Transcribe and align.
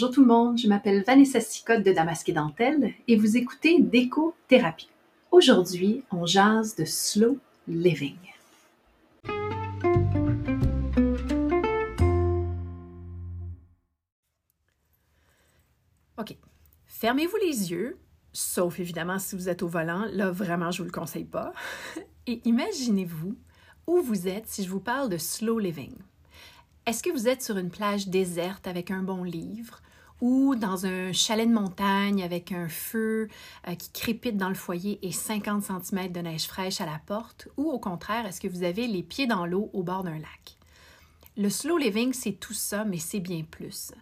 Bonjour 0.00 0.14
tout 0.14 0.20
le 0.20 0.28
monde, 0.28 0.56
je 0.56 0.68
m'appelle 0.68 1.02
Vanessa 1.04 1.40
Sicotte 1.40 1.82
de 1.82 1.90
Damasque 1.90 2.28
et 2.28 2.32
Dentelle 2.32 2.94
et 3.08 3.16
vous 3.16 3.36
écoutez 3.36 3.80
Déco-Thérapie. 3.80 4.88
Aujourd'hui, 5.32 6.04
on 6.12 6.24
jase 6.24 6.76
de 6.76 6.84
slow 6.84 7.36
living. 7.66 8.14
OK. 16.16 16.36
Fermez-vous 16.86 17.36
les 17.38 17.72
yeux, 17.72 17.98
sauf 18.32 18.78
évidemment 18.78 19.18
si 19.18 19.34
vous 19.34 19.48
êtes 19.48 19.64
au 19.64 19.68
volant. 19.68 20.06
Là, 20.12 20.30
vraiment, 20.30 20.70
je 20.70 20.78
vous 20.78 20.86
le 20.86 20.92
conseille 20.92 21.24
pas. 21.24 21.52
Et 22.28 22.40
imaginez-vous 22.44 23.36
où 23.88 24.00
vous 24.00 24.28
êtes 24.28 24.46
si 24.46 24.62
je 24.62 24.70
vous 24.70 24.78
parle 24.78 25.08
de 25.08 25.18
slow 25.18 25.58
living. 25.58 25.96
Est-ce 26.86 27.02
que 27.02 27.10
vous 27.10 27.26
êtes 27.26 27.42
sur 27.42 27.58
une 27.58 27.70
plage 27.70 28.06
déserte 28.06 28.68
avec 28.68 28.92
un 28.92 29.02
bon 29.02 29.24
livre 29.24 29.82
ou 30.20 30.54
dans 30.54 30.86
un 30.86 31.12
chalet 31.12 31.48
de 31.48 31.52
montagne 31.52 32.22
avec 32.22 32.52
un 32.52 32.68
feu 32.68 33.28
euh, 33.66 33.74
qui 33.74 33.90
crépite 33.90 34.36
dans 34.36 34.48
le 34.48 34.54
foyer 34.54 34.98
et 35.02 35.12
50 35.12 35.62
cm 35.62 36.12
de 36.12 36.20
neige 36.20 36.46
fraîche 36.46 36.80
à 36.80 36.86
la 36.86 37.00
porte 37.06 37.48
ou 37.56 37.70
au 37.70 37.78
contraire, 37.78 38.26
est-ce 38.26 38.40
que 38.40 38.48
vous 38.48 38.62
avez 38.62 38.86
les 38.86 39.02
pieds 39.02 39.26
dans 39.26 39.46
l'eau 39.46 39.70
au 39.72 39.82
bord 39.82 40.04
d'un 40.04 40.18
lac? 40.18 40.56
Le 41.36 41.50
slow 41.50 41.78
living, 41.78 42.12
c'est 42.12 42.32
tout 42.32 42.54
ça, 42.54 42.84
mais 42.84 42.98
c'est 42.98 43.20
bien 43.20 43.44
plus. 43.48 43.92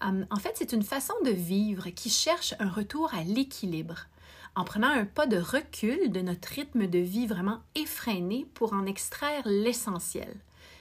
Hum, 0.00 0.26
en 0.30 0.36
fait, 0.36 0.52
c'est 0.54 0.72
une 0.72 0.82
façon 0.82 1.14
de 1.24 1.30
vivre 1.30 1.88
qui 1.90 2.10
cherche 2.10 2.54
un 2.60 2.68
retour 2.68 3.12
à 3.14 3.24
l'équilibre 3.24 4.06
en 4.54 4.64
prenant 4.64 4.88
un 4.88 5.04
pas 5.04 5.26
de 5.26 5.36
recul 5.36 6.10
de 6.10 6.20
notre 6.20 6.48
rythme 6.48 6.86
de 6.86 6.98
vie 6.98 7.26
vraiment 7.26 7.60
effréné 7.74 8.46
pour 8.54 8.72
en 8.72 8.86
extraire 8.86 9.42
l'essentiel. 9.44 10.34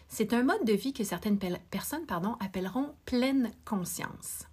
C'est 0.08 0.33
un 0.33 0.44
mode 0.44 0.63
de 0.63 0.73
vie 0.73 0.94
que 0.94 1.03
certaines 1.03 1.38
personnes 1.38 2.06
pardon, 2.06 2.38
appelleront 2.39 2.94
pleine 3.06 3.52
conscience. 3.66 4.45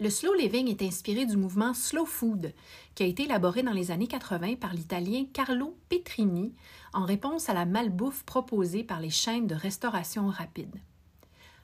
Le 0.00 0.10
slow 0.10 0.32
living 0.34 0.68
est 0.68 0.82
inspiré 0.82 1.26
du 1.26 1.36
mouvement 1.36 1.74
slow 1.74 2.06
food 2.06 2.54
qui 2.94 3.02
a 3.02 3.06
été 3.06 3.24
élaboré 3.24 3.64
dans 3.64 3.72
les 3.72 3.90
années 3.90 4.06
80 4.06 4.54
par 4.54 4.72
l'italien 4.72 5.24
Carlo 5.32 5.76
Petrini 5.88 6.54
en 6.92 7.04
réponse 7.04 7.48
à 7.48 7.54
la 7.54 7.66
malbouffe 7.66 8.22
proposée 8.22 8.84
par 8.84 9.00
les 9.00 9.10
chaînes 9.10 9.48
de 9.48 9.56
restauration 9.56 10.28
rapide. 10.28 10.76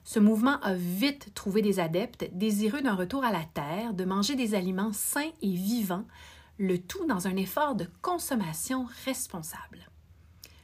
Ce 0.02 0.18
mouvement 0.18 0.58
a 0.62 0.74
vite 0.74 1.32
trouvé 1.34 1.62
des 1.62 1.78
adeptes 1.78 2.28
désireux 2.32 2.82
d'un 2.82 2.96
retour 2.96 3.24
à 3.24 3.30
la 3.30 3.44
terre, 3.44 3.94
de 3.94 4.04
manger 4.04 4.34
des 4.34 4.56
aliments 4.56 4.92
sains 4.92 5.30
et 5.40 5.52
vivants, 5.52 6.06
le 6.58 6.78
tout 6.78 7.06
dans 7.06 7.28
un 7.28 7.36
effort 7.36 7.76
de 7.76 7.86
consommation 8.02 8.88
responsable. 9.04 9.88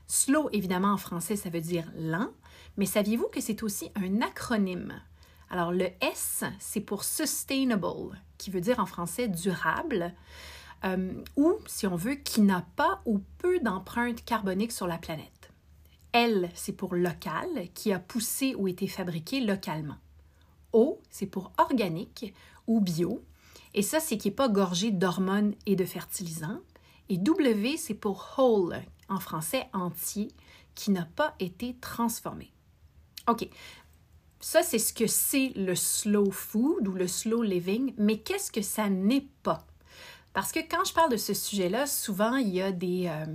Slow, 0.09 0.49
évidemment, 0.51 0.93
en 0.93 0.97
français, 0.97 1.37
ça 1.37 1.51
veut 1.51 1.61
dire 1.61 1.89
lent, 1.97 2.33
mais 2.77 2.87
saviez-vous 2.87 3.29
que 3.29 3.41
c'est 3.41 3.63
aussi 3.63 3.93
un 3.95 4.23
acronyme? 4.23 5.01
Alors, 5.51 5.73
le 5.73 5.89
S, 6.01 6.45
c'est 6.59 6.81
pour 6.81 7.05
sustainable, 7.05 8.21
qui 8.39 8.51
veut 8.51 8.61
dire 8.61 8.79
en 8.79 8.87
français 8.87 9.29
durable, 9.29 10.15
euh, 10.85 11.13
ou, 11.37 11.55
si 11.67 11.87
on 11.87 11.97
veut, 11.97 12.15
qui 12.15 12.41
n'a 12.41 12.65
pas 12.77 13.03
ou 13.05 13.21
peu 13.39 13.59
d'empreintes 13.61 14.25
carboniques 14.25 14.73
sur 14.73 14.87
la 14.87 14.97
planète. 14.97 15.51
L, 16.13 16.49
c'est 16.55 16.73
pour 16.73 16.95
local, 16.95 17.49
qui 17.75 17.93
a 17.93 17.99
poussé 17.99 18.55
ou 18.55 18.69
été 18.69 18.87
fabriqué 18.87 19.41
localement. 19.41 19.99
O, 20.73 21.01
c'est 21.11 21.27
pour 21.27 21.53
organique 21.59 22.33
ou 22.67 22.81
bio, 22.81 23.23
et 23.75 23.83
ça, 23.83 24.01
c'est 24.01 24.19
qui 24.19 24.29
n'est 24.29 24.35
pas 24.35 24.49
gorgé 24.49 24.91
d'hormones 24.91 25.55
et 25.67 25.77
de 25.77 25.85
fertilisants. 25.85 26.61
Et 27.09 27.19
W, 27.19 27.77
c'est 27.77 27.95
pour 27.95 28.35
whole, 28.37 28.83
en 29.09 29.21
français 29.21 29.69
entier, 29.73 30.29
qui 30.75 30.91
n'a 30.91 31.05
pas 31.05 31.35
été 31.39 31.77
transformé. 31.81 32.53
OK. 33.29 33.49
Ça, 34.41 34.63
c'est 34.63 34.79
ce 34.79 34.95
que 34.95 35.07
c'est 35.07 35.53
le 35.55 35.75
slow 35.75 36.31
food 36.31 36.89
ou 36.89 36.93
le 36.93 37.07
slow 37.07 37.43
living, 37.43 37.93
mais 37.99 38.19
qu'est-ce 38.19 38.51
que 38.51 38.63
ça 38.63 38.89
n'est 38.89 39.29
pas? 39.43 39.67
Parce 40.33 40.51
que 40.51 40.61
quand 40.61 40.83
je 40.85 40.95
parle 40.95 41.11
de 41.11 41.19
ce 41.19 41.35
sujet-là, 41.35 41.87
souvent, 41.87 42.37
il 42.37 42.49
y 42.49 42.63
a 42.63 42.73
des, 42.73 43.09
euh, 43.09 43.27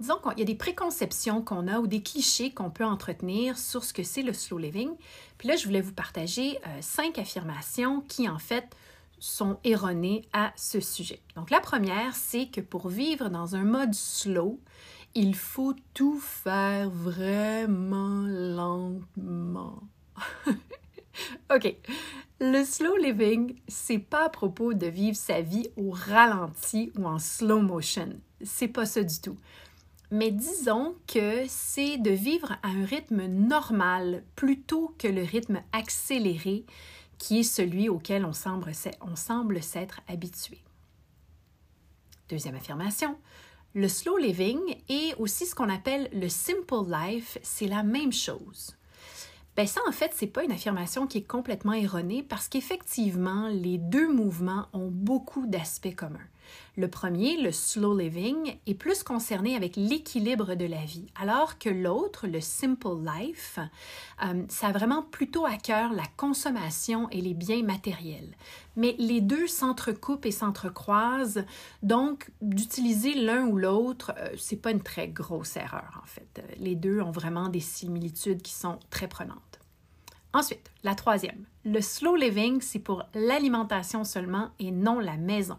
disons 0.00 0.16
qu'il 0.16 0.38
y 0.38 0.42
a 0.42 0.46
des 0.46 0.54
préconceptions 0.54 1.42
qu'on 1.42 1.68
a 1.68 1.78
ou 1.78 1.86
des 1.86 2.02
clichés 2.02 2.54
qu'on 2.54 2.70
peut 2.70 2.86
entretenir 2.86 3.58
sur 3.58 3.84
ce 3.84 3.92
que 3.92 4.02
c'est 4.02 4.22
le 4.22 4.32
slow 4.32 4.56
living. 4.56 4.90
Puis 5.36 5.48
là, 5.48 5.56
je 5.56 5.66
voulais 5.66 5.82
vous 5.82 5.92
partager 5.92 6.58
euh, 6.66 6.78
cinq 6.80 7.18
affirmations 7.18 8.00
qui, 8.02 8.26
en 8.26 8.38
fait, 8.38 8.74
sont 9.18 9.58
erronées 9.62 10.22
à 10.32 10.52
ce 10.56 10.80
sujet. 10.80 11.20
Donc, 11.34 11.50
la 11.50 11.60
première, 11.60 12.14
c'est 12.14 12.46
que 12.46 12.62
pour 12.62 12.88
vivre 12.88 13.28
dans 13.28 13.56
un 13.56 13.64
mode 13.64 13.94
slow, 13.94 14.58
il 15.14 15.34
faut 15.34 15.74
tout 15.92 16.18
faire 16.18 16.88
vraiment 16.88 18.22
lentement. 18.26 19.82
OK. 21.54 21.74
Le 22.38 22.64
slow 22.64 22.96
living, 22.96 23.56
c'est 23.66 23.98
pas 23.98 24.26
à 24.26 24.28
propos 24.28 24.74
de 24.74 24.86
vivre 24.86 25.16
sa 25.16 25.40
vie 25.40 25.70
au 25.76 25.90
ralenti 25.90 26.92
ou 26.98 27.06
en 27.06 27.18
slow 27.18 27.60
motion. 27.60 28.10
C'est 28.42 28.68
pas 28.68 28.84
ça 28.84 29.02
du 29.02 29.18
tout. 29.20 29.38
Mais 30.10 30.30
disons 30.30 30.94
que 31.06 31.44
c'est 31.48 31.96
de 31.98 32.10
vivre 32.10 32.52
à 32.62 32.68
un 32.68 32.84
rythme 32.84 33.26
normal 33.26 34.22
plutôt 34.36 34.94
que 34.98 35.08
le 35.08 35.22
rythme 35.22 35.62
accéléré 35.72 36.64
qui 37.18 37.40
est 37.40 37.42
celui 37.42 37.88
auquel 37.88 38.24
on 38.24 38.32
semble, 38.32 38.70
on 39.00 39.16
semble 39.16 39.62
s'être 39.62 40.00
habitué. 40.06 40.58
Deuxième 42.28 42.56
affirmation, 42.56 43.16
le 43.74 43.88
slow 43.88 44.18
living 44.18 44.60
et 44.88 45.14
aussi 45.18 45.46
ce 45.46 45.54
qu'on 45.54 45.68
appelle 45.68 46.08
le 46.12 46.28
simple 46.28 46.84
life, 46.88 47.38
c'est 47.42 47.68
la 47.68 47.82
même 47.82 48.12
chose. 48.12 48.75
Ben 49.56 49.66
ça, 49.66 49.80
en 49.88 49.92
fait, 49.92 50.12
c'est 50.14 50.26
pas 50.26 50.44
une 50.44 50.52
affirmation 50.52 51.06
qui 51.06 51.18
est 51.18 51.26
complètement 51.26 51.72
erronée 51.72 52.22
parce 52.22 52.46
qu'effectivement, 52.46 53.48
les 53.48 53.78
deux 53.78 54.12
mouvements 54.12 54.66
ont 54.74 54.90
beaucoup 54.90 55.46
d'aspects 55.46 55.94
communs. 55.94 56.18
Le 56.76 56.88
premier, 56.88 57.40
le 57.40 57.52
slow 57.52 57.96
living, 57.96 58.56
est 58.66 58.74
plus 58.74 59.02
concerné 59.02 59.56
avec 59.56 59.76
l'équilibre 59.76 60.54
de 60.54 60.66
la 60.66 60.84
vie, 60.84 61.06
alors 61.20 61.58
que 61.58 61.68
l'autre, 61.68 62.26
le 62.26 62.40
simple 62.40 62.96
life, 63.04 63.58
euh, 64.24 64.42
ça 64.48 64.68
a 64.68 64.72
vraiment 64.72 65.02
plutôt 65.02 65.46
à 65.46 65.56
cœur 65.56 65.92
la 65.92 66.06
consommation 66.16 67.08
et 67.10 67.20
les 67.20 67.34
biens 67.34 67.62
matériels. 67.62 68.34
Mais 68.76 68.94
les 68.98 69.20
deux 69.20 69.46
s'entrecoupent 69.46 70.26
et 70.26 70.30
s'entrecroisent, 70.30 71.44
donc 71.82 72.30
d'utiliser 72.42 73.14
l'un 73.14 73.46
ou 73.46 73.56
l'autre, 73.56 74.12
euh, 74.18 74.28
c'est 74.36 74.60
pas 74.60 74.70
une 74.70 74.82
très 74.82 75.08
grosse 75.08 75.56
erreur 75.56 76.00
en 76.02 76.06
fait. 76.06 76.42
Les 76.58 76.74
deux 76.74 77.00
ont 77.00 77.10
vraiment 77.10 77.48
des 77.48 77.60
similitudes 77.60 78.42
qui 78.42 78.52
sont 78.52 78.78
très 78.90 79.08
prenantes. 79.08 79.60
Ensuite, 80.36 80.70
la 80.84 80.94
troisième, 80.94 81.46
le 81.64 81.80
slow 81.80 82.14
living, 82.14 82.60
c'est 82.60 82.78
pour 82.78 83.04
l'alimentation 83.14 84.04
seulement 84.04 84.50
et 84.58 84.70
non 84.70 85.00
la 85.00 85.16
maison. 85.16 85.56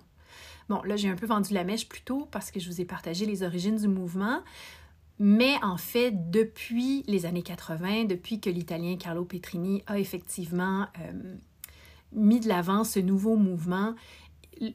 Bon, 0.70 0.82
là, 0.84 0.96
j'ai 0.96 1.10
un 1.10 1.16
peu 1.16 1.26
vendu 1.26 1.54
la 1.54 1.64
mèche 1.64 1.88
plus 1.88 2.02
tôt 2.02 2.28
parce 2.32 2.52
que 2.52 2.60
je 2.60 2.70
vous 2.70 2.82
ai 2.82 2.86
partagé 2.86 3.26
les 3.26 3.44
origines 3.44 3.78
du 3.78 3.88
mouvement. 3.88 4.42
Mais 5.20 5.56
en 5.64 5.78
fait, 5.78 6.30
depuis 6.30 7.04
les 7.08 7.26
années 7.26 7.42
80, 7.42 8.06
depuis 8.06 8.40
que 8.40 8.50
l'Italien 8.50 8.98
Carlo 8.98 9.26
Petrini 9.26 9.84
a 9.88 9.98
effectivement 9.98 10.88
euh, 11.00 11.36
mis 12.12 12.40
de 12.40 12.48
l'avant 12.48 12.84
ce 12.84 13.00
nouveau 13.00 13.36
mouvement, 13.36 13.96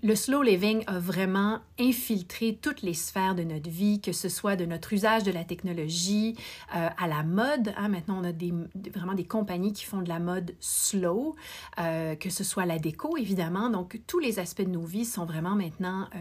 le 0.03 0.15
slow 0.15 0.43
living 0.43 0.85
a 0.87 0.99
vraiment 0.99 1.61
infiltré 1.79 2.59
toutes 2.61 2.83
les 2.83 2.95
sphères 2.95 3.35
de 3.35 3.43
notre 3.43 3.71
vie, 3.71 4.01
que 4.01 4.13
ce 4.13 4.29
soit 4.29 4.57
de 4.57 4.65
notre 4.65 4.93
usage 4.93 5.23
de 5.23 5.31
la 5.31 5.45
technologie 5.45 6.37
euh, 6.75 6.89
à 6.97 7.09
la 7.09 7.23
mode. 7.23 7.73
Hein. 7.77 7.89
Maintenant, 7.89 8.21
on 8.21 8.25
a 8.25 8.33
des, 8.33 8.53
vraiment 8.95 9.15
des 9.15 9.25
compagnies 9.25 9.73
qui 9.73 9.85
font 9.85 10.03
de 10.03 10.09
la 10.09 10.19
mode 10.19 10.55
slow, 10.61 11.37
euh, 11.79 12.15
que 12.15 12.31
ce 12.31 12.45
soit 12.45 12.67
la 12.67 12.79
déco, 12.79 13.17
évidemment. 13.17 13.71
Donc, 13.71 14.01
tous 14.07 14.19
les 14.19 14.39
aspects 14.39 14.63
de 14.63 14.71
nos 14.71 14.85
vies 14.85 15.05
sont 15.05 15.25
vraiment 15.25 15.55
maintenant 15.55 16.09
euh, 16.15 16.19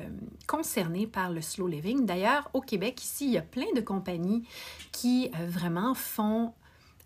concernés 0.47 1.07
par 1.07 1.31
le 1.31 1.41
slow 1.41 1.67
living. 1.67 2.05
D'ailleurs, 2.05 2.49
au 2.53 2.61
Québec, 2.61 3.03
ici, 3.03 3.25
il 3.25 3.31
y 3.31 3.37
a 3.37 3.41
plein 3.41 3.71
de 3.75 3.81
compagnies 3.81 4.43
qui 4.91 5.31
vraiment 5.47 5.93
font 5.93 6.53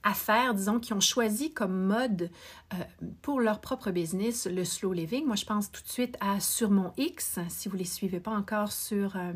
affaires, 0.05 0.53
disons, 0.53 0.79
qui 0.79 0.93
ont 0.93 1.01
choisi 1.01 1.51
comme 1.51 1.75
mode 1.75 2.29
euh, 2.73 2.77
pour 3.21 3.41
leur 3.41 3.59
propre 3.59 3.91
business 3.91 4.45
le 4.45 4.63
slow 4.63 4.93
living. 4.93 5.25
Moi, 5.25 5.35
je 5.35 5.45
pense 5.45 5.71
tout 5.71 5.81
de 5.81 5.89
suite 5.89 6.15
à 6.21 6.39
Sur 6.39 6.69
mon 6.69 6.93
X. 6.95 7.39
Si 7.49 7.67
vous 7.67 7.75
ne 7.75 7.79
les 7.79 7.85
suivez 7.85 8.21
pas 8.21 8.31
encore 8.31 8.71
sur 8.71 9.17
euh, 9.17 9.33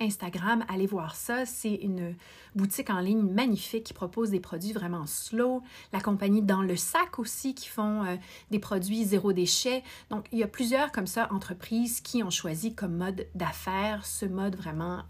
Instagram, 0.00 0.64
allez 0.68 0.86
voir 0.86 1.14
ça. 1.14 1.46
C'est 1.46 1.74
une 1.74 2.14
boutique 2.56 2.90
en 2.90 2.98
ligne 2.98 3.22
magnifique 3.22 3.84
qui 3.84 3.94
propose 3.94 4.30
des 4.30 4.40
produits 4.40 4.72
vraiment 4.72 5.06
slow. 5.06 5.62
La 5.92 6.00
compagnie 6.00 6.42
Dans 6.42 6.62
le 6.62 6.76
sac 6.76 7.18
aussi 7.18 7.54
qui 7.54 7.68
font 7.68 8.04
euh, 8.04 8.16
des 8.50 8.58
produits 8.58 9.04
zéro 9.04 9.32
déchet. 9.32 9.82
Donc, 10.10 10.26
il 10.32 10.38
y 10.38 10.42
a 10.42 10.48
plusieurs 10.48 10.90
comme 10.92 11.06
ça 11.06 11.32
entreprises 11.32 12.00
qui 12.00 12.22
ont 12.22 12.30
choisi 12.30 12.74
comme 12.74 12.96
mode 12.96 13.26
d'affaires 13.34 14.04
ce 14.04 14.26
mode 14.26 14.56
vraiment 14.56 15.02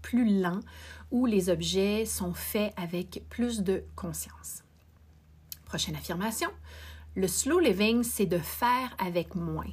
plus 0.00 0.40
lent 0.40 0.60
où 1.10 1.26
les 1.26 1.50
objets 1.50 2.04
sont 2.06 2.34
faits 2.34 2.72
avec 2.76 3.24
plus 3.28 3.60
de 3.60 3.84
conscience. 3.94 4.64
Prochaine 5.66 5.94
affirmation. 5.94 6.48
Le 7.14 7.28
slow 7.28 7.58
living, 7.58 8.02
c'est 8.02 8.26
de 8.26 8.38
faire 8.38 8.96
avec 8.98 9.34
moins. 9.34 9.70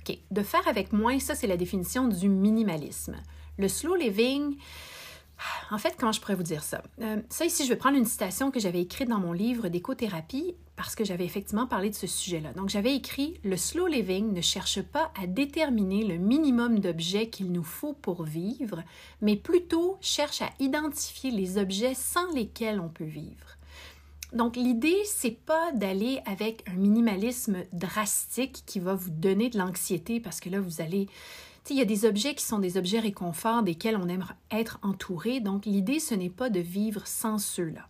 OK, 0.00 0.18
de 0.30 0.42
faire 0.42 0.66
avec 0.68 0.92
moins, 0.92 1.18
ça 1.18 1.34
c'est 1.34 1.46
la 1.46 1.56
définition 1.56 2.08
du 2.08 2.28
minimalisme. 2.28 3.16
Le 3.58 3.68
slow 3.68 3.94
living, 3.94 4.56
En 5.70 5.78
fait, 5.78 5.96
comment 5.98 6.12
je 6.12 6.20
pourrais 6.20 6.34
vous 6.34 6.42
dire 6.42 6.62
ça? 6.62 6.82
Euh, 7.00 7.20
ça 7.28 7.44
ici, 7.44 7.64
je 7.64 7.68
vais 7.68 7.76
prendre 7.76 7.96
une 7.96 8.04
citation 8.04 8.50
que 8.50 8.60
j'avais 8.60 8.80
écrite 8.80 9.08
dans 9.08 9.18
mon 9.18 9.32
livre 9.32 9.68
d'écothérapie 9.68 10.54
parce 10.76 10.94
que 10.94 11.04
j'avais 11.04 11.24
effectivement 11.24 11.66
parlé 11.66 11.90
de 11.90 11.94
ce 11.94 12.06
sujet-là. 12.06 12.52
Donc, 12.52 12.68
j'avais 12.68 12.94
écrit 12.94 13.40
Le 13.44 13.56
slow 13.56 13.86
living 13.86 14.32
ne 14.32 14.40
cherche 14.40 14.82
pas 14.82 15.10
à 15.20 15.26
déterminer 15.26 16.04
le 16.04 16.16
minimum 16.16 16.78
d'objets 16.78 17.28
qu'il 17.28 17.52
nous 17.52 17.64
faut 17.64 17.92
pour 17.92 18.24
vivre, 18.24 18.82
mais 19.20 19.36
plutôt 19.36 19.98
cherche 20.00 20.42
à 20.42 20.50
identifier 20.60 21.30
les 21.30 21.58
objets 21.58 21.94
sans 21.94 22.30
lesquels 22.32 22.80
on 22.80 22.88
peut 22.88 23.04
vivre. 23.04 23.56
Donc, 24.32 24.56
l'idée, 24.56 24.96
c'est 25.04 25.36
pas 25.44 25.72
d'aller 25.72 26.20
avec 26.24 26.66
un 26.68 26.74
minimalisme 26.74 27.58
drastique 27.72 28.62
qui 28.64 28.80
va 28.80 28.94
vous 28.94 29.10
donner 29.10 29.50
de 29.50 29.58
l'anxiété 29.58 30.20
parce 30.20 30.40
que 30.40 30.48
là, 30.48 30.58
vous 30.58 30.80
allez 30.80 31.06
il 31.70 31.76
y 31.76 31.80
a 31.80 31.86
des 31.86 32.04
objets 32.04 32.34
qui 32.34 32.44
sont 32.44 32.58
des 32.58 32.76
objets 32.76 33.00
réconfort 33.00 33.62
desquels 33.62 33.96
on 33.96 34.08
aime 34.08 34.24
être 34.50 34.78
entouré, 34.82 35.40
donc 35.40 35.64
l'idée, 35.64 36.00
ce 36.00 36.14
n'est 36.14 36.30
pas 36.30 36.50
de 36.50 36.60
vivre 36.60 37.06
sans 37.06 37.38
ceux-là. 37.38 37.88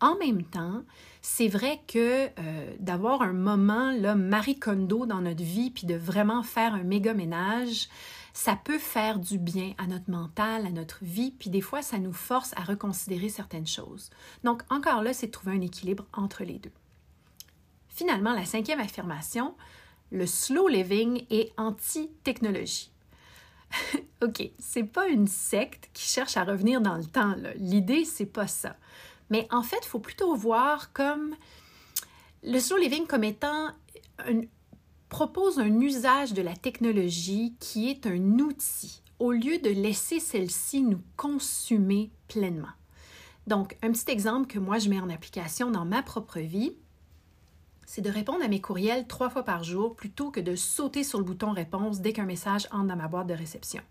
En 0.00 0.16
même 0.16 0.44
temps, 0.44 0.82
c'est 1.20 1.48
vrai 1.48 1.82
que 1.86 2.28
euh, 2.38 2.74
d'avoir 2.78 3.20
un 3.20 3.34
moment 3.34 3.92
là, 3.92 4.14
Marie 4.14 4.58
Kondo 4.58 5.04
dans 5.04 5.20
notre 5.20 5.42
vie, 5.42 5.70
puis 5.70 5.86
de 5.86 5.94
vraiment 5.94 6.42
faire 6.42 6.74
un 6.74 6.84
méga 6.84 7.12
ménage, 7.12 7.88
ça 8.32 8.56
peut 8.56 8.78
faire 8.78 9.18
du 9.18 9.38
bien 9.38 9.74
à 9.76 9.86
notre 9.86 10.10
mental, 10.10 10.64
à 10.66 10.70
notre 10.70 11.04
vie, 11.04 11.32
puis 11.38 11.50
des 11.50 11.60
fois, 11.60 11.82
ça 11.82 11.98
nous 11.98 12.12
force 12.12 12.54
à 12.56 12.62
reconsidérer 12.62 13.28
certaines 13.28 13.66
choses. 13.66 14.10
Donc, 14.44 14.62
encore 14.70 15.02
là, 15.02 15.12
c'est 15.12 15.26
de 15.26 15.32
trouver 15.32 15.56
un 15.56 15.60
équilibre 15.60 16.06
entre 16.14 16.44
les 16.44 16.58
deux. 16.58 16.72
Finalement, 17.88 18.32
la 18.32 18.46
cinquième 18.46 18.80
affirmation, 18.80 19.54
le 20.10 20.26
slow 20.26 20.68
living 20.68 21.24
est 21.30 21.52
anti-technologie. 21.56 22.90
OK, 24.22 24.50
c'est 24.58 24.84
pas 24.84 25.08
une 25.08 25.28
secte 25.28 25.90
qui 25.92 26.04
cherche 26.08 26.36
à 26.36 26.44
revenir 26.44 26.80
dans 26.80 26.96
le 26.96 27.04
temps. 27.04 27.34
L'idée, 27.56 28.04
c'est 28.04 28.26
pas 28.26 28.46
ça. 28.46 28.76
Mais 29.30 29.46
en 29.50 29.62
fait, 29.62 29.78
il 29.82 29.88
faut 29.88 30.00
plutôt 30.00 30.34
voir 30.34 30.92
comme 30.92 31.36
le 32.42 32.58
slow 32.58 32.78
living 32.78 33.06
comme 33.06 33.24
étant 33.24 33.68
propose 35.08 35.58
un 35.58 35.80
usage 35.80 36.32
de 36.32 36.42
la 36.42 36.54
technologie 36.54 37.54
qui 37.58 37.90
est 37.90 38.06
un 38.06 38.38
outil 38.38 39.02
au 39.18 39.32
lieu 39.32 39.58
de 39.58 39.70
laisser 39.70 40.18
celle-ci 40.18 40.82
nous 40.82 41.02
consumer 41.16 42.10
pleinement. 42.28 42.68
Donc, 43.46 43.76
un 43.82 43.90
petit 43.92 44.10
exemple 44.10 44.46
que 44.46 44.58
moi 44.58 44.78
je 44.78 44.88
mets 44.88 45.00
en 45.00 45.10
application 45.10 45.70
dans 45.70 45.84
ma 45.84 46.02
propre 46.02 46.40
vie, 46.40 46.74
c'est 47.90 48.02
de 48.02 48.10
répondre 48.10 48.44
à 48.44 48.46
mes 48.46 48.60
courriels 48.60 49.08
trois 49.08 49.30
fois 49.30 49.42
par 49.42 49.64
jour 49.64 49.96
plutôt 49.96 50.30
que 50.30 50.38
de 50.38 50.54
sauter 50.54 51.02
sur 51.02 51.18
le 51.18 51.24
bouton 51.24 51.50
réponse 51.50 52.00
dès 52.00 52.12
qu'un 52.12 52.24
message 52.24 52.68
entre 52.70 52.86
dans 52.86 52.94
ma 52.94 53.08
boîte 53.08 53.26
de 53.26 53.34
réception. 53.34 53.82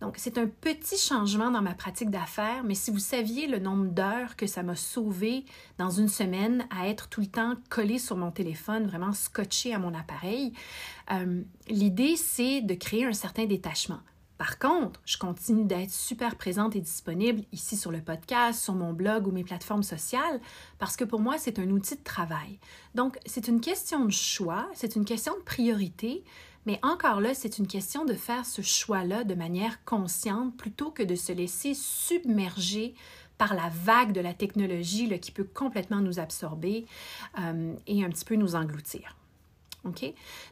Donc, 0.00 0.14
c'est 0.18 0.38
un 0.38 0.46
petit 0.46 0.96
changement 0.96 1.50
dans 1.50 1.60
ma 1.60 1.74
pratique 1.74 2.10
d'affaires, 2.10 2.62
mais 2.62 2.76
si 2.76 2.92
vous 2.92 3.00
saviez 3.00 3.48
le 3.48 3.58
nombre 3.58 3.86
d'heures 3.86 4.36
que 4.36 4.46
ça 4.46 4.62
m'a 4.62 4.76
sauvé 4.76 5.44
dans 5.78 5.90
une 5.90 6.06
semaine 6.06 6.64
à 6.70 6.86
être 6.86 7.08
tout 7.08 7.22
le 7.22 7.26
temps 7.26 7.54
collé 7.70 7.98
sur 7.98 8.16
mon 8.16 8.30
téléphone, 8.30 8.86
vraiment 8.86 9.12
scotché 9.12 9.74
à 9.74 9.80
mon 9.80 9.94
appareil, 9.94 10.52
euh, 11.10 11.42
l'idée, 11.66 12.14
c'est 12.14 12.60
de 12.60 12.74
créer 12.74 13.04
un 13.04 13.12
certain 13.12 13.46
détachement. 13.46 13.98
Par 14.44 14.58
contre, 14.58 15.00
je 15.06 15.16
continue 15.16 15.64
d'être 15.64 15.90
super 15.90 16.36
présente 16.36 16.76
et 16.76 16.80
disponible 16.82 17.44
ici 17.50 17.78
sur 17.78 17.90
le 17.90 18.02
podcast, 18.02 18.62
sur 18.62 18.74
mon 18.74 18.92
blog 18.92 19.26
ou 19.26 19.30
mes 19.30 19.42
plateformes 19.42 19.82
sociales, 19.82 20.38
parce 20.78 20.98
que 20.98 21.04
pour 21.04 21.20
moi, 21.20 21.38
c'est 21.38 21.58
un 21.58 21.70
outil 21.70 21.96
de 21.96 22.02
travail. 22.04 22.58
Donc, 22.94 23.16
c'est 23.24 23.48
une 23.48 23.62
question 23.62 24.04
de 24.04 24.10
choix, 24.10 24.68
c'est 24.74 24.96
une 24.96 25.06
question 25.06 25.32
de 25.34 25.42
priorité, 25.44 26.24
mais 26.66 26.78
encore 26.82 27.22
là, 27.22 27.32
c'est 27.32 27.56
une 27.56 27.66
question 27.66 28.04
de 28.04 28.12
faire 28.12 28.44
ce 28.44 28.60
choix-là 28.60 29.24
de 29.24 29.34
manière 29.34 29.82
consciente 29.86 30.54
plutôt 30.58 30.90
que 30.90 31.02
de 31.02 31.14
se 31.14 31.32
laisser 31.32 31.72
submerger 31.72 32.94
par 33.38 33.54
la 33.54 33.70
vague 33.70 34.12
de 34.12 34.20
la 34.20 34.34
technologie 34.34 35.18
qui 35.20 35.32
peut 35.32 35.48
complètement 35.54 36.02
nous 36.02 36.18
absorber 36.18 36.84
euh, 37.40 37.72
et 37.86 38.04
un 38.04 38.10
petit 38.10 38.26
peu 38.26 38.34
nous 38.34 38.56
engloutir. 38.56 39.16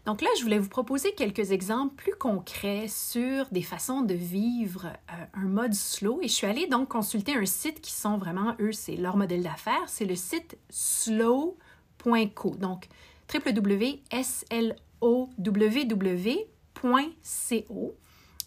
Donc 0.05 0.20
là, 0.20 0.29
je 0.38 0.43
voulais 0.43 0.58
vous 0.58 0.69
proposer 0.69 1.12
quelques 1.12 1.52
exemples 1.52 1.94
plus 1.94 2.14
concrets 2.14 2.88
sur 2.88 3.46
des 3.50 3.62
façons 3.62 4.02
de 4.02 4.14
vivre 4.14 4.87
euh, 4.87 5.25
un 5.34 5.49
mode 5.49 5.75
slow. 5.75 6.20
Et 6.23 6.29
je 6.29 6.32
suis 6.32 6.46
allée 6.46 6.67
donc 6.67 6.88
consulter 6.88 7.34
un 7.34 7.46
site 7.46 7.81
qui 7.81 7.93
sont 7.93 8.19
vraiment, 8.19 8.55
eux, 8.61 8.73
c'est 8.73 8.96
leur 8.96 9.17
modèle 9.17 9.43
d'affaires. 9.43 9.88
C'est 9.88 10.05
le 10.05 10.17
site 10.17 10.58
slow.co. 10.70 12.50
Donc, 12.56 12.88
www.sloww.co. 13.32 13.99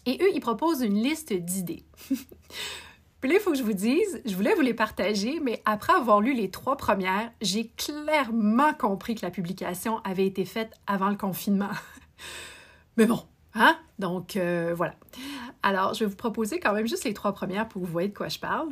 Et 0.08 0.18
eux, 0.22 0.30
ils 0.32 0.40
proposent 0.40 0.82
une 0.82 1.02
liste 1.02 1.32
d'idées. 1.32 1.84
Il 3.28 3.40
faut 3.40 3.50
que 3.50 3.58
je 3.58 3.64
vous 3.64 3.72
dise, 3.72 4.22
je 4.24 4.36
voulais 4.36 4.54
vous 4.54 4.60
les 4.60 4.72
partager, 4.72 5.40
mais 5.40 5.60
après 5.64 5.92
avoir 5.92 6.20
lu 6.20 6.32
les 6.32 6.48
trois 6.48 6.76
premières, 6.76 7.32
j'ai 7.42 7.68
clairement 7.76 8.72
compris 8.72 9.16
que 9.16 9.26
la 9.26 9.32
publication 9.32 9.98
avait 10.04 10.26
été 10.26 10.44
faite 10.44 10.72
avant 10.86 11.10
le 11.10 11.16
confinement. 11.16 11.70
mais 12.96 13.04
bon, 13.04 13.20
hein? 13.54 13.76
Donc, 13.98 14.36
euh, 14.36 14.72
voilà. 14.76 14.94
Alors, 15.64 15.92
je 15.92 16.04
vais 16.04 16.10
vous 16.10 16.16
proposer 16.16 16.60
quand 16.60 16.72
même 16.72 16.86
juste 16.86 17.02
les 17.02 17.14
trois 17.14 17.32
premières 17.32 17.68
pour 17.68 17.82
que 17.82 17.86
vous 17.86 17.92
voyez 17.92 18.08
de 18.08 18.16
quoi 18.16 18.28
je 18.28 18.38
parle. 18.38 18.68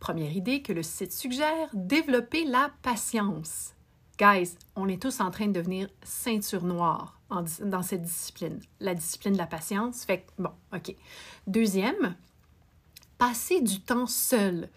Première 0.00 0.32
idée 0.36 0.60
que 0.60 0.72
le 0.72 0.82
site 0.82 1.12
suggère, 1.12 1.68
développer 1.72 2.44
la 2.44 2.70
patience. 2.82 3.74
Guys, 4.18 4.56
on 4.76 4.88
est 4.88 5.00
tous 5.00 5.20
en 5.20 5.30
train 5.30 5.46
de 5.46 5.52
devenir 5.52 5.88
ceinture 6.02 6.64
noire 6.64 7.20
dans 7.30 7.82
cette 7.82 8.02
discipline, 8.02 8.60
la 8.80 8.94
discipline 8.94 9.34
de 9.34 9.38
la 9.38 9.46
patience. 9.46 10.04
Fait 10.04 10.18
que, 10.18 10.42
bon, 10.42 10.50
OK. 10.74 10.94
Deuxième, 11.46 12.16
passer 13.18 13.60
du 13.60 13.80
temps 13.80 14.06
seul. 14.06 14.68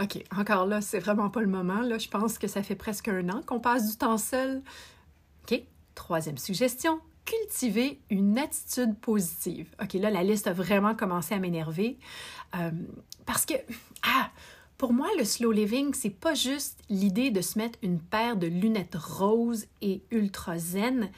OK, 0.00 0.22
encore 0.36 0.66
là, 0.66 0.80
c'est 0.80 0.98
vraiment 0.98 1.30
pas 1.30 1.40
le 1.40 1.46
moment. 1.46 1.80
Là, 1.80 1.98
je 1.98 2.08
pense 2.08 2.38
que 2.38 2.48
ça 2.48 2.62
fait 2.62 2.74
presque 2.74 3.08
un 3.08 3.28
an 3.28 3.42
qu'on 3.46 3.60
passe 3.60 3.90
du 3.90 3.96
temps 3.96 4.18
seul. 4.18 4.62
OK, 5.42 5.62
troisième 5.94 6.38
suggestion, 6.38 7.00
cultiver 7.24 8.00
une 8.10 8.38
attitude 8.38 8.96
positive. 8.98 9.68
OK, 9.82 9.94
là, 9.94 10.10
la 10.10 10.22
liste 10.22 10.46
a 10.46 10.52
vraiment 10.52 10.94
commencé 10.94 11.34
à 11.34 11.38
m'énerver. 11.38 11.98
Euh, 12.56 12.70
parce 13.26 13.44
que, 13.44 13.54
ah, 14.02 14.30
pour 14.78 14.92
moi, 14.92 15.08
le 15.18 15.24
slow 15.24 15.50
living, 15.50 15.92
c'est 15.92 16.10
pas 16.10 16.34
juste 16.34 16.80
l'idée 16.88 17.30
de 17.30 17.40
se 17.40 17.58
mettre 17.58 17.78
une 17.82 18.00
paire 18.00 18.36
de 18.36 18.46
lunettes 18.46 18.96
roses 18.96 19.66
et 19.82 20.02
ultra 20.10 20.58
zen, 20.58 21.10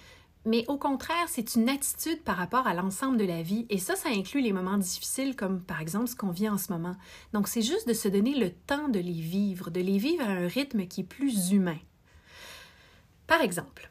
mais 0.46 0.64
au 0.68 0.78
contraire, 0.78 1.26
c'est 1.28 1.54
une 1.54 1.68
attitude 1.68 2.22
par 2.22 2.36
rapport 2.36 2.66
à 2.66 2.74
l'ensemble 2.74 3.18
de 3.18 3.24
la 3.24 3.42
vie 3.42 3.66
et 3.68 3.78
ça, 3.78 3.94
ça 3.94 4.08
inclut 4.08 4.40
les 4.40 4.52
moments 4.52 4.78
difficiles 4.78 5.36
comme 5.36 5.60
par 5.60 5.80
exemple 5.80 6.08
ce 6.08 6.16
qu'on 6.16 6.30
vit 6.30 6.48
en 6.48 6.56
ce 6.56 6.72
moment. 6.72 6.96
Donc 7.32 7.46
c'est 7.46 7.62
juste 7.62 7.86
de 7.86 7.92
se 7.92 8.08
donner 8.08 8.34
le 8.34 8.50
temps 8.50 8.88
de 8.88 8.98
les 8.98 9.12
vivre, 9.12 9.70
de 9.70 9.80
les 9.80 9.98
vivre 9.98 10.24
à 10.24 10.30
un 10.30 10.48
rythme 10.48 10.86
qui 10.86 11.02
est 11.02 11.04
plus 11.04 11.52
humain. 11.52 11.78
Par 13.26 13.42
exemple, 13.42 13.90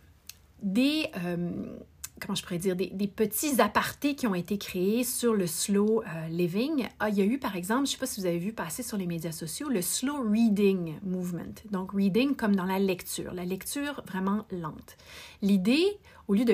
des, 0.61 1.07
euh, 1.23 1.77
comment 2.19 2.35
je 2.35 2.43
pourrais 2.43 2.57
dire, 2.57 2.75
des, 2.75 3.07
petits 3.07 3.61
apartés 3.61 4.15
qui 4.15 4.27
ont 4.27 4.35
été 4.35 4.57
créés 4.57 5.03
sur 5.03 5.33
le 5.33 5.47
slow 5.47 6.01
euh, 6.01 6.27
living. 6.27 6.87
Ah, 6.99 7.09
il 7.09 7.15
y 7.15 7.21
a 7.21 7.25
eu, 7.25 7.39
par 7.39 7.55
exemple, 7.55 7.85
je 7.85 7.91
ne 7.91 7.93
sais 7.93 7.97
pas 7.97 8.05
si 8.05 8.19
vous 8.19 8.25
avez 8.25 8.39
vu 8.39 8.53
passer 8.53 8.83
sur 8.83 8.97
les 8.97 9.07
médias 9.07 9.31
sociaux, 9.31 9.69
le 9.69 9.81
slow 9.81 10.29
reading 10.29 10.95
movement. 11.03 11.53
Donc, 11.71 11.91
reading 11.93 12.35
comme 12.35 12.55
dans 12.55 12.65
la 12.65 12.79
lecture, 12.79 13.33
la 13.33 13.45
lecture 13.45 14.03
vraiment 14.07 14.45
lente. 14.51 14.97
L'idée, 15.41 15.99
au 16.29 16.35
lieu 16.35 16.45
de 16.45 16.53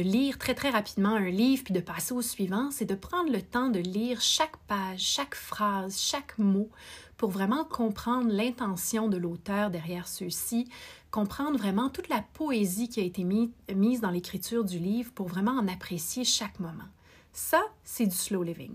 lire, 0.00 0.36
très, 0.36 0.54
très 0.54 0.68
rapidement 0.68 1.14
un 1.14 1.30
livre 1.30 1.62
puis 1.62 1.72
de 1.72 1.78
passer 1.78 2.12
au 2.12 2.22
suivant, 2.22 2.72
c'est 2.72 2.86
de 2.86 2.96
prendre 2.96 3.30
le 3.30 3.40
temps 3.40 3.68
de 3.68 3.78
lire 3.78 4.20
chaque 4.20 4.56
page, 4.66 4.98
chaque 4.98 5.36
phrase, 5.36 5.96
chaque 5.96 6.36
mot 6.38 6.68
pour 7.16 7.30
vraiment 7.30 7.64
comprendre 7.64 8.28
l'intention 8.28 9.06
de 9.08 9.16
l'auteur 9.16 9.70
derrière 9.70 10.08
ceux-ci, 10.08 10.68
comprendre 11.12 11.56
vraiment 11.56 11.88
toute 11.88 12.08
la 12.08 12.24
poésie 12.34 12.88
qui 12.88 12.98
a 12.98 13.04
été 13.04 13.22
mise 13.22 14.00
dans 14.00 14.10
l'écriture 14.10 14.64
du 14.64 14.80
livre 14.80 15.12
pour 15.14 15.28
vraiment 15.28 15.52
en 15.52 15.68
apprécier 15.68 16.24
chaque 16.24 16.58
moment. 16.58 16.88
Ça, 17.32 17.62
c'est 17.84 18.06
du 18.06 18.16
slow 18.16 18.42
living. 18.42 18.74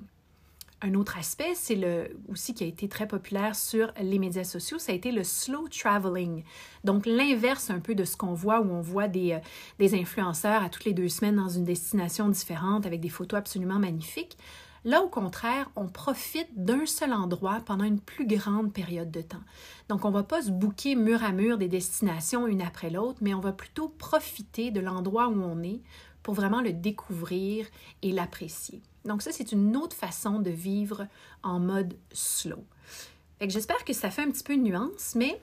Un 0.83 0.95
autre 0.95 1.17
aspect, 1.17 1.53
c'est 1.53 1.75
le 1.75 2.17
aussi 2.27 2.55
qui 2.55 2.63
a 2.63 2.67
été 2.67 2.89
très 2.89 3.07
populaire 3.07 3.55
sur 3.55 3.93
les 4.01 4.17
médias 4.17 4.43
sociaux, 4.43 4.79
ça 4.79 4.91
a 4.91 4.95
été 4.95 5.11
le 5.11 5.23
slow 5.23 5.67
traveling. 5.67 6.43
Donc 6.83 7.05
l'inverse 7.05 7.69
un 7.69 7.79
peu 7.79 7.93
de 7.93 8.03
ce 8.03 8.17
qu'on 8.17 8.33
voit 8.33 8.61
où 8.61 8.71
on 8.71 8.81
voit 8.81 9.07
des, 9.07 9.33
euh, 9.33 9.39
des 9.77 9.93
influenceurs 9.93 10.63
à 10.63 10.69
toutes 10.69 10.85
les 10.85 10.93
deux 10.93 11.09
semaines 11.09 11.35
dans 11.35 11.49
une 11.49 11.65
destination 11.65 12.29
différente 12.29 12.87
avec 12.87 12.99
des 12.99 13.09
photos 13.09 13.37
absolument 13.37 13.77
magnifiques. 13.77 14.37
Là, 14.83 15.03
au 15.03 15.09
contraire, 15.09 15.69
on 15.75 15.87
profite 15.87 16.49
d'un 16.55 16.87
seul 16.87 17.13
endroit 17.13 17.59
pendant 17.63 17.83
une 17.83 17.99
plus 17.99 18.25
grande 18.25 18.73
période 18.73 19.11
de 19.11 19.21
temps. 19.21 19.43
Donc, 19.89 20.05
on 20.05 20.09
ne 20.09 20.15
va 20.15 20.23
pas 20.23 20.41
se 20.41 20.49
bouquer 20.49 20.95
mur 20.95 21.23
à 21.23 21.31
mur 21.31 21.59
des 21.59 21.67
destinations 21.67 22.47
une 22.47 22.63
après 22.63 22.89
l'autre, 22.89 23.19
mais 23.21 23.35
on 23.35 23.39
va 23.39 23.51
plutôt 23.51 23.89
profiter 23.89 24.71
de 24.71 24.79
l'endroit 24.79 25.27
où 25.27 25.39
on 25.39 25.61
est 25.61 25.81
pour 26.23 26.33
vraiment 26.33 26.61
le 26.61 26.73
découvrir 26.73 27.65
et 28.01 28.11
l'apprécier. 28.11 28.81
Donc, 29.05 29.21
ça, 29.21 29.31
c'est 29.31 29.51
une 29.51 29.75
autre 29.77 29.95
façon 29.95 30.39
de 30.39 30.51
vivre 30.51 31.07
en 31.43 31.59
mode 31.59 31.95
slow. 32.11 32.63
J'espère 33.41 33.83
que 33.85 33.93
ça 33.93 34.11
fait 34.11 34.21
un 34.21 34.29
petit 34.29 34.43
peu 34.43 34.55
de 34.55 34.61
nuance, 34.61 35.13
mais 35.15 35.41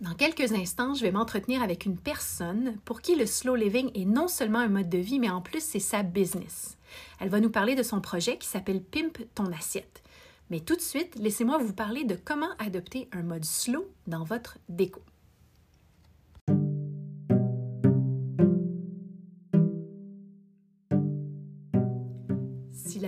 dans 0.00 0.14
quelques 0.14 0.52
instants, 0.52 0.94
je 0.94 1.02
vais 1.02 1.12
m'entretenir 1.12 1.62
avec 1.62 1.84
une 1.84 1.98
personne 1.98 2.76
pour 2.84 3.00
qui 3.00 3.14
le 3.14 3.26
slow 3.26 3.54
living 3.54 3.90
est 3.94 4.06
non 4.06 4.26
seulement 4.26 4.58
un 4.58 4.68
mode 4.68 4.88
de 4.88 4.98
vie, 4.98 5.18
mais 5.18 5.30
en 5.30 5.40
plus 5.40 5.62
c'est 5.62 5.78
sa 5.78 6.02
business. 6.02 6.76
Elle 7.20 7.28
va 7.28 7.40
nous 7.40 7.50
parler 7.50 7.74
de 7.74 7.82
son 7.82 8.00
projet 8.00 8.36
qui 8.36 8.48
s'appelle 8.48 8.82
Pimp 8.82 9.18
ton 9.34 9.52
assiette. 9.52 10.02
Mais 10.50 10.60
tout 10.60 10.76
de 10.76 10.80
suite, 10.80 11.14
laissez-moi 11.16 11.58
vous 11.58 11.72
parler 11.72 12.04
de 12.04 12.16
comment 12.22 12.50
adopter 12.58 13.08
un 13.12 13.22
mode 13.22 13.44
slow 13.44 13.86
dans 14.06 14.24
votre 14.24 14.58
déco. 14.68 15.00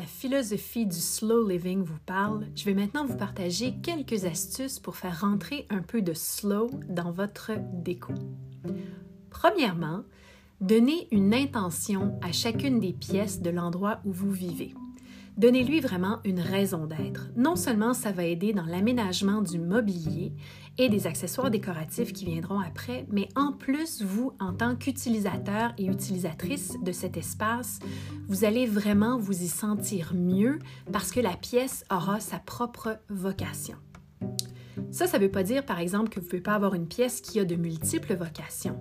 Philosophie 0.07 0.87
du 0.87 0.97
slow 0.97 1.47
living 1.47 1.83
vous 1.83 1.99
parle, 2.07 2.47
je 2.55 2.65
vais 2.65 2.75
maintenant 2.75 3.05
vous 3.05 3.17
partager 3.17 3.75
quelques 3.83 4.25
astuces 4.25 4.79
pour 4.79 4.97
faire 4.97 5.21
rentrer 5.21 5.67
un 5.71 5.83
peu 5.83 6.03
de 6.03 6.15
slow 6.15 6.71
dans 6.89 7.11
votre 7.11 7.53
déco. 7.73 8.15
Premièrement, 9.31 10.03
donnez 10.61 11.09
une 11.11 11.35
intention 11.35 12.19
à 12.23 12.33
chacune 12.33 12.81
des 12.81 12.93
pièces 12.93 13.43
de 13.43 13.51
l'endroit 13.51 14.01
où 14.05 14.13
vous 14.13 14.31
vivez. 14.31 14.75
Donnez-lui 15.37 15.81
vraiment 15.81 16.21
une 16.25 16.41
raison 16.41 16.87
d'être. 16.87 17.29
Non 17.37 17.57
seulement 17.57 17.93
ça 17.93 18.11
va 18.11 18.25
aider 18.25 18.55
dans 18.55 18.65
l'aménagement 18.65 19.43
du 19.43 19.59
mobilier 19.59 20.33
et 20.79 20.89
des 20.89 21.07
accessoires 21.07 21.51
décoratifs 21.51 22.15
qui 22.15 22.25
viendront 22.25 22.59
après, 22.59 23.07
mais 23.11 23.29
en 23.37 23.53
plus, 23.53 24.03
vous, 24.03 24.33
en 24.41 24.55
tant 24.55 24.77
qu'utilisateur 24.77 25.75
et 25.77 25.87
utilisatrice 25.87 26.77
de 26.83 26.93
cet 26.93 27.19
espace, 27.19 27.81
vous 28.29 28.45
allez 28.45 28.67
vraiment 28.67 29.19
vous 29.19 29.43
y 29.43 29.49
sentir 29.49 30.15
mieux 30.15 30.59
parce 30.91 31.13
que 31.13 31.21
la 31.21 31.37
pièce 31.37 31.85
aura 31.91 32.19
sa 32.19 32.39
propre 32.39 32.99
vocation. 33.11 33.77
Ça, 34.91 35.07
ça 35.07 35.19
ne 35.19 35.25
veut 35.25 35.31
pas 35.31 35.43
dire, 35.43 35.67
par 35.67 35.81
exemple, 35.81 36.09
que 36.09 36.19
vous 36.19 36.27
ne 36.27 36.31
pouvez 36.31 36.43
pas 36.43 36.55
avoir 36.55 36.75
une 36.75 36.89
pièce 36.89 37.21
qui 37.21 37.41
a 37.41 37.45
de 37.45 37.57
multiples 37.57 38.15
vocations. 38.15 38.79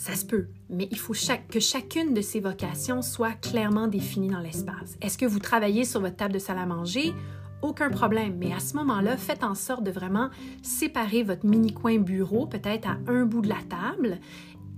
Ça 0.00 0.16
se 0.16 0.24
peut, 0.24 0.46
mais 0.70 0.88
il 0.90 0.98
faut 0.98 1.12
que 1.50 1.60
chacune 1.60 2.14
de 2.14 2.22
ces 2.22 2.40
vocations 2.40 3.02
soit 3.02 3.32
clairement 3.32 3.86
définie 3.86 4.30
dans 4.30 4.40
l'espace. 4.40 4.96
Est-ce 5.02 5.18
que 5.18 5.26
vous 5.26 5.40
travaillez 5.40 5.84
sur 5.84 6.00
votre 6.00 6.16
table 6.16 6.32
de 6.32 6.38
salle 6.38 6.56
à 6.56 6.64
manger? 6.64 7.12
Aucun 7.60 7.90
problème, 7.90 8.36
mais 8.38 8.50
à 8.54 8.60
ce 8.60 8.76
moment-là, 8.76 9.18
faites 9.18 9.44
en 9.44 9.54
sorte 9.54 9.84
de 9.84 9.90
vraiment 9.90 10.30
séparer 10.62 11.22
votre 11.22 11.44
mini-coin 11.44 11.98
bureau, 11.98 12.46
peut-être 12.46 12.88
à 12.88 12.96
un 13.08 13.26
bout 13.26 13.42
de 13.42 13.50
la 13.50 13.58
table, 13.68 14.20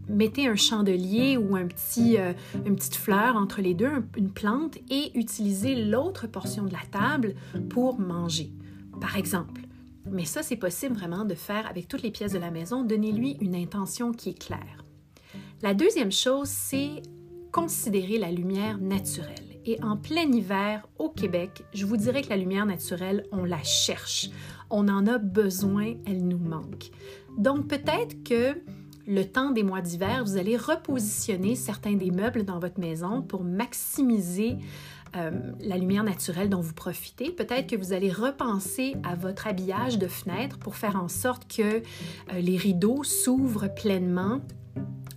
mettez 0.08 0.48
un 0.48 0.56
chandelier 0.56 1.36
ou 1.36 1.56
euh, 1.56 2.32
une 2.66 2.74
petite 2.74 2.96
fleur 2.96 3.36
entre 3.36 3.60
les 3.60 3.74
deux, 3.74 4.04
une 4.16 4.32
plante, 4.32 4.78
et 4.90 5.16
utilisez 5.16 5.84
l'autre 5.84 6.26
portion 6.26 6.64
de 6.64 6.72
la 6.72 6.82
table 6.90 7.36
pour 7.70 8.00
manger, 8.00 8.50
par 9.00 9.16
exemple. 9.16 9.60
Mais 10.10 10.24
ça, 10.24 10.42
c'est 10.42 10.56
possible 10.56 10.96
vraiment 10.96 11.24
de 11.24 11.36
faire 11.36 11.68
avec 11.68 11.86
toutes 11.86 12.02
les 12.02 12.10
pièces 12.10 12.32
de 12.32 12.40
la 12.40 12.50
maison. 12.50 12.82
Donnez-lui 12.82 13.36
une 13.40 13.54
intention 13.54 14.10
qui 14.10 14.30
est 14.30 14.44
claire. 14.46 14.81
La 15.62 15.74
deuxième 15.74 16.10
chose, 16.10 16.48
c'est 16.48 17.02
considérer 17.52 18.18
la 18.18 18.32
lumière 18.32 18.78
naturelle. 18.78 19.60
Et 19.64 19.80
en 19.80 19.96
plein 19.96 20.28
hiver, 20.32 20.88
au 20.98 21.08
Québec, 21.08 21.62
je 21.72 21.86
vous 21.86 21.96
dirais 21.96 22.22
que 22.22 22.30
la 22.30 22.36
lumière 22.36 22.66
naturelle, 22.66 23.26
on 23.30 23.44
la 23.44 23.62
cherche. 23.62 24.28
On 24.70 24.88
en 24.88 25.06
a 25.06 25.18
besoin, 25.18 25.94
elle 26.04 26.26
nous 26.26 26.38
manque. 26.38 26.90
Donc 27.38 27.68
peut-être 27.68 28.24
que 28.24 28.60
le 29.06 29.24
temps 29.24 29.52
des 29.52 29.62
mois 29.62 29.82
d'hiver, 29.82 30.24
vous 30.24 30.36
allez 30.36 30.56
repositionner 30.56 31.54
certains 31.54 31.94
des 31.94 32.10
meubles 32.10 32.44
dans 32.44 32.58
votre 32.58 32.80
maison 32.80 33.22
pour 33.22 33.44
maximiser 33.44 34.56
euh, 35.14 35.30
la 35.60 35.78
lumière 35.78 36.02
naturelle 36.02 36.48
dont 36.48 36.60
vous 36.60 36.74
profitez. 36.74 37.30
Peut-être 37.30 37.68
que 37.68 37.76
vous 37.76 37.92
allez 37.92 38.10
repenser 38.10 38.96
à 39.04 39.14
votre 39.14 39.46
habillage 39.46 39.96
de 39.96 40.08
fenêtre 40.08 40.58
pour 40.58 40.74
faire 40.74 40.96
en 40.96 41.08
sorte 41.08 41.46
que 41.46 41.62
euh, 41.62 41.80
les 42.40 42.56
rideaux 42.56 43.04
s'ouvrent 43.04 43.72
pleinement 43.72 44.40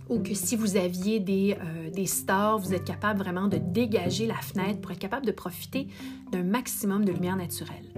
ou 0.08 0.20
que 0.20 0.34
si 0.34 0.56
vous 0.56 0.76
aviez 0.76 1.18
des, 1.20 1.56
euh, 1.60 1.90
des, 1.90 2.06
stores, 2.06 2.58
vous 2.58 2.74
êtes 2.74 2.84
capable 2.84 3.18
vraiment 3.18 3.48
de 3.48 3.58
dégager 3.58 4.26
la 4.26 4.36
fenêtre 4.36 4.80
pour 4.80 4.92
être 4.92 4.98
capable 4.98 5.26
de 5.26 5.32
profiter 5.32 5.88
d'un 6.30 6.44
maximum 6.44 7.04
de 7.04 7.12
lumière 7.12 7.36
naturelle. 7.36 7.92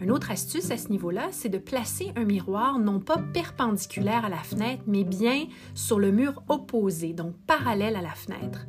Une 0.00 0.10
autre 0.10 0.30
astuce 0.30 0.70
à 0.70 0.76
ce 0.76 0.88
niveau-là, 0.88 1.28
c'est 1.30 1.48
de 1.48 1.58
placer 1.58 2.12
un 2.16 2.24
miroir 2.24 2.78
non 2.78 3.00
pas 3.00 3.18
perpendiculaire 3.32 4.24
à 4.24 4.28
la 4.28 4.38
fenêtre, 4.38 4.82
mais 4.86 5.04
bien 5.04 5.46
sur 5.74 5.98
le 5.98 6.10
mur 6.10 6.42
opposé, 6.48 7.12
donc 7.12 7.34
parallèle 7.46 7.96
à 7.96 8.02
la 8.02 8.14
fenêtre. 8.14 8.66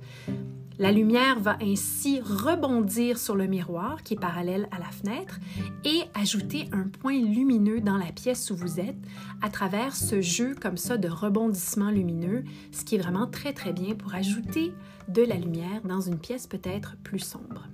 La 0.78 0.92
lumière 0.92 1.40
va 1.40 1.58
ainsi 1.62 2.20
rebondir 2.20 3.18
sur 3.18 3.36
le 3.36 3.48
miroir 3.48 4.04
qui 4.04 4.16
est 4.16 4.20
parallèle 4.20 4.68
à 4.72 4.80
la 4.80 4.90
fenêtre 4.92 5.40
et 5.86 6.02
ajouter 6.14 6.68
un 6.74 6.90
point 6.90 7.18
lumineux 7.18 7.80
dans 7.80 7.98
la 7.98 8.12
pièce 8.12 8.52
où 8.52 8.58
vous 8.58 8.82
êtes 8.82 8.98
à 9.42 9.50
travers 9.50 9.96
ce 9.96 10.22
jeu 10.22 10.54
comme 10.54 10.76
ça 10.76 10.98
de 10.98 11.08
rebondissement 11.08 11.92
lumineux, 11.92 12.44
ce 12.72 12.84
qui 12.84 12.96
est 12.96 13.00
vraiment 13.00 13.26
très 13.26 13.54
très 13.54 13.72
bien 13.72 13.96
pour 13.96 14.14
ajouter 14.16 14.74
de 15.08 15.22
la 15.22 15.36
lumière 15.36 15.82
dans 15.86 16.02
une 16.02 16.20
pièce 16.20 16.46
peut-être 16.46 16.98
plus 17.04 17.20
sombre. 17.20 17.70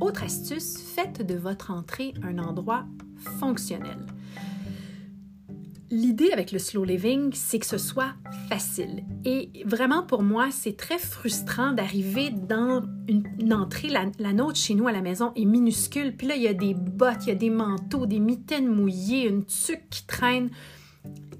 Autre 0.00 0.22
astuce, 0.22 0.78
faites 0.78 1.26
de 1.26 1.34
votre 1.34 1.72
entrée 1.72 2.14
un 2.22 2.38
endroit 2.38 2.84
fonctionnel. 3.40 3.98
L'idée 5.90 6.32
avec 6.32 6.50
le 6.50 6.58
slow 6.58 6.84
living, 6.84 7.30
c'est 7.32 7.60
que 7.60 7.66
ce 7.66 7.78
soit 7.78 8.14
facile. 8.48 9.04
Et 9.24 9.50
vraiment, 9.64 10.02
pour 10.02 10.22
moi, 10.22 10.48
c'est 10.50 10.76
très 10.76 10.98
frustrant 10.98 11.72
d'arriver 11.72 12.30
dans 12.30 12.82
une, 13.08 13.52
entrée. 13.52 13.88
La, 13.88 14.32
nôtre 14.32 14.58
chez 14.58 14.74
nous 14.74 14.88
à 14.88 14.92
la 14.92 15.00
maison 15.00 15.32
est 15.36 15.44
minuscule. 15.44 16.16
Puis 16.16 16.26
là, 16.26 16.34
il 16.34 16.42
y 16.42 16.48
a 16.48 16.54
des 16.54 16.74
bottes, 16.74 17.26
il 17.26 17.28
y 17.28 17.32
a 17.32 17.36
des 17.36 17.50
manteaux, 17.50 18.06
des 18.06 18.18
mitaines 18.18 18.66
mouillées, 18.66 19.28
une 19.28 19.44
tuque 19.44 19.88
qui 19.88 20.04
traîne 20.06 20.50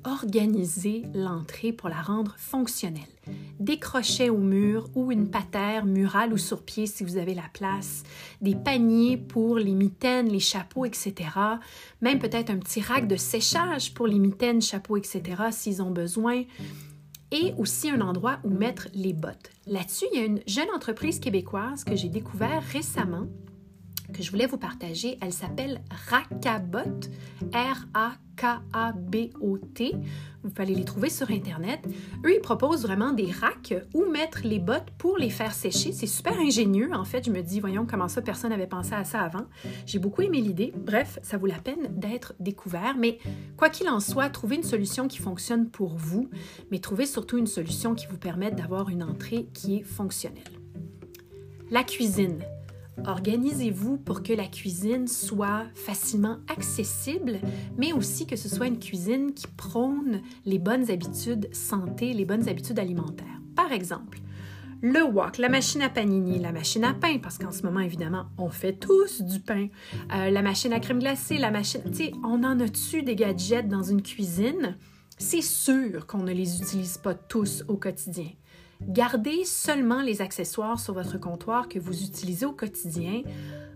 organiser 0.04 1.02
l'entrée 1.12 1.72
pour 1.72 1.88
la 1.88 2.00
rendre 2.00 2.34
fonctionnelle. 2.38 3.15
Des 3.60 3.78
crochets 3.78 4.30
au 4.30 4.38
mur 4.38 4.88
ou 4.94 5.10
une 5.10 5.30
patère 5.30 5.84
murale 5.86 6.32
ou 6.32 6.38
sur 6.38 6.62
pied 6.62 6.86
si 6.86 7.04
vous 7.04 7.16
avez 7.16 7.34
la 7.34 7.48
place, 7.52 8.02
des 8.40 8.54
paniers 8.54 9.16
pour 9.16 9.58
les 9.58 9.74
mitaines, 9.74 10.28
les 10.28 10.40
chapeaux, 10.40 10.84
etc. 10.84 11.14
Même 12.00 12.18
peut-être 12.18 12.50
un 12.50 12.58
petit 12.58 12.80
rack 12.80 13.08
de 13.08 13.16
séchage 13.16 13.94
pour 13.94 14.06
les 14.06 14.18
mitaines, 14.18 14.62
chapeaux, 14.62 14.96
etc. 14.96 15.22
s'ils 15.50 15.82
ont 15.82 15.90
besoin. 15.90 16.42
Et 17.32 17.54
aussi 17.58 17.90
un 17.90 18.00
endroit 18.02 18.38
où 18.44 18.50
mettre 18.50 18.88
les 18.94 19.12
bottes. 19.12 19.50
Là-dessus, 19.66 20.04
il 20.12 20.18
y 20.18 20.22
a 20.22 20.26
une 20.26 20.40
jeune 20.46 20.70
entreprise 20.74 21.18
québécoise 21.18 21.82
que 21.82 21.96
j'ai 21.96 22.08
découvert 22.08 22.62
récemment 22.72 23.26
que 24.12 24.22
je 24.22 24.30
voulais 24.30 24.46
vous 24.46 24.58
partager. 24.58 25.18
Elle 25.20 25.32
s'appelle 25.32 25.82
Rakabot, 26.08 27.00
R-A-K-A-B-O-T. 27.52 28.16
Vous 30.42 30.50
pouvez 30.50 30.74
les 30.74 30.84
trouver 30.84 31.10
sur 31.10 31.30
Internet. 31.30 31.80
Eux, 32.24 32.34
ils 32.34 32.40
proposent 32.40 32.82
vraiment 32.82 33.12
des 33.12 33.30
racks 33.32 33.74
où 33.94 34.04
mettre 34.04 34.42
les 34.44 34.58
bottes 34.60 34.90
pour 34.96 35.18
les 35.18 35.30
faire 35.30 35.52
sécher. 35.52 35.92
C'est 35.92 36.06
super 36.06 36.38
ingénieux. 36.38 36.90
En 36.94 37.04
fait, 37.04 37.26
je 37.26 37.30
me 37.30 37.42
dis, 37.42 37.58
voyons 37.58 37.84
comment 37.84 38.08
ça, 38.08 38.22
personne 38.22 38.50
n'avait 38.50 38.66
pensé 38.66 38.94
à 38.94 39.04
ça 39.04 39.20
avant. 39.20 39.46
J'ai 39.86 39.98
beaucoup 39.98 40.22
aimé 40.22 40.40
l'idée. 40.40 40.72
Bref, 40.76 41.18
ça 41.22 41.36
vaut 41.36 41.46
la 41.46 41.58
peine 41.58 41.88
d'être 41.90 42.34
découvert. 42.38 42.96
Mais 42.96 43.18
quoi 43.56 43.70
qu'il 43.70 43.88
en 43.88 44.00
soit, 44.00 44.28
trouvez 44.30 44.56
une 44.56 44.62
solution 44.62 45.08
qui 45.08 45.18
fonctionne 45.18 45.68
pour 45.68 45.96
vous, 45.96 46.30
mais 46.70 46.78
trouvez 46.78 47.06
surtout 47.06 47.38
une 47.38 47.46
solution 47.46 47.94
qui 47.94 48.06
vous 48.06 48.18
permette 48.18 48.54
d'avoir 48.54 48.88
une 48.88 49.02
entrée 49.02 49.48
qui 49.52 49.78
est 49.78 49.82
fonctionnelle. 49.82 50.44
La 51.70 51.82
cuisine. 51.82 52.38
Organisez-vous 53.04 53.98
pour 53.98 54.22
que 54.22 54.32
la 54.32 54.46
cuisine 54.46 55.06
soit 55.06 55.64
facilement 55.74 56.38
accessible, 56.48 57.40
mais 57.76 57.92
aussi 57.92 58.26
que 58.26 58.36
ce 58.36 58.48
soit 58.48 58.66
une 58.66 58.78
cuisine 58.78 59.34
qui 59.34 59.46
prône 59.46 60.22
les 60.44 60.58
bonnes 60.58 60.90
habitudes 60.90 61.48
santé, 61.54 62.14
les 62.14 62.24
bonnes 62.24 62.48
habitudes 62.48 62.78
alimentaires. 62.78 63.40
Par 63.54 63.72
exemple, 63.72 64.20
le 64.82 65.02
wok, 65.02 65.38
la 65.38 65.48
machine 65.48 65.82
à 65.82 65.88
panini, 65.88 66.38
la 66.38 66.52
machine 66.52 66.84
à 66.84 66.94
pain, 66.94 67.18
parce 67.18 67.38
qu'en 67.38 67.52
ce 67.52 67.62
moment, 67.62 67.80
évidemment, 67.80 68.26
on 68.38 68.50
fait 68.50 68.74
tous 68.74 69.22
du 69.22 69.40
pain, 69.40 69.68
euh, 70.14 70.30
la 70.30 70.42
machine 70.42 70.72
à 70.72 70.80
crème 70.80 70.98
glacée, 70.98 71.38
la 71.38 71.50
machine... 71.50 71.80
Tu 71.86 71.94
sais, 71.94 72.12
on 72.22 72.44
en 72.44 72.60
a-tu 72.60 73.02
des 73.02 73.16
gadgets 73.16 73.68
dans 73.68 73.82
une 73.82 74.02
cuisine? 74.02 74.76
C'est 75.18 75.42
sûr 75.42 76.06
qu'on 76.06 76.22
ne 76.22 76.32
les 76.32 76.60
utilise 76.60 76.98
pas 76.98 77.14
tous 77.14 77.64
au 77.68 77.76
quotidien. 77.76 78.28
Gardez 78.80 79.44
seulement 79.44 80.02
les 80.02 80.20
accessoires 80.20 80.78
sur 80.78 80.94
votre 80.94 81.18
comptoir 81.18 81.68
que 81.68 81.78
vous 81.78 82.02
utilisez 82.02 82.46
au 82.46 82.52
quotidien. 82.52 83.22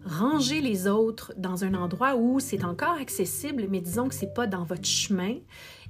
Rangez 0.05 0.61
les 0.61 0.87
autres 0.87 1.33
dans 1.37 1.65
un 1.65 1.75
endroit 1.75 2.17
où 2.17 2.41
c'est 2.41 2.65
encore 2.65 2.99
accessible, 3.01 3.67
mais 3.69 3.81
disons 3.81 4.09
que 4.09 4.15
ce 4.15 4.25
n'est 4.25 4.33
pas 4.33 4.47
dans 4.47 4.65
votre 4.65 4.87
chemin. 4.87 5.35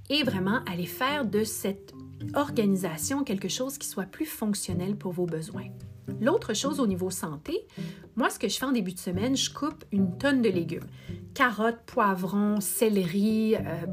Et 0.09 0.25
vraiment, 0.25 0.61
allez 0.67 0.87
faire 0.87 1.25
de 1.25 1.45
cette 1.45 1.95
organisation 2.35 3.23
quelque 3.23 3.49
chose 3.49 3.79
qui 3.79 3.87
soit 3.87 4.07
plus 4.07 4.27
fonctionnel 4.27 4.97
pour 4.97 5.13
vos 5.13 5.27
besoins. 5.27 5.69
L'autre 6.21 6.55
chose 6.55 6.81
au 6.81 6.87
niveau 6.87 7.11
santé, 7.11 7.67
moi, 8.17 8.31
ce 8.31 8.39
que 8.39 8.49
je 8.49 8.59
fais 8.59 8.67
en 8.67 8.73
début 8.73 8.93
de 8.93 8.99
semaine, 8.99 9.37
je 9.37 9.53
coupe 9.53 9.85
une 9.93 10.19
tonne 10.19 10.43
de 10.43 10.49
légumes. 10.49 10.87
Carottes, 11.35 11.83
poivrons, 11.87 12.61
céleri, 12.61 13.55
euh, 13.55 13.87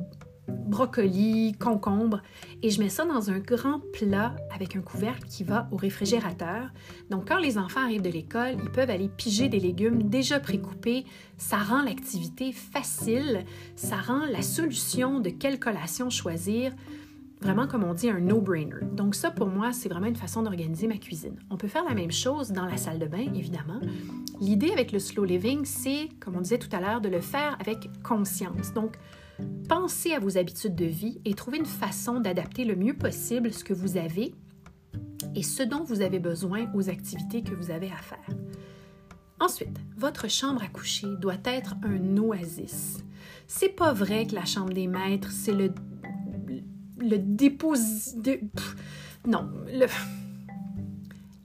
brocoli, 0.48 1.54
concombre, 1.60 2.22
et 2.64 2.70
je 2.70 2.82
mets 2.82 2.90
ça 2.90 3.06
dans 3.06 3.30
un 3.30 3.40
grand 3.40 3.82
plat 3.94 4.36
avec 4.54 4.76
un 4.76 4.82
couvercle 4.82 5.28
qui 5.28 5.44
va 5.44 5.68
au 5.72 5.78
réfrigérateur. 5.78 6.70
Donc 7.10 7.28
quand 7.28 7.40
les 7.40 7.58
enfants 7.58 7.82
arrivent 7.82 8.02
de 8.02 8.10
l'école, 8.10 8.56
ils 8.64 8.72
peuvent 8.72 8.90
aller 8.90 9.10
piger 9.10 9.50
des 9.50 9.60
légumes 9.60 10.04
déjà 10.04 10.40
précoupés. 10.40 11.06
Ça 11.38 11.58
rend 11.58 11.84
l'activité 11.84 12.52
facile, 12.52 13.46
ça 13.76 13.98
rend 13.98 14.26
la 14.26 14.42
solution 14.42 15.20
de 15.20 15.30
quelle 15.30 15.60
collation 15.60 16.10
choisir 16.10 16.74
vraiment, 17.42 17.68
comme 17.68 17.84
on 17.84 17.94
dit, 17.94 18.10
un 18.10 18.20
no-brainer. 18.20 18.84
Donc 18.94 19.16
ça, 19.16 19.32
pour 19.32 19.48
moi, 19.48 19.72
c'est 19.72 19.90
vraiment 19.90 20.08
une 20.08 20.16
façon 20.16 20.42
d'organiser 20.42 20.88
ma 20.88 20.98
cuisine. 20.98 21.38
On 21.50 21.58
peut 21.58 21.68
faire 21.68 21.84
la 21.84 21.94
même 21.94 22.12
chose 22.12 22.52
dans 22.52 22.66
la 22.66 22.78
salle 22.78 23.00
de 23.00 23.06
bain, 23.06 23.26
évidemment. 23.36 23.80
L'idée 24.42 24.72
avec 24.72 24.92
le 24.92 25.00
slow 25.00 25.24
living, 25.24 25.66
c'est, 25.66 26.10
comme 26.20 26.36
on 26.36 26.42
disait 26.42 26.58
tout 26.58 26.76
à 26.76 26.80
l'heure, 26.80 27.02
de 27.02 27.10
le 27.10 27.22
faire 27.22 27.56
avec 27.60 27.90
conscience. 28.04 28.74
Donc, 28.74 28.96
pensez 29.68 30.14
à 30.14 30.20
vos 30.20 30.38
habitudes 30.38 30.76
de 30.76 30.86
vie 30.86 31.20
et 31.26 31.34
trouvez 31.34 31.58
une 31.58 31.66
façon 31.66 32.20
d'adapter 32.20 32.66
le 32.66 32.76
mieux 32.76 32.96
possible 32.96 33.54
ce 33.54 33.64
que 33.64 33.74
vous 33.74 33.98
avez 33.98 34.34
et 35.36 35.44
ce 35.44 35.64
dont 35.64 35.84
vous 35.84 36.02
avez 36.02 36.20
besoin 36.20 36.72
aux 36.74 36.90
activités 36.90 37.44
que 37.44 37.54
vous 37.54 37.72
avez 37.72 37.92
à 37.92 37.98
faire. 37.98 38.36
Ensuite, 39.40 39.78
votre 39.96 40.30
chambre 40.30 40.64
à 40.64 40.68
coucher 40.68 41.08
doit 41.20 41.38
être 41.46 41.76
un 41.84 42.18
oasis. 42.18 43.04
C'est 43.46 43.70
pas 43.70 43.94
vrai 43.94 44.26
que 44.26 44.36
la 44.36 44.46
chambre 44.46 44.74
des 44.74 44.88
maîtres, 44.88 45.32
c'est 45.32 45.54
le 45.54 45.72
le 47.00 47.18
dépôt 47.18 47.76
de 47.76 48.40
non, 49.28 49.48
le 49.68 49.86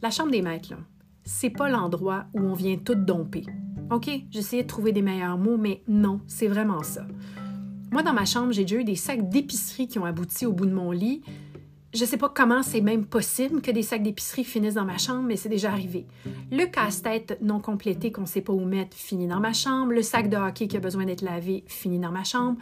la 0.00 0.10
chambre 0.10 0.30
des 0.30 0.40
maîtres 0.40 0.74
c'est 1.24 1.50
pas 1.50 1.68
l'endroit 1.68 2.26
où 2.34 2.40
on 2.40 2.54
vient 2.54 2.76
tout 2.76 2.94
domper. 2.94 3.44
OK, 3.90 4.10
j'essayais 4.30 4.62
de 4.62 4.68
trouver 4.68 4.92
des 4.92 5.02
meilleurs 5.02 5.38
mots 5.38 5.56
mais 5.56 5.82
non, 5.86 6.20
c'est 6.26 6.48
vraiment 6.48 6.82
ça. 6.82 7.06
Moi 7.92 8.02
dans 8.02 8.12
ma 8.12 8.24
chambre, 8.24 8.52
j'ai 8.52 8.62
déjà 8.62 8.76
eu 8.76 8.84
des 8.84 8.96
sacs 8.96 9.28
d'épicerie 9.28 9.86
qui 9.86 9.98
ont 9.98 10.04
abouti 10.04 10.46
au 10.46 10.52
bout 10.52 10.66
de 10.66 10.72
mon 10.72 10.90
lit 10.90 11.22
je 11.94 12.04
sais 12.06 12.16
pas 12.16 12.30
comment 12.30 12.62
c'est 12.62 12.80
même 12.80 13.04
possible 13.04 13.60
que 13.60 13.70
des 13.70 13.82
sacs 13.82 14.02
d'épicerie 14.02 14.44
finissent 14.44 14.74
dans 14.74 14.84
ma 14.84 14.98
chambre, 14.98 15.24
mais 15.24 15.36
c'est 15.36 15.48
déjà 15.48 15.70
arrivé. 15.70 16.06
Le 16.50 16.64
casse-tête 16.64 17.38
non 17.42 17.60
complété 17.60 18.10
qu'on 18.10 18.24
sait 18.24 18.40
pas 18.40 18.52
où 18.52 18.64
mettre 18.64 18.96
finit 18.96 19.26
dans 19.26 19.40
ma 19.40 19.52
chambre. 19.52 19.92
Le 19.92 20.02
sac 20.02 20.30
de 20.30 20.36
hockey 20.36 20.68
qui 20.68 20.76
a 20.76 20.80
besoin 20.80 21.04
d'être 21.04 21.20
lavé 21.20 21.64
finit 21.66 21.98
dans 21.98 22.10
ma 22.10 22.24
chambre. 22.24 22.58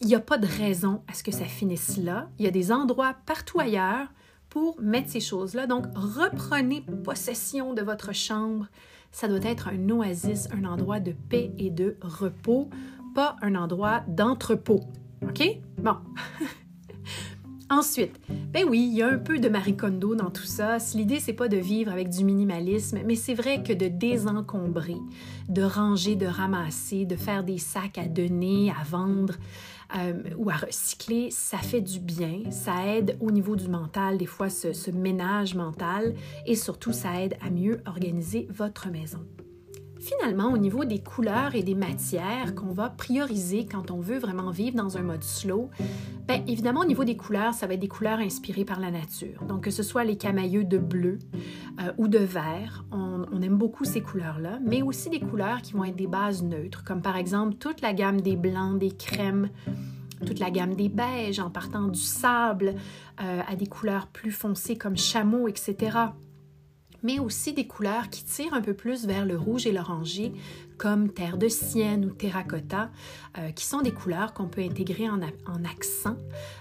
Il 0.00 0.08
n'y 0.08 0.14
a 0.14 0.20
pas 0.20 0.36
de 0.36 0.46
raison 0.46 1.02
à 1.08 1.14
ce 1.14 1.22
que 1.22 1.30
ça 1.30 1.44
finisse 1.44 1.96
là. 1.96 2.28
Il 2.38 2.44
y 2.44 2.48
a 2.48 2.50
des 2.50 2.72
endroits 2.72 3.14
partout 3.24 3.60
ailleurs 3.60 4.08
pour 4.50 4.80
mettre 4.80 5.10
ces 5.10 5.20
choses-là. 5.20 5.66
Donc, 5.66 5.86
reprenez 5.94 6.84
possession 7.04 7.72
de 7.72 7.82
votre 7.82 8.12
chambre. 8.12 8.66
Ça 9.12 9.28
doit 9.28 9.44
être 9.44 9.68
un 9.68 9.90
oasis, 9.90 10.48
un 10.52 10.64
endroit 10.64 11.00
de 11.00 11.12
paix 11.12 11.52
et 11.56 11.70
de 11.70 11.96
repos, 12.02 12.68
pas 13.16 13.36
un 13.40 13.54
endroit 13.54 14.02
d'entrepôt. 14.08 14.80
OK? 15.22 15.42
Bon. 15.78 15.96
Ensuite, 17.70 18.20
ben 18.28 18.66
oui, 18.68 18.90
il 18.92 18.94
y 18.94 19.02
a 19.02 19.08
un 19.08 19.16
peu 19.16 19.38
de 19.38 19.48
Marie 19.48 19.74
Kondo 19.74 20.14
dans 20.14 20.30
tout 20.30 20.44
ça. 20.44 20.76
L'idée, 20.94 21.18
c'est 21.18 21.32
pas 21.32 21.48
de 21.48 21.56
vivre 21.56 21.90
avec 21.90 22.10
du 22.10 22.24
minimalisme, 22.24 22.98
mais 23.06 23.14
c'est 23.14 23.32
vrai 23.32 23.62
que 23.62 23.72
de 23.72 23.88
désencombrer, 23.88 24.98
de 25.48 25.62
ranger, 25.62 26.14
de 26.14 26.26
ramasser, 26.26 27.06
de 27.06 27.16
faire 27.16 27.42
des 27.42 27.56
sacs 27.56 27.96
à 27.96 28.06
donner, 28.06 28.70
à 28.70 28.84
vendre 28.84 29.34
euh, 29.96 30.12
ou 30.36 30.50
à 30.50 30.56
recycler, 30.56 31.30
ça 31.30 31.56
fait 31.56 31.80
du 31.80 32.00
bien. 32.00 32.50
Ça 32.50 32.86
aide 32.86 33.16
au 33.20 33.30
niveau 33.30 33.56
du 33.56 33.68
mental, 33.68 34.18
des 34.18 34.26
fois, 34.26 34.50
ce 34.50 34.90
ménage 34.90 35.54
mental, 35.54 36.14
et 36.44 36.54
surtout, 36.54 36.92
ça 36.92 37.22
aide 37.22 37.36
à 37.40 37.48
mieux 37.48 37.80
organiser 37.86 38.46
votre 38.50 38.90
maison 38.90 39.24
finalement, 40.06 40.52
au 40.52 40.56
niveau 40.56 40.84
des 40.84 41.00
couleurs 41.00 41.54
et 41.54 41.62
des 41.62 41.74
matières 41.74 42.54
qu'on 42.54 42.72
va 42.72 42.88
prioriser 42.88 43.66
quand 43.66 43.90
on 43.90 44.00
veut 44.00 44.18
vraiment 44.18 44.50
vivre 44.50 44.76
dans 44.76 44.96
un 44.96 45.02
mode 45.02 45.24
slow, 45.24 45.68
bien 46.28 46.42
évidemment, 46.46 46.82
au 46.82 46.84
niveau 46.84 47.04
des 47.04 47.16
couleurs, 47.16 47.54
ça 47.54 47.66
va 47.66 47.74
être 47.74 47.80
des 47.80 47.88
couleurs 47.88 48.20
inspirées 48.20 48.64
par 48.64 48.78
la 48.78 48.90
nature. 48.90 49.42
Donc, 49.48 49.64
que 49.64 49.70
ce 49.70 49.82
soit 49.82 50.04
les 50.04 50.16
camailleux 50.16 50.64
de 50.64 50.78
bleu 50.78 51.18
euh, 51.80 51.92
ou 51.98 52.06
de 52.08 52.18
vert, 52.18 52.84
on, 52.92 53.16
aime 53.42 53.58
beaucoup 53.58 53.84
ces 53.84 54.00
couleurs-là, 54.00 54.60
mais 54.64 54.82
aussi 54.82 55.10
des 55.10 55.20
couleurs 55.20 55.60
qui 55.60 55.74
vont 55.74 55.84
être 55.84 55.96
des 55.96 56.06
bases 56.06 56.42
neutres, 56.42 56.84
comme 56.84 57.02
par 57.02 57.16
exemple 57.16 57.54
toute 57.56 57.82
la 57.82 57.92
gamme 57.92 58.22
des 58.22 58.34
blancs, 58.34 58.78
des 58.78 58.90
crèmes, 58.90 59.50
toute 60.24 60.38
la 60.38 60.50
gamme 60.50 60.74
des 60.74 60.88
beiges 60.88 61.38
en 61.38 61.50
partant 61.50 61.88
du 61.88 62.00
sable 62.00 62.74
euh, 63.20 63.40
à 63.46 63.54
des 63.56 63.66
couleurs 63.66 64.06
plus 64.06 64.30
foncées 64.30 64.76
comme 64.76 64.96
chameau, 64.96 65.48
etc 65.48 66.08
mais 67.06 67.20
aussi 67.20 67.52
des 67.52 67.68
couleurs 67.68 68.10
qui 68.10 68.24
tirent 68.24 68.52
un 68.52 68.60
peu 68.60 68.74
plus 68.74 69.06
vers 69.06 69.24
le 69.24 69.38
rouge 69.38 69.64
et 69.64 69.70
l'orangé, 69.70 70.32
comme 70.76 71.12
terre 71.12 71.38
de 71.38 71.46
sienne 71.46 72.04
ou 72.04 72.10
terracotta, 72.10 72.90
euh, 73.38 73.52
qui 73.52 73.64
sont 73.64 73.80
des 73.80 73.92
couleurs 73.92 74.34
qu'on 74.34 74.48
peut 74.48 74.60
intégrer 74.60 75.08
en, 75.08 75.22
accent. 75.22 76.16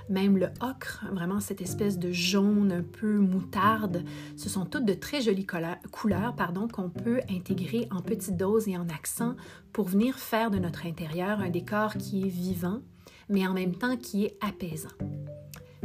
Même 0.08 0.38
le 0.38 0.50
ocre, 0.62 1.04
vraiment 1.12 1.40
cette 1.40 1.62
espèce 1.62 1.98
de 1.98 2.12
jaune 2.12 2.72
un 2.72 2.84
peu 2.84 3.18
moutarde, 3.18 4.04
ce 4.38 4.48
sont 4.48 4.66
toutes 4.66 4.86
de 4.86 4.94
très 4.94 5.20
jolies 5.20 5.48
couleurs 5.92 6.36
pardon, 6.36 6.68
qu'on 6.68 6.92
peut 6.92 7.22
intégrer 7.28 7.88
en 7.90 8.02
petites 8.04 8.38
doses 8.38 8.68
et 8.68 8.78
en 8.78 8.88
accent 8.90 9.36
pour 9.74 9.88
venir 9.88 10.20
faire 10.20 10.52
de 10.52 10.60
notre 10.60 10.86
intérieur 10.86 11.40
un 11.40 11.50
décor 11.50 11.96
qui 11.96 12.22
est 12.22 12.30
vivant, 12.30 12.82
mais 13.30 13.48
en 13.48 13.54
même 13.54 13.76
temps 13.76 13.98
qui 13.98 14.26
est 14.26 14.38
apaisant. 14.42 14.90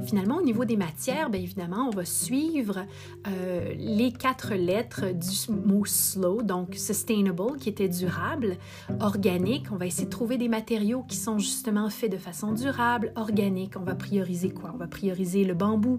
Finalement, 0.04 0.36
au 0.36 0.42
niveau 0.42 0.64
des 0.64 0.76
matières, 0.76 1.30
bien 1.30 1.40
évidemment, 1.40 1.88
on 1.88 1.94
va 1.94 2.04
suivre 2.04 2.86
euh, 3.26 3.74
les 3.76 4.12
quatre 4.12 4.54
lettres 4.54 5.06
du 5.12 5.52
mot 5.52 5.84
slow, 5.84 6.42
donc 6.42 6.74
sustainable, 6.74 7.58
qui 7.58 7.68
était 7.68 7.88
durable, 7.88 8.56
organique. 9.00 9.66
On 9.72 9.76
va 9.76 9.86
essayer 9.86 10.06
de 10.06 10.10
trouver 10.10 10.38
des 10.38 10.48
matériaux 10.48 11.04
qui 11.06 11.16
sont 11.16 11.38
justement 11.38 11.88
faits 11.90 12.12
de 12.12 12.16
façon 12.16 12.52
durable, 12.52 13.12
organique. 13.16 13.74
On 13.76 13.84
va 13.84 13.94
prioriser 13.94 14.50
quoi? 14.50 14.70
On 14.74 14.78
va 14.78 14.86
prioriser 14.86 15.44
le 15.44 15.54
bambou, 15.54 15.98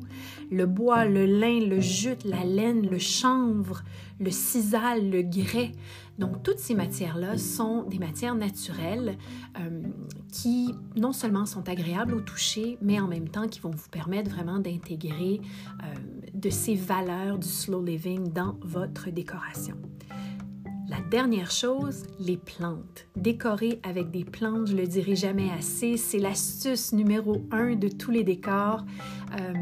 le 0.52 0.66
bois, 0.66 1.06
le 1.06 1.26
lin, 1.26 1.60
le 1.60 1.80
jute, 1.80 2.24
la 2.26 2.44
laine, 2.44 2.88
le 2.88 3.00
chanvre, 3.00 3.84
le 4.20 4.32
sisal, 4.32 5.10
le 5.10 5.22
grès. 5.22 5.72
Donc, 6.22 6.44
toutes 6.44 6.60
ces 6.60 6.76
matières-là 6.76 7.40
sont 7.40 7.82
des 7.82 7.98
matières 7.98 8.36
naturelles 8.36 9.18
euh, 9.60 9.82
qui 10.32 10.76
non 10.96 11.14
seulement 11.14 11.48
sont 11.48 11.68
agréables 11.68 12.14
au 12.14 12.22
toucher, 12.22 12.78
mais 12.80 13.00
en 13.00 13.08
même 13.08 13.28
temps 13.28 13.48
qui 13.48 13.60
vont 13.60 13.72
vous 13.72 13.90
permettre 13.90 14.30
vraiment 14.30 14.60
d'intégrer 14.60 15.42
euh, 15.82 15.86
de 16.36 16.50
ces 16.52 16.76
valeurs 16.76 17.40
du 17.40 17.48
slow 17.48 17.84
living 17.84 18.32
dans 18.32 18.56
votre 18.62 19.10
décoration. 19.10 19.76
La 20.92 21.00
dernière 21.00 21.52
chose, 21.52 22.04
les 22.20 22.36
plantes. 22.36 23.08
Décorer 23.16 23.80
avec 23.82 24.12
des 24.12 24.26
plantes, 24.26 24.68
je 24.68 24.76
le 24.76 24.86
dirai 24.86 25.16
jamais 25.16 25.50
assez, 25.50 25.96
c'est 25.96 26.20
l'astuce 26.20 26.92
numéro 26.92 27.42
un 27.50 27.76
de 27.76 27.88
tous 27.88 28.12
les 28.12 28.26
décors. 28.26 28.84
Euh, 29.40 29.54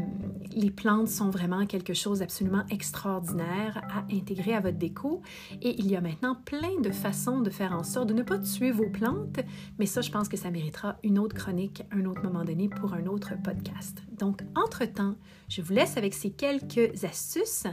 les 0.52 0.72
plantes 0.72 1.06
sont 1.06 1.30
vraiment 1.30 1.66
quelque 1.66 1.94
chose 1.94 2.18
d'absolument 2.18 2.64
extraordinaire 2.70 3.80
à 3.94 4.04
intégrer 4.12 4.54
à 4.54 4.60
votre 4.60 4.78
déco 4.78 5.22
et 5.62 5.78
il 5.78 5.88
y 5.88 5.94
a 5.94 6.00
maintenant 6.00 6.34
plein 6.34 6.80
de 6.82 6.90
façons 6.90 7.40
de 7.40 7.50
faire 7.50 7.74
en 7.74 7.84
sorte 7.84 8.08
de 8.08 8.14
ne 8.14 8.22
pas 8.22 8.38
tuer 8.38 8.72
vos 8.72 8.88
plantes, 8.88 9.38
mais 9.78 9.86
ça, 9.86 10.00
je 10.00 10.10
pense 10.10 10.28
que 10.28 10.36
ça 10.36 10.50
méritera 10.50 10.96
une 11.04 11.20
autre 11.20 11.36
chronique, 11.36 11.84
un 11.92 12.06
autre 12.06 12.22
moment 12.24 12.44
donné 12.44 12.68
pour 12.68 12.94
un 12.94 13.06
autre 13.06 13.34
podcast. 13.44 14.02
Donc, 14.18 14.42
entre-temps, 14.56 15.14
je 15.48 15.62
vous 15.62 15.72
laisse 15.72 15.96
avec 15.96 16.14
ces 16.14 16.30
quelques 16.30 17.04
astuces. 17.04 17.66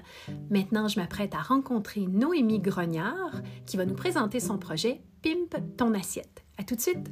Maintenant, 0.50 0.88
je 0.88 1.00
m'apprête 1.00 1.34
à 1.36 1.41
rencontrer 1.41 2.08
Noémie 2.08 2.60
Grognard 2.60 3.41
qui 3.66 3.78
va 3.78 3.86
nous 3.86 3.96
présenter 3.96 4.40
son 4.40 4.58
projet 4.58 5.02
Pimp 5.22 5.56
ton 5.78 5.94
assiette. 5.94 6.44
À 6.58 6.64
tout 6.64 6.76
de 6.76 6.82
suite! 6.82 7.10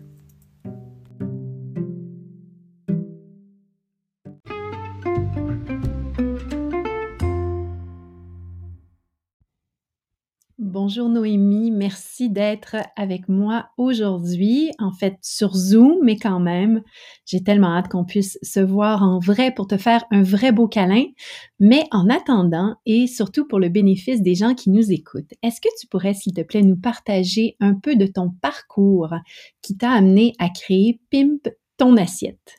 Bonjour 10.88 11.10
Noémie, 11.10 11.71
merci 11.71 12.30
d'être 12.30 12.76
avec 12.95 13.28
moi 13.28 13.69
aujourd'hui, 13.76 14.69
en 14.78 14.91
fait 14.91 15.15
sur 15.24 15.56
Zoom, 15.56 15.98
mais 16.04 16.15
quand 16.15 16.39
même, 16.39 16.84
j'ai 17.26 17.41
tellement 17.41 17.76
hâte 17.76 17.88
qu'on 17.88 18.06
puisse 18.06 18.38
se 18.43 18.60
voir 18.60 19.02
en 19.02 19.17
vrai 19.17 19.52
pour 19.52 19.65
te 19.65 19.78
faire 19.78 20.06
un 20.12 20.21
vrai 20.21 20.52
beau 20.52 20.67
câlin. 20.67 21.06
Mais 21.60 21.86
en 21.89 22.08
attendant, 22.08 22.76
et 22.86 23.08
surtout 23.08 23.48
pour 23.48 23.60
le 23.60 23.69
bénéfice 23.69 24.21
des 24.21 24.36
gens 24.36 24.54
qui 24.54 24.69
nous 24.69 24.91
écoutent, 24.91 25.34
est-ce 25.41 25.60
que 25.60 25.69
tu 25.82 25.88
pourrais, 25.88 26.13
s'il 26.13 26.36
te 26.36 26.41
plaît, 26.41 26.62
nous 26.62 26.80
partager 26.80 27.58
un 27.60 27.74
peu 27.74 27.95
de 27.95 28.06
ton 28.06 28.30
parcours 28.39 29.15
qui 29.63 29.76
t'a 29.78 29.89
amené 29.89 30.34
à 30.38 30.50
créer 30.50 31.02
Pimp 31.10 31.50
ton 31.78 31.98
assiette? 31.98 32.58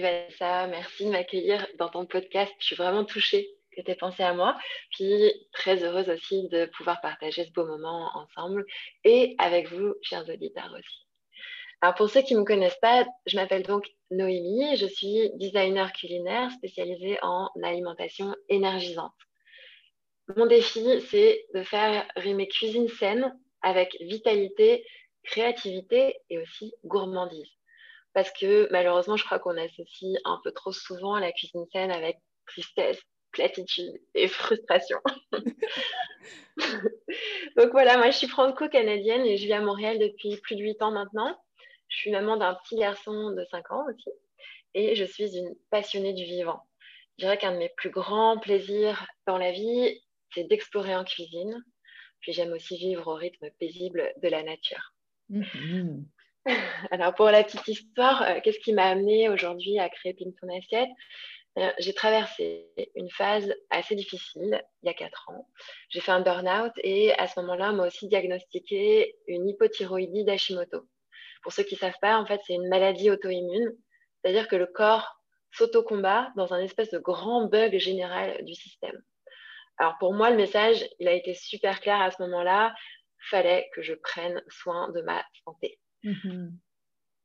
Vanessa, 0.00 0.66
merci 0.68 1.04
de 1.04 1.10
m'accueillir 1.10 1.66
dans 1.78 1.90
ton 1.90 2.06
podcast. 2.06 2.54
Je 2.58 2.64
suis 2.64 2.76
vraiment 2.76 3.04
touchée 3.04 3.53
que 3.74 3.98
pensé 3.98 4.22
à 4.22 4.34
moi. 4.34 4.56
Puis 4.90 5.32
très 5.52 5.82
heureuse 5.84 6.08
aussi 6.08 6.48
de 6.48 6.66
pouvoir 6.66 7.00
partager 7.00 7.44
ce 7.44 7.52
beau 7.52 7.66
moment 7.66 8.10
ensemble 8.14 8.64
et 9.04 9.34
avec 9.38 9.70
vous, 9.70 9.94
chers 10.02 10.28
auditeurs 10.28 10.74
aussi. 10.78 11.06
Alors 11.80 11.94
pour 11.94 12.08
ceux 12.08 12.22
qui 12.22 12.34
ne 12.34 12.40
me 12.40 12.44
connaissent 12.44 12.80
pas, 12.80 13.04
je 13.26 13.36
m'appelle 13.36 13.62
donc 13.62 13.86
Noémie, 14.10 14.76
je 14.76 14.86
suis 14.86 15.30
designer 15.34 15.92
culinaire 15.92 16.50
spécialisée 16.52 17.18
en 17.22 17.50
alimentation 17.62 18.34
énergisante. 18.48 19.12
Mon 20.36 20.46
défi, 20.46 21.02
c'est 21.10 21.44
de 21.54 21.62
faire 21.62 22.06
rimer 22.16 22.48
cuisine 22.48 22.88
saine 22.88 23.38
avec 23.60 23.94
vitalité, 24.00 24.86
créativité 25.24 26.16
et 26.30 26.38
aussi 26.38 26.72
gourmandise. 26.84 27.50
Parce 28.14 28.30
que 28.32 28.68
malheureusement, 28.70 29.16
je 29.16 29.24
crois 29.24 29.38
qu'on 29.38 29.58
associe 29.58 30.18
un 30.24 30.40
peu 30.42 30.52
trop 30.52 30.72
souvent 30.72 31.18
la 31.18 31.32
cuisine 31.32 31.66
saine 31.72 31.90
avec 31.90 32.16
tristesse, 32.46 33.02
platitude 33.34 34.00
et 34.14 34.28
frustration. 34.28 34.98
Donc 37.56 37.70
voilà, 37.72 37.98
moi 37.98 38.10
je 38.10 38.16
suis 38.16 38.28
franco-canadienne 38.28 39.26
et 39.26 39.36
je 39.36 39.44
vis 39.44 39.52
à 39.52 39.60
Montréal 39.60 39.98
depuis 39.98 40.38
plus 40.38 40.56
de 40.56 40.62
8 40.62 40.80
ans 40.82 40.92
maintenant. 40.92 41.38
Je 41.88 41.98
suis 41.98 42.10
maman 42.10 42.36
d'un 42.36 42.54
petit 42.54 42.76
garçon 42.76 43.30
de 43.30 43.44
5 43.50 43.70
ans 43.72 43.84
aussi. 43.88 44.10
et 44.74 44.94
je 44.94 45.04
suis 45.04 45.36
une 45.36 45.54
passionnée 45.70 46.14
du 46.14 46.24
vivant. 46.24 46.62
Je 47.18 47.24
dirais 47.24 47.38
qu'un 47.38 47.52
de 47.52 47.58
mes 47.58 47.70
plus 47.76 47.90
grands 47.90 48.38
plaisirs 48.38 49.06
dans 49.26 49.38
la 49.38 49.52
vie, 49.52 50.00
c'est 50.32 50.44
d'explorer 50.44 50.96
en 50.96 51.04
cuisine. 51.04 51.62
Puis 52.20 52.32
j'aime 52.32 52.52
aussi 52.52 52.76
vivre 52.76 53.06
au 53.08 53.14
rythme 53.14 53.50
paisible 53.60 54.12
de 54.22 54.28
la 54.28 54.42
nature. 54.42 54.94
Mhm. 55.28 56.06
Alors 56.90 57.14
pour 57.14 57.26
la 57.26 57.44
petite 57.44 57.68
histoire, 57.68 58.22
euh, 58.22 58.40
qu'est-ce 58.42 58.58
qui 58.58 58.72
m'a 58.72 58.86
amené 58.86 59.28
aujourd'hui 59.28 59.78
à 59.78 59.88
créer 59.88 60.14
Pink 60.14 60.34
Ton 60.40 60.48
Assiette? 60.56 60.90
J'ai 61.78 61.94
traversé 61.94 62.68
une 62.96 63.10
phase 63.10 63.54
assez 63.70 63.94
difficile 63.94 64.60
il 64.82 64.86
y 64.86 64.88
a 64.88 64.94
quatre 64.94 65.28
ans. 65.30 65.48
J'ai 65.88 66.00
fait 66.00 66.10
un 66.10 66.20
burn-out 66.20 66.72
et 66.78 67.12
à 67.14 67.28
ce 67.28 67.38
moment-là, 67.40 67.70
on 67.70 67.76
m'a 67.76 67.86
aussi 67.86 68.08
diagnostiqué 68.08 69.16
une 69.28 69.48
hypothyroïdie 69.48 70.24
d'Hashimoto. 70.24 70.88
Pour 71.42 71.52
ceux 71.52 71.62
qui 71.62 71.74
ne 71.74 71.80
savent 71.80 71.98
pas, 72.00 72.18
en 72.18 72.26
fait, 72.26 72.40
c'est 72.46 72.54
une 72.54 72.68
maladie 72.68 73.10
auto-immune, 73.10 73.70
c'est-à-dire 74.22 74.48
que 74.48 74.56
le 74.56 74.66
corps 74.66 75.20
s'auto-combat 75.52 76.32
dans 76.36 76.52
un 76.52 76.60
espèce 76.60 76.90
de 76.90 76.98
grand 76.98 77.46
bug 77.46 77.78
général 77.78 78.44
du 78.44 78.54
système. 78.54 79.00
Alors 79.78 79.96
pour 79.98 80.12
moi, 80.12 80.30
le 80.30 80.36
message, 80.36 80.84
il 80.98 81.08
a 81.08 81.12
été 81.12 81.34
super 81.34 81.80
clair 81.80 82.00
à 82.00 82.10
ce 82.10 82.22
moment-là. 82.22 82.74
Fallait 83.30 83.68
que 83.74 83.82
je 83.82 83.94
prenne 83.94 84.42
soin 84.48 84.90
de 84.90 85.00
ma 85.02 85.24
santé. 85.44 85.78
Mhm. 86.02 86.58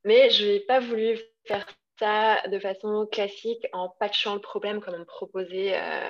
Mais 0.06 0.30
je 0.30 0.46
n'ai 0.46 0.60
pas 0.62 0.80
voulu 0.80 1.20
faire 1.46 1.66
ça 2.00 2.42
de 2.48 2.60
façon 2.60 3.08
classique 3.12 3.66
en 3.74 3.90
patchant 4.00 4.36
le 4.36 4.42
problème 4.42 4.82
comme 4.82 4.96
on 4.96 5.00
me 5.00 5.06
proposait 5.06 5.78
euh, 5.78 6.10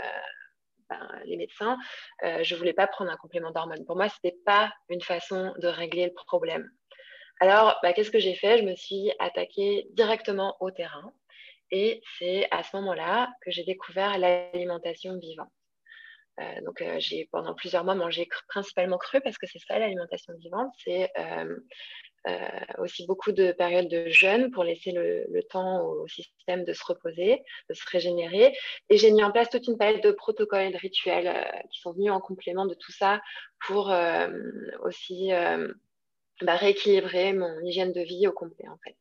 ben, 0.89 1.21
les 1.25 1.37
médecins. 1.37 1.77
Euh, 2.23 2.43
je 2.43 2.55
voulais 2.55 2.73
pas 2.73 2.87
prendre 2.87 3.11
un 3.11 3.17
complément 3.17 3.51
d'hormones. 3.51 3.85
Pour 3.85 3.95
moi, 3.95 4.09
ce 4.09 4.15
n'était 4.23 4.37
pas 4.45 4.71
une 4.89 5.01
façon 5.01 5.53
de 5.57 5.67
régler 5.67 6.05
le 6.05 6.13
problème. 6.13 6.69
Alors, 7.39 7.77
bah, 7.83 7.93
qu'est-ce 7.93 8.11
que 8.11 8.19
j'ai 8.19 8.35
fait? 8.35 8.57
Je 8.57 8.63
me 8.63 8.75
suis 8.75 9.11
attaquée 9.19 9.87
directement 9.91 10.55
au 10.59 10.71
terrain. 10.71 11.13
Et 11.71 12.01
c'est 12.17 12.47
à 12.51 12.63
ce 12.63 12.75
moment-là 12.77 13.29
que 13.41 13.51
j'ai 13.51 13.63
découvert 13.63 14.17
l'alimentation 14.17 15.17
vivante. 15.19 15.51
Euh, 16.39 16.61
donc, 16.61 16.83
j'ai 16.97 17.27
pendant 17.31 17.53
plusieurs 17.53 17.83
mois 17.83 17.95
mangé 17.95 18.27
principalement 18.47 18.97
cru 18.97 19.21
parce 19.21 19.37
que 19.37 19.45
c'est 19.45 19.59
ça 19.59 19.77
l'alimentation 19.77 20.33
vivante. 20.39 20.73
C'est 20.83 21.11
aussi 22.77 23.05
beaucoup 23.07 23.31
de 23.31 23.51
périodes 23.51 23.87
de 23.87 24.09
jeûne 24.09 24.51
pour 24.51 24.63
laisser 24.63 24.91
le, 24.91 25.41
temps 25.49 25.85
au 25.85 26.07
système 26.07 26.63
de 26.63 26.73
se 26.73 26.83
reposer, 26.85 27.41
de 27.69 27.73
se 27.73 27.83
régénérer. 27.89 28.55
Et 28.89 28.97
j'ai 28.97 29.11
mis 29.11 29.23
en 29.23 29.31
place 29.31 29.49
toute 29.49 29.67
une 29.67 29.77
palette 29.77 30.03
de 30.03 30.11
protocoles 30.11 30.67
et 30.67 30.71
de 30.71 30.77
rituels 30.77 31.33
qui 31.71 31.79
sont 31.79 31.93
venus 31.93 32.11
en 32.11 32.19
complément 32.19 32.65
de 32.65 32.75
tout 32.75 32.91
ça 32.91 33.21
pour 33.65 33.91
aussi 34.83 35.31
bah, 36.41 36.55
rééquilibrer 36.55 37.33
mon 37.33 37.59
hygiène 37.61 37.93
de 37.93 38.01
vie 38.01 38.27
au 38.27 38.31
complet 38.31 38.67
en 38.67 38.77
fait. 38.83 38.95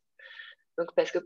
Donc 0.79 0.95
parce 0.95 1.11
que 1.11 1.19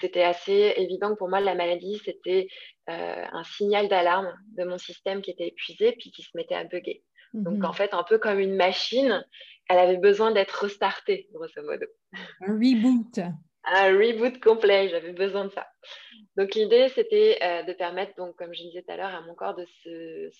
c'était 0.00 0.22
assez 0.22 0.74
évident 0.76 1.10
que 1.10 1.18
pour 1.18 1.28
moi, 1.28 1.40
la 1.40 1.54
maladie, 1.54 2.00
c'était 2.04 2.48
euh, 2.90 3.24
un 3.32 3.44
signal 3.44 3.88
d'alarme 3.88 4.32
de 4.56 4.64
mon 4.64 4.78
système 4.78 5.22
qui 5.22 5.30
était 5.30 5.48
épuisé 5.48 5.92
puis 5.92 6.10
qui 6.10 6.22
se 6.22 6.30
mettait 6.34 6.54
à 6.54 6.64
bugger. 6.64 7.02
Donc, 7.36 7.58
mhm. 7.58 7.64
en 7.64 7.72
fait, 7.72 7.92
un 7.92 8.02
peu 8.02 8.18
comme 8.18 8.38
une 8.38 8.56
machine, 8.56 9.24
elle 9.68 9.78
avait 9.78 9.98
besoin 9.98 10.30
d'être 10.32 10.62
restartée, 10.62 11.28
grosso 11.32 11.62
modo. 11.62 11.86
Un 12.40 12.54
reboot. 12.54 13.18
Un 13.64 13.88
reboot 13.92 14.40
complet, 14.40 14.88
j'avais 14.88 15.12
besoin 15.12 15.44
de 15.44 15.50
ça. 15.50 15.66
Donc, 16.36 16.54
l'idée, 16.54 16.88
c'était 16.88 17.38
euh, 17.42 17.62
de 17.64 17.72
permettre, 17.72 18.14
donc, 18.16 18.36
comme 18.36 18.54
je 18.54 18.62
disais 18.62 18.82
tout 18.82 18.92
à 18.92 18.96
l'heure, 18.96 19.14
à 19.14 19.20
mon 19.22 19.34
corps 19.34 19.54
de 19.54 19.66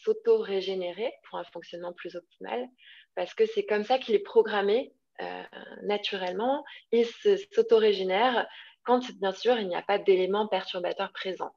s'auto-régénérer 0.05 1.13
pour 1.29 1.39
un 1.39 1.45
fonctionnement 1.45 1.93
plus 1.93 2.17
optimal, 2.17 2.67
parce 3.15 3.35
que 3.35 3.45
c'est 3.47 3.67
comme 3.67 3.85
ça 3.85 3.99
qu'il 3.99 4.15
est 4.15 4.21
programmé 4.21 4.95
euh, 5.21 5.43
naturellement. 5.83 6.65
Il 6.93 7.07
s'auto-régénère 7.53 8.47
quand 8.85 9.01
bien 9.19 9.33
sûr 9.33 9.59
il 9.59 9.69
n'y 9.69 9.77
a 9.77 9.83
pas 9.83 9.99
d'éléments 9.99 10.47
perturbateurs 10.47 11.13
présents. 11.13 11.55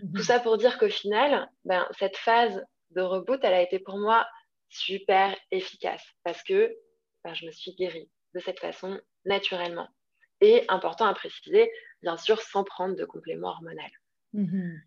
Mhm. 0.00 0.12
Tout 0.14 0.22
ça 0.22 0.40
pour 0.40 0.56
dire 0.56 0.78
qu'au 0.78 0.88
final, 0.88 1.50
ben, 1.64 1.86
cette 1.98 2.16
phase 2.16 2.64
de 2.90 3.00
reboot, 3.00 3.40
elle 3.42 3.54
a 3.54 3.62
été 3.62 3.78
pour 3.78 3.98
moi 3.98 4.26
super 4.70 5.36
efficace 5.50 6.04
parce 6.24 6.42
que 6.42 6.74
ben, 7.24 7.34
je 7.34 7.46
me 7.46 7.52
suis 7.52 7.74
guérie 7.74 8.08
de 8.34 8.40
cette 8.40 8.60
façon 8.60 9.00
naturellement. 9.24 9.88
Et 10.40 10.64
important 10.68 11.04
à 11.04 11.12
préciser, 11.12 11.70
bien 12.02 12.16
sûr, 12.16 12.40
sans 12.40 12.64
prendre 12.64 12.96
de 12.96 13.04
complément 13.04 13.48
hormonal. 13.48 13.90
Mhm. 14.32 14.80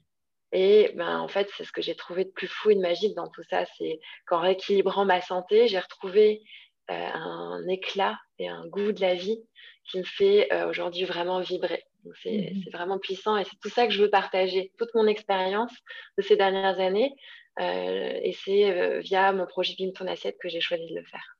Et 0.51 0.91
ben, 0.95 1.19
en 1.19 1.27
fait, 1.27 1.49
c'est 1.55 1.63
ce 1.63 1.71
que 1.71 1.81
j'ai 1.81 1.95
trouvé 1.95 2.25
de 2.25 2.31
plus 2.31 2.47
fou 2.47 2.71
et 2.71 2.75
de 2.75 2.79
magique 2.79 3.15
dans 3.15 3.27
tout 3.27 3.43
ça, 3.49 3.65
c'est 3.77 3.99
qu'en 4.25 4.39
rééquilibrant 4.39 5.05
ma 5.05 5.21
santé, 5.21 5.67
j'ai 5.67 5.79
retrouvé 5.79 6.41
euh, 6.91 7.09
un 7.13 7.67
éclat 7.67 8.19
et 8.39 8.47
un 8.47 8.67
goût 8.67 8.91
de 8.91 9.01
la 9.01 9.15
vie 9.15 9.39
qui 9.85 9.97
me 9.99 10.03
fait 10.03 10.51
euh, 10.53 10.69
aujourd'hui 10.69 11.05
vraiment 11.05 11.39
vibrer. 11.39 11.83
Mhm. 12.05 12.63
C'est 12.63 12.69
vraiment 12.71 12.99
puissant 12.99 13.37
et 13.37 13.45
c'est 13.45 13.59
tout 13.61 13.69
ça 13.69 13.87
que 13.87 13.93
je 13.93 14.01
veux 14.01 14.09
partager, 14.09 14.71
toute 14.77 14.93
mon 14.93 15.07
expérience 15.07 15.73
de 16.17 16.23
ces 16.23 16.35
dernières 16.35 16.79
années. 16.79 17.13
Euh, 17.59 18.19
et 18.23 18.33
c'est 18.33 18.71
euh, 18.71 18.99
via 18.99 19.31
mon 19.31 19.45
projet 19.45 19.75
Bim 19.77 19.91
ton 19.91 20.07
assiette 20.07 20.37
que 20.39 20.49
j'ai 20.49 20.61
choisi 20.61 20.87
de 20.87 20.95
le 20.95 21.05
faire. 21.05 21.37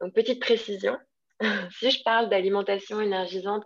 Donc, 0.00 0.14
petite 0.14 0.40
précision, 0.40 0.96
si 1.78 1.90
je 1.90 2.02
parle 2.02 2.28
d'alimentation 2.28 3.00
énergisante 3.00 3.64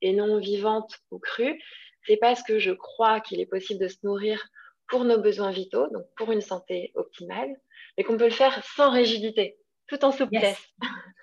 et 0.00 0.12
non 0.12 0.38
vivante 0.38 0.98
ou 1.10 1.18
crue, 1.18 1.60
c'est 2.06 2.16
parce 2.16 2.42
que 2.42 2.58
je 2.58 2.70
crois 2.70 3.20
qu'il 3.20 3.40
est 3.40 3.46
possible 3.46 3.80
de 3.80 3.88
se 3.88 3.98
nourrir 4.04 4.46
pour 4.88 5.04
nos 5.04 5.18
besoins 5.18 5.50
vitaux, 5.50 5.88
donc 5.92 6.04
pour 6.16 6.30
une 6.32 6.42
santé 6.42 6.92
optimale, 6.94 7.56
mais 7.96 8.04
qu'on 8.04 8.18
peut 8.18 8.24
le 8.24 8.30
faire 8.30 8.62
sans 8.64 8.90
rigidité, 8.90 9.56
tout 9.88 10.04
en 10.04 10.12
souplesse. 10.12 10.62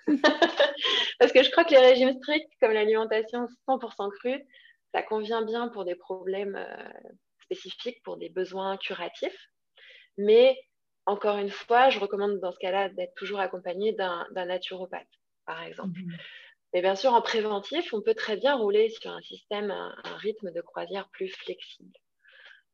Parce 1.18 1.32
que 1.32 1.42
je 1.42 1.50
crois 1.50 1.64
que 1.64 1.70
les 1.70 1.78
régimes 1.78 2.16
stricts, 2.18 2.50
comme 2.60 2.72
l'alimentation 2.72 3.46
100% 3.68 4.10
crue, 4.18 4.44
ça 4.92 5.02
convient 5.02 5.42
bien 5.42 5.68
pour 5.68 5.84
des 5.84 5.94
problèmes 5.94 6.56
euh, 6.56 6.88
spécifiques, 7.44 8.02
pour 8.02 8.16
des 8.16 8.28
besoins 8.28 8.76
curatifs. 8.76 9.51
Mais 10.18 10.56
encore 11.06 11.38
une 11.38 11.50
fois, 11.50 11.90
je 11.90 11.98
recommande 11.98 12.38
dans 12.40 12.52
ce 12.52 12.58
cas-là 12.58 12.88
d'être 12.90 13.14
toujours 13.14 13.40
accompagné 13.40 13.92
d'un 13.92 14.26
naturopathe, 14.34 15.08
par 15.46 15.62
exemple. 15.62 15.98
Mhm. 15.98 16.16
Mais 16.74 16.80
bien 16.80 16.94
sûr, 16.94 17.12
en 17.12 17.20
préventif, 17.20 17.92
on 17.92 18.00
peut 18.00 18.14
très 18.14 18.36
bien 18.36 18.56
rouler 18.56 18.88
sur 18.88 19.10
un 19.10 19.20
système, 19.20 19.70
un, 19.70 20.16
rythme 20.16 20.52
de 20.52 20.60
croisière 20.60 21.08
plus 21.10 21.28
flexible. 21.28 21.92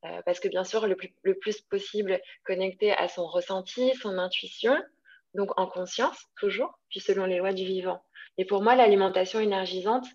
Euh, 0.05 0.23
parce 0.25 0.39
que 0.39 0.47
bien 0.47 0.63
sûr, 0.63 0.87
le 0.87 0.97
le 1.23 1.35
plus 1.37 1.61
possible 1.63 2.21
connecté 2.45 2.93
à 2.93 3.09
son 3.09 3.27
ressenti, 3.27 3.93
son 3.97 4.17
intuition, 4.19 4.81
donc 5.35 5.59
en 5.59 5.67
conscience 5.67 6.19
toujours, 6.37 6.79
puis 6.91 7.01
selon 7.01 7.25
les 7.25 7.39
lois 7.39 7.53
du 7.53 7.65
vivant. 7.65 8.01
Et 8.37 8.45
pour 8.45 8.63
moi, 8.63 8.77
l'alimentation 8.77 9.41
énergisante, 9.41 10.07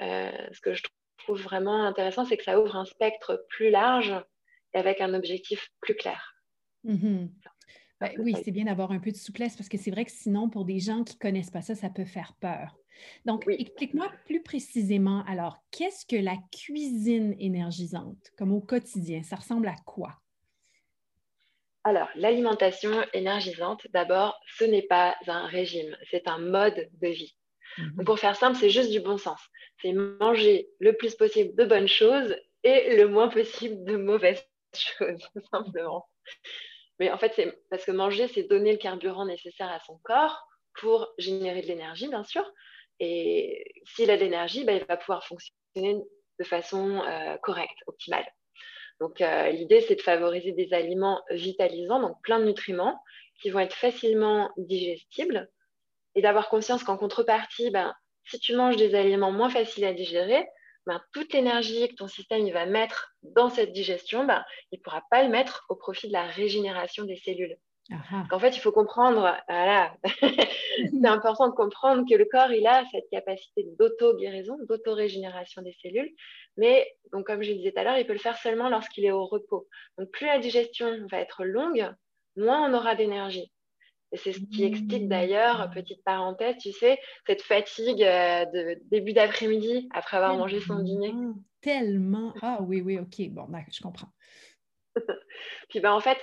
euh, 0.00 0.30
ce 0.52 0.60
que 0.60 0.72
je 0.72 0.82
trouve 1.18 1.42
vraiment 1.42 1.84
intéressant, 1.84 2.24
c'est 2.24 2.36
que 2.36 2.44
ça 2.44 2.58
ouvre 2.60 2.76
un 2.76 2.86
spectre 2.86 3.44
plus 3.50 3.70
large 3.70 4.14
et 4.72 4.78
avec 4.78 5.00
un 5.00 5.12
objectif 5.12 5.68
plus 5.80 5.94
clair. 5.94 6.35
Mm-hmm. 6.86 7.28
Ben 8.00 8.10
oui, 8.18 8.34
c'est 8.44 8.50
bien 8.50 8.64
d'avoir 8.64 8.92
un 8.92 8.98
peu 8.98 9.10
de 9.10 9.16
souplesse 9.16 9.56
parce 9.56 9.68
que 9.68 9.78
c'est 9.78 9.90
vrai 9.90 10.04
que 10.04 10.10
sinon, 10.10 10.50
pour 10.50 10.64
des 10.64 10.78
gens 10.80 11.02
qui 11.02 11.14
ne 11.14 11.18
connaissent 11.18 11.50
pas 11.50 11.62
ça, 11.62 11.74
ça 11.74 11.88
peut 11.88 12.04
faire 12.04 12.34
peur. 12.40 12.76
Donc, 13.24 13.44
explique-moi 13.48 14.10
plus 14.26 14.42
précisément, 14.42 15.24
alors, 15.26 15.62
qu'est-ce 15.70 16.06
que 16.06 16.16
la 16.16 16.36
cuisine 16.52 17.34
énergisante, 17.38 18.32
comme 18.38 18.52
au 18.52 18.60
quotidien? 18.60 19.22
Ça 19.22 19.36
ressemble 19.36 19.68
à 19.68 19.76
quoi? 19.84 20.18
Alors, 21.84 22.08
l'alimentation 22.16 22.90
énergisante, 23.12 23.86
d'abord, 23.92 24.38
ce 24.58 24.64
n'est 24.64 24.82
pas 24.82 25.16
un 25.26 25.46
régime, 25.46 25.96
c'est 26.10 26.26
un 26.28 26.38
mode 26.38 26.88
de 27.00 27.08
vie. 27.08 27.36
Mhm. 27.78 28.04
pour 28.04 28.18
faire 28.18 28.36
simple, 28.36 28.56
c'est 28.56 28.70
juste 28.70 28.90
du 28.90 29.00
bon 29.00 29.18
sens. 29.18 29.40
C'est 29.82 29.92
manger 29.92 30.68
le 30.80 30.94
plus 30.94 31.14
possible 31.14 31.54
de 31.54 31.64
bonnes 31.64 31.88
choses 31.88 32.34
et 32.62 32.96
le 32.96 33.06
moins 33.06 33.28
possible 33.28 33.84
de 33.84 33.96
mauvaises 33.96 34.42
choses, 34.74 35.28
simplement. 35.50 36.08
Mais 36.98 37.10
en 37.10 37.18
fait, 37.18 37.32
c'est 37.36 37.58
parce 37.70 37.84
que 37.84 37.92
manger, 37.92 38.28
c'est 38.28 38.44
donner 38.44 38.72
le 38.72 38.78
carburant 38.78 39.26
nécessaire 39.26 39.70
à 39.70 39.80
son 39.80 39.98
corps 40.04 40.46
pour 40.74 41.08
générer 41.18 41.62
de 41.62 41.66
l'énergie, 41.66 42.08
bien 42.08 42.24
sûr. 42.24 42.44
Et 43.00 43.64
s'il 43.84 44.10
a 44.10 44.16
de 44.16 44.22
l'énergie, 44.22 44.64
ben, 44.64 44.76
il 44.76 44.84
va 44.86 44.96
pouvoir 44.96 45.24
fonctionner 45.26 46.02
de 46.38 46.44
façon 46.44 47.02
euh, 47.02 47.36
correcte, 47.38 47.78
optimale. 47.86 48.26
Donc, 49.00 49.20
euh, 49.20 49.50
l'idée, 49.50 49.82
c'est 49.82 49.96
de 49.96 50.02
favoriser 50.02 50.52
des 50.52 50.72
aliments 50.72 51.22
vitalisants, 51.30 52.00
donc 52.00 52.16
plein 52.22 52.38
de 52.38 52.44
nutriments, 52.44 52.98
qui 53.40 53.50
vont 53.50 53.58
être 53.58 53.74
facilement 53.74 54.50
digestibles, 54.56 55.50
et 56.14 56.22
d'avoir 56.22 56.48
conscience 56.48 56.82
qu'en 56.82 56.96
contrepartie, 56.96 57.70
ben, 57.70 57.94
si 58.24 58.38
tu 58.38 58.54
manges 58.54 58.76
des 58.76 58.94
aliments 58.94 59.32
moins 59.32 59.50
faciles 59.50 59.84
à 59.84 59.92
digérer, 59.92 60.46
ben, 60.86 61.00
toute 61.12 61.32
l'énergie 61.32 61.88
que 61.88 61.94
ton 61.94 62.08
système 62.08 62.46
il 62.46 62.52
va 62.52 62.66
mettre 62.66 63.14
dans 63.22 63.50
cette 63.50 63.72
digestion, 63.72 64.24
ben, 64.24 64.44
il 64.72 64.78
ne 64.78 64.82
pourra 64.82 65.02
pas 65.10 65.22
le 65.22 65.28
mettre 65.28 65.64
au 65.68 65.76
profit 65.76 66.08
de 66.08 66.12
la 66.12 66.26
régénération 66.26 67.04
des 67.04 67.16
cellules. 67.16 67.56
En 68.32 68.38
fait, 68.40 68.56
il 68.56 68.60
faut 68.60 68.72
comprendre, 68.72 69.36
voilà, 69.48 69.94
c'est 70.76 71.06
important 71.06 71.48
de 71.48 71.54
comprendre 71.54 72.04
que 72.08 72.16
le 72.16 72.24
corps, 72.24 72.50
il 72.50 72.66
a 72.66 72.84
cette 72.90 73.08
capacité 73.10 73.64
d'auto-guérison, 73.78 74.58
d'auto-régénération 74.68 75.62
des 75.62 75.76
cellules. 75.80 76.12
Mais, 76.56 76.86
donc, 77.12 77.26
comme 77.26 77.42
je 77.42 77.52
disais 77.52 77.70
tout 77.70 77.78
à 77.78 77.84
l'heure, 77.84 77.98
il 77.98 78.06
peut 78.06 78.12
le 78.12 78.18
faire 78.18 78.36
seulement 78.38 78.68
lorsqu'il 78.68 79.04
est 79.04 79.12
au 79.12 79.24
repos. 79.24 79.68
Donc, 79.98 80.10
plus 80.10 80.26
la 80.26 80.38
digestion 80.38 81.06
va 81.08 81.20
être 81.20 81.44
longue, 81.44 81.88
moins 82.36 82.68
on 82.68 82.74
aura 82.74 82.96
d'énergie. 82.96 83.52
Et 84.12 84.16
c'est 84.16 84.32
ce 84.32 84.40
qui 84.40 84.64
explique 84.64 85.04
mmh. 85.04 85.08
d'ailleurs, 85.08 85.70
petite 85.70 86.02
parenthèse, 86.04 86.56
tu 86.58 86.72
sais, 86.72 86.98
cette 87.26 87.42
fatigue 87.42 88.02
euh, 88.02 88.44
de 88.46 88.78
début 88.90 89.12
d'après-midi 89.12 89.88
après 89.92 90.16
avoir 90.18 90.36
mangé 90.36 90.60
son 90.60 90.78
dîner. 90.78 91.12
tellement. 91.60 92.32
Ah 92.40 92.58
oui, 92.62 92.80
oui, 92.80 92.98
OK, 92.98 93.28
bon, 93.30 93.48
je 93.70 93.80
comprends. 93.80 94.08
Puis 95.68 95.80
ben, 95.80 95.92
en 95.92 96.00
fait, 96.00 96.18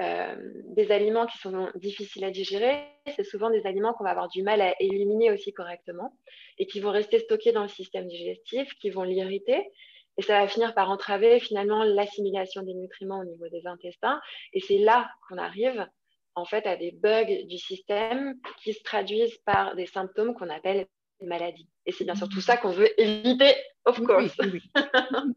euh, 0.00 0.34
des 0.74 0.92
aliments 0.92 1.26
qui 1.26 1.38
sont 1.38 1.70
difficiles 1.74 2.24
à 2.24 2.30
digérer, 2.30 2.84
c'est 3.14 3.24
souvent 3.24 3.50
des 3.50 3.66
aliments 3.66 3.92
qu'on 3.92 4.04
va 4.04 4.10
avoir 4.10 4.28
du 4.28 4.42
mal 4.42 4.60
à 4.62 4.74
éliminer 4.80 5.30
aussi 5.30 5.52
correctement 5.52 6.16
et 6.58 6.66
qui 6.66 6.80
vont 6.80 6.90
rester 6.90 7.18
stockés 7.18 7.52
dans 7.52 7.62
le 7.62 7.68
système 7.68 8.06
digestif, 8.06 8.72
qui 8.80 8.90
vont 8.90 9.02
l'irriter. 9.02 9.70
Et 10.16 10.22
ça 10.22 10.40
va 10.40 10.48
finir 10.48 10.74
par 10.74 10.90
entraver 10.90 11.38
finalement 11.38 11.84
l'assimilation 11.84 12.62
des 12.62 12.74
nutriments 12.74 13.20
au 13.20 13.24
niveau 13.24 13.48
des 13.48 13.66
intestins. 13.66 14.20
Et 14.52 14.60
c'est 14.60 14.78
là 14.78 15.10
qu'on 15.28 15.38
arrive 15.38 15.86
en 16.34 16.44
fait 16.44 16.66
à 16.66 16.76
des 16.76 16.92
bugs 16.92 17.46
du 17.46 17.58
système 17.58 18.34
qui 18.62 18.72
se 18.72 18.82
traduisent 18.82 19.38
par 19.44 19.74
des 19.74 19.86
symptômes 19.86 20.34
qu'on 20.34 20.50
appelle 20.50 20.86
maladies. 21.20 21.68
Et 21.86 21.92
c'est 21.92 22.04
bien 22.04 22.14
sûr 22.14 22.28
tout 22.28 22.40
ça 22.40 22.56
qu'on 22.56 22.70
veut 22.70 22.88
éviter, 23.00 23.54
of 23.84 24.00
course. 24.00 24.36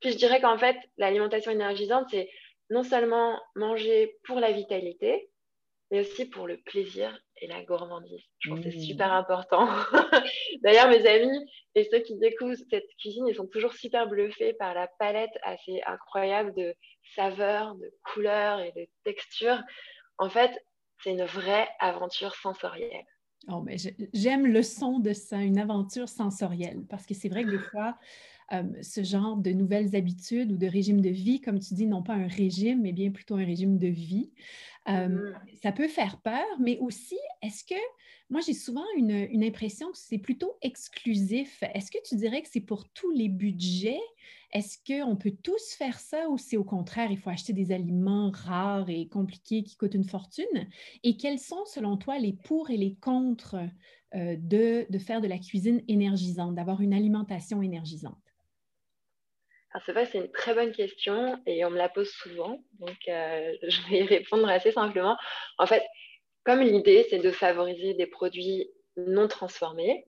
Puis 0.00 0.12
je 0.12 0.16
dirais 0.16 0.40
qu'en 0.40 0.58
fait, 0.58 0.76
l'alimentation 0.98 1.52
énergisante, 1.52 2.06
c'est 2.10 2.28
non 2.70 2.82
seulement 2.82 3.40
manger 3.54 4.16
pour 4.24 4.40
la 4.40 4.52
vitalité, 4.52 5.30
mais 5.90 6.00
aussi 6.00 6.26
pour 6.26 6.46
le 6.46 6.56
plaisir 6.58 7.16
et 7.40 7.46
la 7.46 7.62
gourmandise. 7.62 8.24
Je 8.40 8.50
pense 8.50 8.60
que 8.60 8.70
c'est 8.70 8.76
mmh. 8.78 8.80
super 8.80 9.12
important. 9.12 9.68
D'ailleurs, 10.62 10.88
mes 10.88 11.06
amis 11.06 11.46
et 11.74 11.88
ceux 11.90 12.00
qui 12.00 12.16
découvrent 12.16 12.56
cette 12.70 12.88
cuisine, 12.98 13.26
ils 13.28 13.36
sont 13.36 13.46
toujours 13.46 13.74
super 13.74 14.08
bluffés 14.08 14.54
par 14.54 14.74
la 14.74 14.88
palette 14.98 15.38
assez 15.42 15.80
incroyable 15.86 16.54
de 16.54 16.74
saveurs, 17.14 17.74
de 17.76 17.92
couleurs 18.02 18.60
et 18.60 18.72
de 18.72 18.86
textures. 19.04 19.60
En 20.18 20.28
fait, 20.28 20.64
c'est 21.02 21.10
une 21.10 21.24
vraie 21.24 21.68
aventure 21.80 22.34
sensorielle. 22.34 23.06
Oh, 23.48 23.62
mais 23.62 23.76
j'aime 24.12 24.46
le 24.46 24.62
son 24.62 24.98
de 24.98 25.12
ça, 25.12 25.38
une 25.42 25.58
aventure 25.58 26.08
sensorielle, 26.08 26.84
parce 26.88 27.06
que 27.06 27.14
c'est 27.14 27.28
vrai 27.28 27.44
que 27.44 27.50
des 27.50 27.58
fois, 27.60 27.96
euh, 28.52 28.64
ce 28.82 29.04
genre 29.04 29.36
de 29.36 29.52
nouvelles 29.52 29.94
habitudes 29.94 30.50
ou 30.52 30.56
de 30.56 30.66
régime 30.66 31.00
de 31.00 31.10
vie, 31.10 31.40
comme 31.40 31.60
tu 31.60 31.74
dis, 31.74 31.86
non 31.86 32.02
pas 32.02 32.14
un 32.14 32.26
régime, 32.26 32.82
mais 32.82 32.92
bien 32.92 33.10
plutôt 33.12 33.36
un 33.36 33.44
régime 33.44 33.78
de 33.78 33.86
vie. 33.86 34.32
Euh, 34.88 35.08
mmh. 35.08 35.34
Ça 35.62 35.72
peut 35.72 35.88
faire 35.88 36.20
peur, 36.20 36.44
mais 36.60 36.78
aussi, 36.78 37.18
est-ce 37.42 37.64
que, 37.64 37.74
moi 38.30 38.40
j'ai 38.40 38.54
souvent 38.54 38.84
une, 38.96 39.26
une 39.30 39.42
impression 39.42 39.90
que 39.90 39.98
c'est 39.98 40.18
plutôt 40.18 40.56
exclusif. 40.62 41.62
Est-ce 41.74 41.90
que 41.90 41.98
tu 42.04 42.14
dirais 42.16 42.42
que 42.42 42.48
c'est 42.50 42.60
pour 42.60 42.88
tous 42.90 43.10
les 43.10 43.28
budgets? 43.28 44.00
Est-ce 44.52 44.78
qu'on 44.86 45.16
peut 45.16 45.34
tous 45.42 45.74
faire 45.76 45.98
ça 45.98 46.28
ou 46.30 46.38
c'est 46.38 46.56
au 46.56 46.64
contraire, 46.64 47.10
il 47.10 47.18
faut 47.18 47.30
acheter 47.30 47.52
des 47.52 47.72
aliments 47.72 48.30
rares 48.30 48.88
et 48.88 49.08
compliqués 49.08 49.64
qui 49.64 49.76
coûtent 49.76 49.94
une 49.94 50.04
fortune? 50.04 50.68
Et 51.02 51.16
quels 51.16 51.38
sont, 51.40 51.64
selon 51.66 51.96
toi, 51.96 52.18
les 52.18 52.32
pour 52.32 52.70
et 52.70 52.76
les 52.76 52.94
contre 52.94 53.56
euh, 54.14 54.36
de, 54.38 54.86
de 54.88 54.98
faire 54.98 55.20
de 55.20 55.26
la 55.26 55.38
cuisine 55.38 55.82
énergisante, 55.88 56.54
d'avoir 56.54 56.80
une 56.80 56.94
alimentation 56.94 57.60
énergisante? 57.60 58.35
C'est 59.84 59.92
vrai, 59.92 60.06
c'est 60.06 60.18
une 60.18 60.30
très 60.30 60.54
bonne 60.54 60.72
question 60.72 61.40
et 61.46 61.64
on 61.64 61.70
me 61.70 61.76
la 61.76 61.88
pose 61.88 62.10
souvent, 62.10 62.62
donc 62.78 62.96
euh, 63.08 63.52
je 63.68 63.90
vais 63.90 63.98
y 63.98 64.02
répondre 64.02 64.48
assez 64.48 64.72
simplement. 64.72 65.16
En 65.58 65.66
fait, 65.66 65.82
comme 66.44 66.60
l'idée, 66.60 67.06
c'est 67.10 67.18
de 67.18 67.30
favoriser 67.30 67.94
des 67.94 68.06
produits 68.06 68.70
non 68.96 69.28
transformés, 69.28 70.06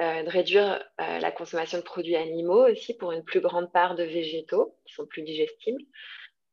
euh, 0.00 0.22
de 0.22 0.30
réduire 0.30 0.82
euh, 1.00 1.18
la 1.18 1.30
consommation 1.30 1.78
de 1.78 1.82
produits 1.82 2.16
animaux 2.16 2.66
aussi 2.68 2.96
pour 2.96 3.12
une 3.12 3.24
plus 3.24 3.40
grande 3.40 3.70
part 3.72 3.94
de 3.94 4.02
végétaux 4.02 4.76
qui 4.86 4.94
sont 4.94 5.06
plus 5.06 5.22
digestibles. 5.22 5.82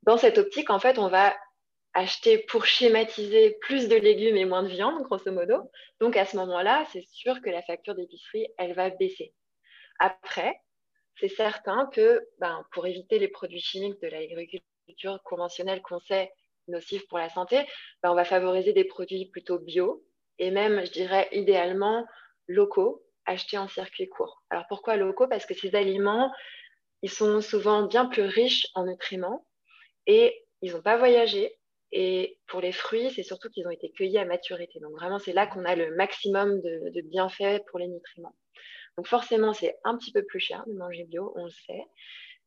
Dans 0.04 0.18
cette 0.18 0.38
optique, 0.38 0.70
en 0.70 0.80
fait, 0.80 1.00
on 1.00 1.10
va 1.10 1.36
acheter 1.94 2.38
pour 2.38 2.66
schématiser 2.66 3.58
plus 3.62 3.88
de 3.88 3.96
légumes 3.96 4.38
et 4.38 4.46
moins 4.46 4.64
de 4.64 4.68
viande, 4.68 5.02
grosso 5.04 5.32
modo. 5.32 5.72
Donc 6.00 6.16
à 6.16 6.26
ce 6.26 6.38
moment-là, 6.38 6.86
c'est 6.92 7.06
sûr 7.12 7.42
que 7.42 7.50
la 7.50 7.64
facture 7.64 7.96
d'épicerie, 7.96 8.48
elle 8.58 8.74
va 8.74 8.90
baisser. 8.90 9.34
Après, 10.00 10.62
c'est 11.20 11.30
certain 11.30 11.88
que 11.88 12.22
ben, 12.40 12.64
pour 12.72 12.88
éviter 12.88 13.20
les 13.20 13.28
produits 13.28 13.60
chimiques 13.60 14.02
de 14.02 14.08
l'agriculture 14.08 15.22
conventionnelle 15.24 15.82
qu'on 15.82 16.00
sait 16.00 16.32
nocifs 16.68 17.08
pour 17.08 17.18
la 17.18 17.30
santé, 17.30 17.66
ben, 18.02 18.12
on 18.12 18.16
va 18.16 18.26
favoriser 18.26 18.74
des 18.74 18.86
produits 18.86 19.26
plutôt 19.28 19.60
bio 19.60 20.04
et 20.38 20.52
même, 20.52 20.86
je 20.86 20.92
dirais, 20.92 21.28
idéalement 21.32 22.06
locaux, 22.48 23.04
achetés 23.26 23.58
en 23.58 23.68
circuit 23.68 24.08
court. 24.08 24.44
Alors 24.50 24.66
pourquoi 24.70 24.96
locaux? 24.96 25.28
Parce 25.28 25.46
que 25.46 25.54
ces 25.54 25.76
aliments, 25.76 26.32
ils 27.02 27.12
sont 27.12 27.42
souvent 27.42 27.84
bien 27.84 28.06
plus 28.06 28.24
riches 28.24 28.68
en 28.74 28.86
nutriments 28.86 29.46
et 30.08 30.46
ils 30.62 30.74
n'ont 30.74 30.82
pas 30.82 30.98
voyagé. 30.98 31.56
Et 31.92 32.40
pour 32.48 32.62
les 32.62 32.72
fruits, 32.72 33.12
c'est 33.12 33.24
surtout 33.24 33.50
qu'ils 33.50 33.68
ont 33.68 33.72
été 33.72 33.92
cueillis 33.92 34.20
à 34.20 34.26
maturité. 34.26 34.80
Donc 34.80 34.92
vraiment, 34.92 35.18
c'est 35.18 35.34
là 35.34 35.48
qu'on 35.48 35.66
a 35.66 35.76
le 35.76 35.96
maximum 35.96 36.62
de 36.62 37.02
bienfaits 37.02 37.64
pour 37.70 37.80
les 37.80 37.88
nutriments. 37.88 38.36
Donc 39.00 39.08
forcément, 39.08 39.54
c'est 39.54 39.78
un 39.86 39.98
petit 39.98 40.12
peu 40.12 40.24
plus 40.26 40.42
cher 40.42 40.62
de 40.68 40.74
manger 40.74 41.06
bio, 41.06 41.32
on 41.38 41.46
le 41.46 41.52
sait. 41.52 41.86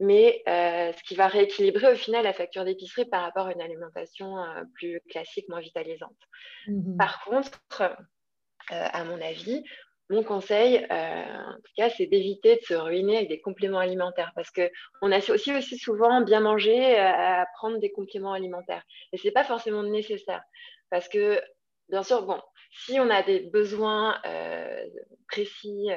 Mais 0.01 0.43
euh, 0.47 0.93
ce 0.93 1.03
qui 1.03 1.15
va 1.15 1.27
rééquilibrer 1.27 1.91
au 1.91 1.95
final 1.95 2.25
la 2.25 2.35
facture 2.35 2.67
d'épicerie 2.67 3.07
par 3.07 3.23
rapport 3.23 3.47
à 3.47 3.55
une 3.55 3.63
alimentation 3.63 4.37
euh, 4.37 4.63
plus 4.75 5.01
classique, 5.09 5.49
moins 5.49 5.61
vitalisante. 5.61 6.15
Mmh 6.67 6.99
par 6.99 7.25
contre, 7.25 7.59
euh, 7.81 7.87
à 8.69 9.05
mon 9.05 9.19
avis, 9.23 9.65
mon 10.11 10.23
conseil, 10.23 10.87
en 10.91 11.55
tout 11.55 11.73
cas, 11.75 11.89
c'est 11.89 12.05
d'éviter 12.05 12.57
de 12.57 12.61
se 12.61 12.75
ruiner 12.75 13.17
avec 13.17 13.31
des 13.31 13.41
compléments 13.41 13.79
alimentaires 13.79 14.33
parce 14.35 14.51
qu'on 14.51 15.11
a 15.11 15.31
aussi, 15.31 15.57
aussi 15.57 15.79
souvent 15.79 16.21
bien 16.21 16.41
mangé 16.41 16.99
à 16.99 17.47
prendre 17.55 17.79
des 17.79 17.93
compléments 17.93 18.35
alimentaires. 18.35 18.83
Et 19.15 19.17
ce 19.17 19.27
n'est 19.27 19.33
pas 19.33 19.45
forcément 19.45 19.85
nécessaire 19.85 20.43
parce 20.91 21.09
que, 21.09 21.41
bien 21.89 22.03
sûr, 22.03 22.27
bon, 22.27 22.39
si 22.73 23.01
on 23.01 23.09
a 23.09 23.23
des 23.23 23.41
besoins 23.41 24.21
précis 25.29 25.89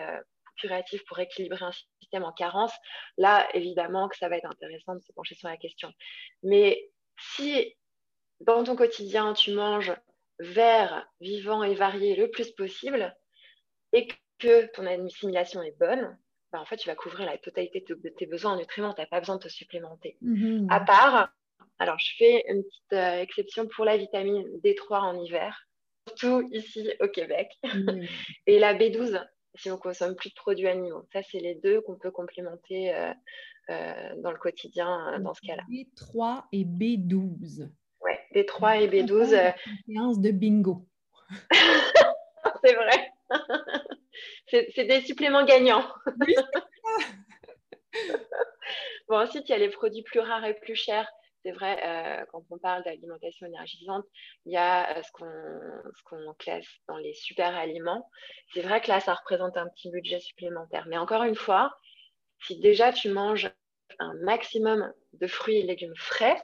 curatif 0.56 1.04
pour 1.06 1.20
équilibrer 1.20 1.64
un 1.64 1.72
système 2.00 2.24
en 2.24 2.32
carence, 2.32 2.74
là, 3.18 3.48
évidemment 3.54 4.08
que 4.08 4.18
ça 4.18 4.30
va 4.30 4.38
être 4.38 4.50
intéressant 4.50 4.96
de 4.96 5.02
se 5.02 5.12
pencher 5.14 5.36
sur 5.36 5.48
la 5.48 5.58
question. 5.58 5.92
Mais 6.44 6.90
si 7.18 7.76
dans 8.42 8.64
ton 8.64 8.76
quotidien, 8.76 9.34
tu 9.34 9.52
manges 9.52 9.94
vert, 10.40 11.08
vivant 11.22 11.64
et 11.64 11.74
varié 11.74 12.16
le 12.16 12.30
plus 12.30 12.52
possible, 12.52 13.16
et 13.94 14.08
que 14.40 14.66
ton 14.74 14.86
assimilation 14.86 15.64
est 15.64 15.78
bonne, 15.80 16.18
ben, 16.52 16.60
en 16.60 16.66
fait, 16.66 16.78
tu 16.78 16.88
vas 16.88 16.96
couvrir 16.96 17.26
la 17.26 17.38
totalité 17.38 17.84
de 17.88 18.10
tes 18.10 18.26
besoins 18.26 18.54
en 18.54 18.58
nutriments. 18.58 18.94
Tu 18.94 19.02
n'as 19.02 19.08
pas 19.08 19.20
besoin 19.20 19.38
de 19.38 19.44
te 19.44 19.50
supplémenter. 19.50 20.18
Mm-hmm. 20.22 20.68
À 20.70 20.80
part, 20.82 21.30
alors 21.80 22.00
je 22.00 22.16
fais 22.18 22.44
une 22.48 22.64
petite 22.64 22.94
euh, 22.94 23.22
exception 23.22 23.68
pour 23.68 23.86
la 23.86 23.98
vitamine 23.98 24.46
D3 24.64 25.00
en 25.00 25.24
hiver, 25.24 25.68
surtout 26.08 26.48
ici 26.52 26.90
au 27.00 27.08
Québec, 27.08 27.50
mm-hmm. 27.64 28.10
et 28.48 28.60
la 28.60 28.74
B12 28.74 29.26
si 29.58 29.72
on 29.72 29.78
consomme 29.78 30.16
plus 30.16 30.30
de 30.30 30.36
produits 30.36 30.68
animaux. 30.68 31.06
Ça, 31.14 31.22
c'est 31.32 31.40
les 31.40 31.56
deux 31.56 31.82
qu'on 31.82 31.96
peut 31.96 32.12
complémenter 32.12 32.94
euh, 32.94 33.14
euh, 33.70 34.16
dans 34.18 34.32
le 34.32 34.38
quotidien 34.38 35.14
euh, 35.14 35.20
dans 35.20 35.34
ce 35.34 35.42
cas-là. 35.42 35.64
B3 35.70 36.44
et 36.52 36.64
B12. 36.64 37.70
Oui, 38.02 38.12
B3 38.34 38.82
et 38.82 38.88
B12. 38.88 39.54
Séance 39.88 40.20
de 40.20 40.32
bingo. 40.32 40.86
c'est 42.64 42.76
vrai. 42.76 43.12
c'est 44.48 44.86
des 44.86 45.02
suppléments 45.02 45.46
gagnants. 45.46 45.86
bon, 49.08 49.18
ensuite, 49.18 49.50
il 49.50 49.52
y 49.52 49.56
a 49.56 49.60
les 49.60 49.70
produits 49.70 50.04
plus 50.04 50.20
rares 50.20 50.46
et 50.46 50.54
plus 50.54 50.76
chers 50.76 51.10
c'est 51.46 51.52
vrai, 51.52 51.80
euh, 51.86 52.26
quand 52.32 52.44
on 52.50 52.58
parle 52.58 52.84
d'alimentation 52.84 53.46
énergisante, 53.46 54.04
il 54.48 54.54
y 54.54 54.58
a 54.58 54.98
euh, 54.98 55.02
ce 55.04 56.04
qu'on 56.04 56.34
classe 56.40 56.66
dans 56.88 56.98
les 56.98 57.14
super 57.14 57.56
aliments. 57.56 58.10
C'est 58.52 58.62
vrai 58.62 58.82
que 58.82 58.88
là, 58.88 59.00
ça 59.00 59.14
représente 59.14 59.56
un 59.56 59.68
petit 59.68 59.92
budget 59.92 60.20
supplémentaire. 60.20 60.88
Mais 60.88 60.98
encore 60.98 61.22
une 61.22 61.36
fois, 61.36 61.78
si 62.42 62.60
déjà 62.60 62.92
tu 62.92 63.10
manges 63.10 63.52
un 64.00 64.16
maximum 64.24 64.92
de 65.14 65.28
fruits 65.28 65.58
et 65.58 65.64
légumes 65.64 65.96
frais, 65.96 66.42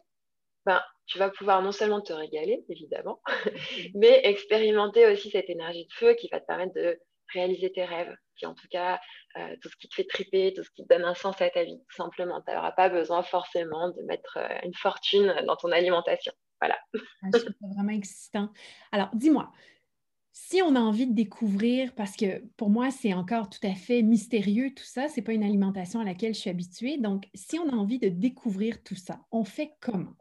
ben, 0.67 0.79
tu 1.07 1.17
vas 1.17 1.31
pouvoir 1.31 1.63
non 1.63 1.71
seulement 1.71 2.01
te 2.01 2.13
régaler, 2.13 2.63
évidemment, 2.69 3.23
mais 3.95 4.21
expérimenter 4.23 5.07
aussi 5.07 5.31
cette 5.31 5.49
énergie 5.49 5.87
de 5.87 5.93
feu 5.93 6.13
qui 6.13 6.29
va 6.29 6.39
te 6.39 6.45
permettre 6.45 6.75
de 6.75 6.99
réaliser 7.33 7.71
tes 7.71 7.85
rêves, 7.85 8.15
en 8.45 8.53
tout 8.53 8.67
cas, 8.69 8.99
euh, 9.37 9.55
tout 9.61 9.69
ce 9.69 9.75
qui 9.75 9.87
te 9.87 9.95
fait 9.95 10.05
triper, 10.05 10.53
tout 10.53 10.63
ce 10.63 10.69
qui 10.71 10.83
te 10.83 10.93
donne 10.93 11.03
un 11.03 11.13
sens 11.13 11.41
à 11.41 11.49
ta 11.49 11.63
vie, 11.63 11.79
tout 11.89 11.95
simplement. 11.95 12.41
Tu 12.41 12.53
n'auras 12.53 12.71
pas 12.71 12.89
besoin 12.89 13.23
forcément 13.23 13.89
de 13.89 14.01
mettre 14.03 14.37
euh, 14.37 14.59
une 14.63 14.73
fortune 14.73 15.33
dans 15.45 15.55
ton 15.55 15.71
alimentation. 15.71 16.33
Voilà. 16.61 16.77
Ah, 17.23 17.27
c'est 17.33 17.73
vraiment 17.75 17.91
excitant. 17.91 18.51
Alors, 18.91 19.09
dis-moi, 19.13 19.51
si 20.31 20.61
on 20.61 20.75
a 20.75 20.79
envie 20.79 21.07
de 21.07 21.13
découvrir, 21.13 21.93
parce 21.95 22.15
que 22.15 22.43
pour 22.55 22.69
moi, 22.69 22.89
c'est 22.91 23.13
encore 23.13 23.49
tout 23.49 23.65
à 23.65 23.73
fait 23.73 24.01
mystérieux 24.01 24.73
tout 24.73 24.83
ça, 24.83 25.07
c'est 25.07 25.21
pas 25.21 25.33
une 25.33 25.43
alimentation 25.43 25.99
à 25.99 26.03
laquelle 26.03 26.33
je 26.33 26.39
suis 26.39 26.49
habituée. 26.49 26.97
Donc, 26.97 27.25
si 27.33 27.59
on 27.59 27.69
a 27.69 27.75
envie 27.75 27.99
de 27.99 28.09
découvrir 28.09 28.81
tout 28.83 28.95
ça, 28.95 29.19
on 29.31 29.43
fait 29.43 29.71
comment? 29.81 30.15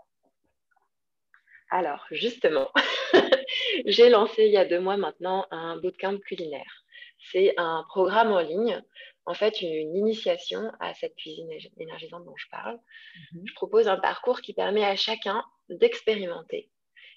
Alors, 1.70 2.04
justement, 2.10 2.68
j'ai 3.86 4.08
lancé 4.08 4.44
il 4.46 4.52
y 4.52 4.56
a 4.56 4.64
deux 4.64 4.80
mois 4.80 4.96
maintenant 4.96 5.46
un 5.52 5.76
bootcamp 5.76 6.18
culinaire 6.18 6.79
c'est 7.32 7.54
un 7.58 7.84
programme 7.88 8.32
en 8.32 8.40
ligne, 8.40 8.82
en 9.26 9.34
fait 9.34 9.60
une 9.62 9.96
initiation 9.96 10.70
à 10.80 10.94
cette 10.94 11.14
cuisine 11.16 11.50
énergisante 11.78 12.24
dont 12.24 12.36
je 12.36 12.48
parle. 12.50 12.78
Mhm. 13.32 13.42
Je 13.46 13.54
propose 13.54 13.88
un 13.88 13.98
parcours 13.98 14.40
qui 14.40 14.54
permet 14.54 14.84
à 14.84 14.96
chacun 14.96 15.44
d'expérimenter 15.68 16.70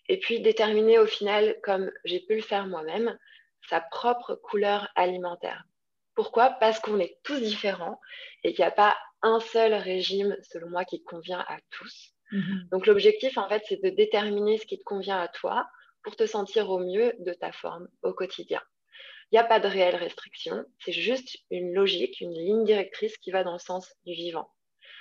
et 0.09 0.19
puis 0.19 0.41
déterminer 0.41 0.99
au 0.99 1.05
final, 1.05 1.57
comme 1.63 1.91
j'ai 2.05 2.19
pu 2.19 2.35
le 2.35 2.41
faire 2.41 2.67
moi-même, 2.67 3.17
sa 3.69 3.81
propre 3.81 4.35
couleur 4.35 4.89
alimentaire. 4.95 5.63
Pourquoi? 6.15 6.51
Parce 6.59 6.79
qu'on 6.79 6.99
est 6.99 7.17
tous 7.23 7.39
différents 7.39 7.99
et 8.43 8.53
qu'il 8.53 8.63
n'y 8.63 8.67
a 8.67 8.71
pas 8.71 8.97
un 9.21 9.39
seul 9.39 9.73
régime, 9.73 10.35
selon 10.43 10.69
moi, 10.69 10.85
qui 10.85 11.03
convient 11.03 11.43
à 11.47 11.57
tous. 11.71 12.11
Mhm. 12.31 12.67
Donc 12.71 12.85
l'objectif, 12.85 13.37
en 13.37 13.47
fait, 13.47 13.63
c'est 13.67 13.81
de 13.81 13.89
déterminer 13.89 14.57
ce 14.57 14.65
qui 14.65 14.77
te 14.77 14.83
convient 14.83 15.19
à 15.19 15.27
toi 15.29 15.67
pour 16.03 16.15
te 16.15 16.25
sentir 16.25 16.69
au 16.69 16.79
mieux 16.79 17.13
de 17.19 17.33
ta 17.33 17.51
forme 17.51 17.87
au 18.01 18.13
quotidien. 18.13 18.61
Il 19.33 19.37
n'y 19.37 19.39
a 19.39 19.45
pas 19.45 19.59
de 19.59 19.67
réelle 19.67 19.95
restriction, 19.95 20.63
c'est 20.77 20.91
juste 20.91 21.39
une 21.49 21.73
logique, 21.73 22.21
une 22.21 22.35
ligne 22.35 22.65
directrice 22.65 23.17
qui 23.17 23.31
va 23.31 23.43
dans 23.43 23.53
le 23.53 23.57
sens 23.59 23.91
du 24.05 24.13
vivant. 24.13 24.47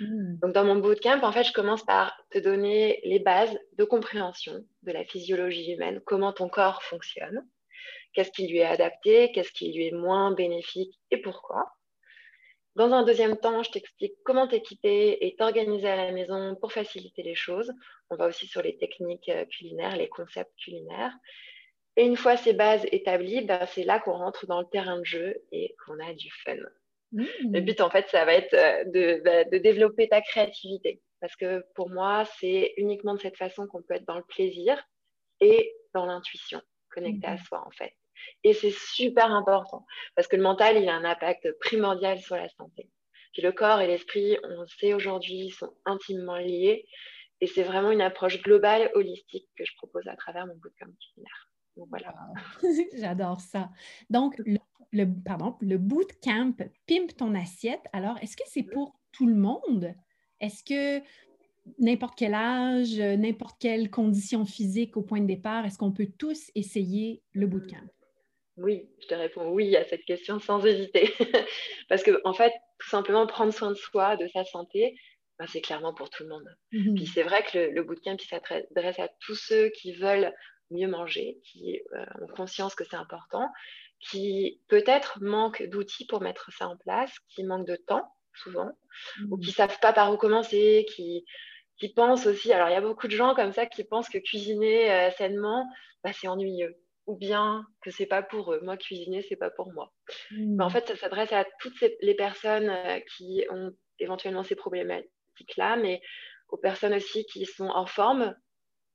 Hmm. 0.01 0.39
Donc 0.41 0.55
dans 0.55 0.65
mon 0.65 0.77
bootcamp, 0.77 1.23
en 1.23 1.33
fait, 1.33 1.45
je 1.45 1.53
commence 1.53 1.85
par 1.85 2.17
te 2.31 2.39
donner 2.39 3.03
les 3.05 3.19
bases 3.19 3.55
de 3.77 3.85
compréhension 3.85 4.65
de 4.85 4.91
la 4.91 5.05
physiologie 5.05 5.73
humaine, 5.73 6.01
comment 6.07 6.33
ton 6.33 6.49
corps 6.49 6.83
fonctionne, 6.83 7.47
qu'est-ce 8.15 8.31
qui 8.31 8.49
lui 8.49 8.61
est 8.61 8.65
adapté, 8.65 9.33
qu'est-ce 9.33 9.53
qui 9.53 9.71
lui 9.71 9.89
est 9.89 9.93
moins 9.93 10.33
bénéfique 10.33 10.99
et 11.11 11.19
pourquoi. 11.19 11.67
Dans 12.75 12.91
un 12.91 13.03
deuxième 13.03 13.37
temps, 13.37 13.63
je 13.63 13.71
t'explique 13.71 14.15
comment 14.25 14.49
t'équiper 14.49 15.19
et 15.27 15.37
t'organiser 15.37 15.89
à 15.89 15.97
la 15.97 16.11
maison 16.11 16.57
pour 16.59 16.73
faciliter 16.73 17.23
les 17.23 17.35
choses. 17.35 17.71
On 18.09 18.17
va 18.17 18.29
aussi 18.29 18.47
sur 18.47 18.63
les 18.63 18.79
techniques 18.79 19.29
euh, 19.29 19.45
culinaires, 19.45 19.95
les 19.95 20.09
concepts 20.09 20.57
culinaires. 20.57 21.13
Et 21.97 22.05
une 22.05 22.17
fois 22.17 22.37
ces 22.37 22.55
bases 22.55 22.87
établies, 22.91 23.43
ben, 23.43 23.67
c'est 23.67 23.85
là 23.85 24.01
qu'on 24.01 24.17
rentre 24.17 24.47
dans 24.47 24.61
le 24.61 24.67
terrain 24.67 24.99
de 24.99 25.05
jeu 25.05 25.37
et 25.53 25.75
qu'on 25.85 25.99
a 26.01 26.15
du 26.15 26.31
fun. 26.45 26.57
Mmh. 27.13 27.25
Le 27.53 27.61
but, 27.61 27.81
en 27.81 27.91
fait, 27.91 28.09
ça 28.09 28.25
va 28.25 28.35
être 28.35 28.55
euh, 28.55 29.21
bah, 29.23 29.45
de, 29.45 29.59
développer 29.59 30.09
ta 30.09 30.23
créativité. 30.23 31.03
Parce 31.21 31.37
que 31.37 31.65
pour 31.75 31.91
moi, 31.91 32.25
c'est 32.41 32.75
uniquement 32.79 33.15
de 33.15 33.21
cette 33.21 33.37
façon 33.37 33.67
qu'on 33.67 33.83
peut 33.83 33.95
être 33.95 34.07
dans 34.07 34.17
le 34.17 34.25
plaisir 34.25 34.83
et 35.41 35.75
dans 35.95 36.07
l'intuition, 36.07 36.61
connecté 36.91 37.27
à 37.27 37.35
mmh. 37.35 37.45
soi, 37.47 37.65
en 37.67 37.71
fait. 37.71 37.93
Et 38.45 38.55
c'est 38.55 38.73
super 38.73 39.31
important 39.31 39.85
parce 40.15 40.29
que 40.29 40.37
le 40.37 40.43
mental, 40.43 40.77
il 40.81 40.89
a 40.89 40.95
un 40.95 41.05
impact 41.05 41.51
primordial 41.61 42.19
sur 42.19 42.37
la 42.37 42.49
santé. 42.51 42.89
Puis 43.33 43.43
le 43.43 43.53
corps 43.53 43.81
et 43.81 43.87
l'esprit, 43.87 44.39
on 44.45 44.67
sait 44.67 44.95
aujourd'hui, 44.95 45.51
sont 45.51 45.75
intimement 45.85 46.37
liés. 46.37 46.87
Et 47.41 47.47
c'est 47.47 47.63
vraiment 47.63 47.91
une 47.91 48.03
approche 48.03 48.41
globale, 48.41 48.91
holistique 48.95 49.49
que 49.57 49.65
je 49.65 49.75
propose 49.77 50.07
à 50.07 50.17
travers 50.17 50.47
mon 50.47 50.55
bootcamp 50.55 50.93
culinaire. 51.01 51.52
Donc 51.77 51.89
voilà. 51.89 52.15
J'adore 52.95 53.41
ça. 53.41 53.71
Donc, 54.11 54.41
le, 54.93 55.07
pardon, 55.25 55.57
le 55.61 55.79
bootcamp 55.79 56.55
Pimpe 56.87 57.17
ton 57.17 57.35
assiette. 57.35 57.83
Alors, 57.93 58.19
est-ce 58.23 58.37
que 58.37 58.45
c'est 58.47 58.63
pour 58.63 58.99
tout 59.13 59.27
le 59.27 59.35
monde? 59.35 59.95
Est-ce 60.41 60.65
que 60.65 61.05
n'importe 61.79 62.19
quel 62.19 62.35
âge, 62.35 62.99
n'importe 62.99 63.57
quelle 63.61 63.91
condition 63.91 64.45
physique 64.45 64.97
au 64.97 65.03
point 65.03 65.21
de 65.21 65.27
départ, 65.27 65.65
est-ce 65.65 65.79
qu'on 65.79 65.93
peut 65.93 66.09
tous 66.19 66.51
essayer 66.55 67.23
le 67.33 67.47
bootcamp? 67.47 67.89
Oui, 68.57 68.89
je 69.01 69.07
te 69.07 69.15
réponds 69.15 69.51
oui 69.51 69.77
à 69.77 69.85
cette 69.85 70.05
question 70.05 70.39
sans 70.39 70.65
hésiter. 70.65 71.11
Parce 71.89 72.03
que, 72.03 72.21
en 72.25 72.35
fait, 72.35 72.53
tout 72.79 72.89
simplement, 72.89 73.27
prendre 73.27 73.53
soin 73.53 73.71
de 73.71 73.77
soi, 73.77 74.17
de 74.17 74.27
sa 74.29 74.45
santé, 74.45 74.95
ben, 75.39 75.47
c'est 75.47 75.63
clairement 75.63 75.95
pour 75.95 76.11
tout 76.11 76.25
le 76.25 76.29
monde. 76.29 76.57
Mmh 76.73 76.95
Puis 76.95 77.07
c'est 77.07 77.23
vrai 77.23 77.43
que 77.45 77.59
le, 77.59 77.71
le 77.71 77.83
bootcamp, 77.83 78.17
s'adresse 78.19 78.99
à 78.99 79.09
tous 79.21 79.35
ceux 79.35 79.71
qui 79.71 79.95
veulent 79.95 80.33
mieux 80.73 80.89
manger, 80.89 81.39
qui 81.45 81.81
euh, 81.95 82.05
ont 82.21 82.27
conscience 82.29 82.75
que 82.75 82.85
c'est 82.85 82.97
important, 82.97 83.49
qui 84.01 84.61
peut-être 84.69 85.19
manquent 85.23 85.63
d'outils 85.69 86.07
pour 86.07 86.21
mettre 86.21 86.51
ça 86.53 86.69
en 86.69 86.77
place, 86.77 87.13
qui 87.29 87.45
manquent 87.45 87.67
de 87.67 87.77
temps 87.77 88.13
souvent, 88.35 88.71
ou 89.31 89.37
qui 89.37 89.49
ne 89.49 89.53
mmh. 89.53 89.55
savent 89.55 89.79
pas 89.81 89.93
par 89.93 90.13
où 90.13 90.17
commencer, 90.17 90.87
qui, 90.95 91.25
qui 91.77 91.93
pensent 91.93 92.27
aussi, 92.27 92.53
alors 92.53 92.69
il 92.69 92.73
y 92.73 92.77
a 92.77 92.81
beaucoup 92.81 93.07
de 93.07 93.13
gens 93.13 93.35
comme 93.35 93.53
ça 93.53 93.67
qui 93.67 93.85
pensent 93.85 94.09
que 94.09 94.19
cuisiner 94.19 94.91
euh, 94.91 95.11
sainement, 95.13 95.67
bah, 96.03 96.13
c'est 96.13 96.29
ennuyeux 96.29 96.77
ou 97.07 97.17
bien 97.17 97.67
que 97.83 97.91
c'est 97.91 98.07
pas 98.07 98.23
pour 98.23 98.53
eux. 98.53 98.61
Moi, 98.63 98.77
cuisiner, 98.77 99.23
c'est 99.23 99.37
pas 99.37 99.51
pour 99.51 99.73
moi. 99.73 99.93
Mais 100.31 100.63
en 100.63 100.69
mmh. 100.69 100.71
fait, 100.71 100.89
ça 100.89 100.97
s'adresse 100.97 101.33
à 101.33 101.45
toutes 101.61 101.85
les 102.01 102.15
personnes 102.15 102.71
euh, 102.71 103.01
qui 103.17 103.45
ont 103.51 103.73
éventuellement 103.99 104.45
ces 104.45 104.55
problématiques-là, 104.55 105.77
mais 105.77 106.01
aux 106.49 106.59
personnes 106.59 106.95
aussi 106.95 107.25
qui 107.27 107.45
sont 107.45 107.69
en 107.69 107.87
forme, 107.87 108.37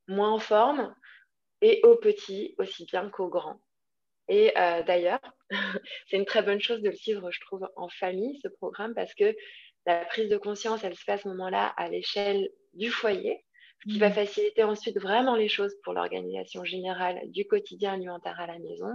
moins 0.07 0.31
en 0.31 0.39
forme, 0.39 0.95
et 1.61 1.81
aux 1.83 1.95
petits 1.95 2.55
aussi 2.57 2.85
bien 2.85 3.09
qu'aux 3.09 3.29
grands. 3.29 3.61
Et 4.29 4.51
euh, 4.57 4.83
d'ailleurs, 4.83 5.21
c'est 6.07 6.17
une 6.17 6.25
très 6.25 6.41
bonne 6.41 6.61
chose 6.61 6.81
de 6.81 6.89
le 6.89 6.95
suivre, 6.95 7.31
je 7.31 7.39
trouve, 7.41 7.67
en 7.75 7.89
famille, 7.89 8.39
ce 8.43 8.47
programme, 8.47 8.93
parce 8.93 9.13
que 9.13 9.35
la 9.85 10.03
prise 10.05 10.29
de 10.29 10.37
conscience, 10.37 10.83
elle 10.83 10.95
se 10.95 11.03
fait 11.03 11.13
à 11.13 11.17
ce 11.17 11.27
moment-là 11.29 11.67
à 11.77 11.87
l'échelle 11.89 12.49
du 12.73 12.91
foyer, 12.91 13.45
ce 13.83 13.93
qui 13.93 13.99
va 13.99 14.09
mmh. 14.09 14.13
faciliter 14.13 14.63
ensuite 14.63 14.99
vraiment 14.99 15.35
les 15.35 15.47
choses 15.47 15.75
pour 15.83 15.93
l'organisation 15.93 16.65
générale 16.65 17.21
du 17.31 17.47
quotidien 17.47 17.93
alimentaire 17.93 18.39
à 18.39 18.47
la 18.47 18.59
maison, 18.59 18.89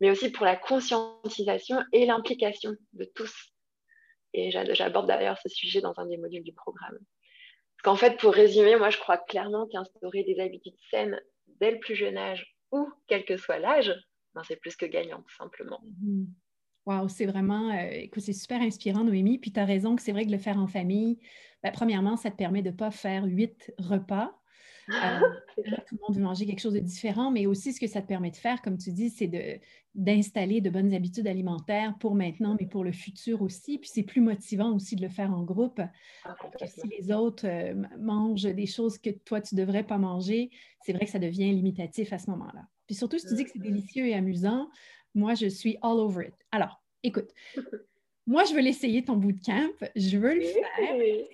mais 0.00 0.10
aussi 0.10 0.30
pour 0.30 0.44
la 0.44 0.56
conscientisation 0.56 1.84
et 1.92 2.06
l'implication 2.06 2.74
de 2.94 3.04
tous. 3.04 3.52
Et 4.34 4.50
j'aborde 4.50 5.06
d'ailleurs 5.06 5.38
ce 5.38 5.48
sujet 5.48 5.80
dans 5.80 5.98
un 5.98 6.06
des 6.06 6.16
modules 6.16 6.42
du 6.42 6.52
programme. 6.52 6.98
Parce 7.76 7.82
qu'en 7.84 7.96
fait, 7.96 8.18
pour 8.18 8.34
résumer, 8.34 8.76
moi, 8.76 8.90
je 8.90 8.98
crois 8.98 9.18
clairement 9.18 9.66
qu'instaurer 9.68 10.24
des 10.24 10.40
habitudes 10.40 10.76
saines 10.90 11.20
dès 11.60 11.70
le 11.72 11.78
plus 11.78 11.94
jeune 11.94 12.16
âge 12.16 12.56
ou 12.72 12.88
quel 13.06 13.24
que 13.24 13.36
soit 13.36 13.58
l'âge, 13.58 13.92
ben, 14.34 14.42
c'est 14.46 14.56
plus 14.56 14.76
que 14.76 14.86
gagnant, 14.86 15.24
simplement. 15.36 15.80
Mmh. 16.02 16.24
Wow, 16.86 17.08
c'est 17.08 17.26
vraiment, 17.26 17.70
euh, 17.70 17.90
écoute, 17.90 18.22
c'est 18.22 18.32
super 18.32 18.62
inspirant, 18.62 19.04
Noémie. 19.04 19.38
Puis 19.38 19.52
tu 19.52 19.60
as 19.60 19.64
raison 19.64 19.94
que 19.96 20.02
c'est 20.02 20.12
vrai 20.12 20.24
que 20.24 20.30
le 20.30 20.38
faire 20.38 20.58
en 20.58 20.66
famille, 20.66 21.18
ben, 21.62 21.70
premièrement, 21.72 22.16
ça 22.16 22.30
te 22.30 22.36
permet 22.36 22.62
de 22.62 22.70
ne 22.70 22.76
pas 22.76 22.90
faire 22.90 23.24
huit 23.24 23.72
repas. 23.78 24.37
Euh, 24.90 25.20
tout 25.86 25.96
le 25.96 26.00
monde 26.06 26.16
veut 26.16 26.22
manger 26.22 26.46
quelque 26.46 26.60
chose 26.60 26.74
de 26.74 26.80
différent, 26.80 27.30
mais 27.30 27.46
aussi 27.46 27.72
ce 27.72 27.80
que 27.80 27.86
ça 27.86 28.00
te 28.00 28.06
permet 28.06 28.30
de 28.30 28.36
faire, 28.36 28.62
comme 28.62 28.78
tu 28.78 28.90
dis, 28.92 29.10
c'est 29.10 29.60
d'installer 29.94 30.60
de, 30.60 30.70
bonnes 30.70 30.94
habitudes 30.94 31.26
alimentaires 31.26 31.94
pour 31.98 32.14
maintenant, 32.14 32.56
mais 32.58 32.66
pour 32.66 32.84
le 32.84 32.92
futur 32.92 33.42
aussi. 33.42 33.78
Puis 33.78 33.90
c'est 33.92 34.02
plus 34.02 34.20
motivant 34.20 34.74
aussi 34.74 34.96
de 34.96 35.02
le 35.02 35.08
faire 35.08 35.32
en 35.32 35.42
groupe. 35.42 35.80
Ah, 36.24 36.36
si 36.66 36.88
les 36.88 37.12
autres 37.12 37.46
euh, 37.46 37.74
mangent 37.98 38.42
des 38.42 38.66
choses 38.66 38.98
que 38.98 39.10
toi, 39.10 39.40
tu 39.40 39.54
ne 39.54 39.60
devrais 39.60 39.84
pas 39.84 39.98
manger, 39.98 40.50
c'est 40.82 40.92
vrai 40.92 41.04
que 41.04 41.10
ça 41.10 41.18
devient 41.18 41.52
limitatif 41.52 42.12
à 42.12 42.18
ce 42.18 42.30
moment-là. 42.30 42.66
Puis 42.86 42.94
surtout, 42.94 43.18
si 43.18 43.26
tu 43.26 43.34
dis 43.34 43.44
que 43.44 43.50
c'est 43.50 43.58
mm-hmm. 43.58 43.62
délicieux 43.62 44.06
et 44.06 44.14
amusant, 44.14 44.70
moi, 45.14 45.34
je 45.34 45.46
suis 45.46 45.76
all 45.82 45.98
over 45.98 46.28
it. 46.28 46.34
Alors, 46.52 46.82
écoute, 47.02 47.30
moi, 48.26 48.44
je 48.44 48.54
veux 48.54 48.60
l'essayer, 48.60 49.04
ton 49.04 49.16
bootcamp. 49.16 49.68
Je 49.96 50.16
veux 50.16 50.34
le 50.34 50.42
faire. 50.42 50.64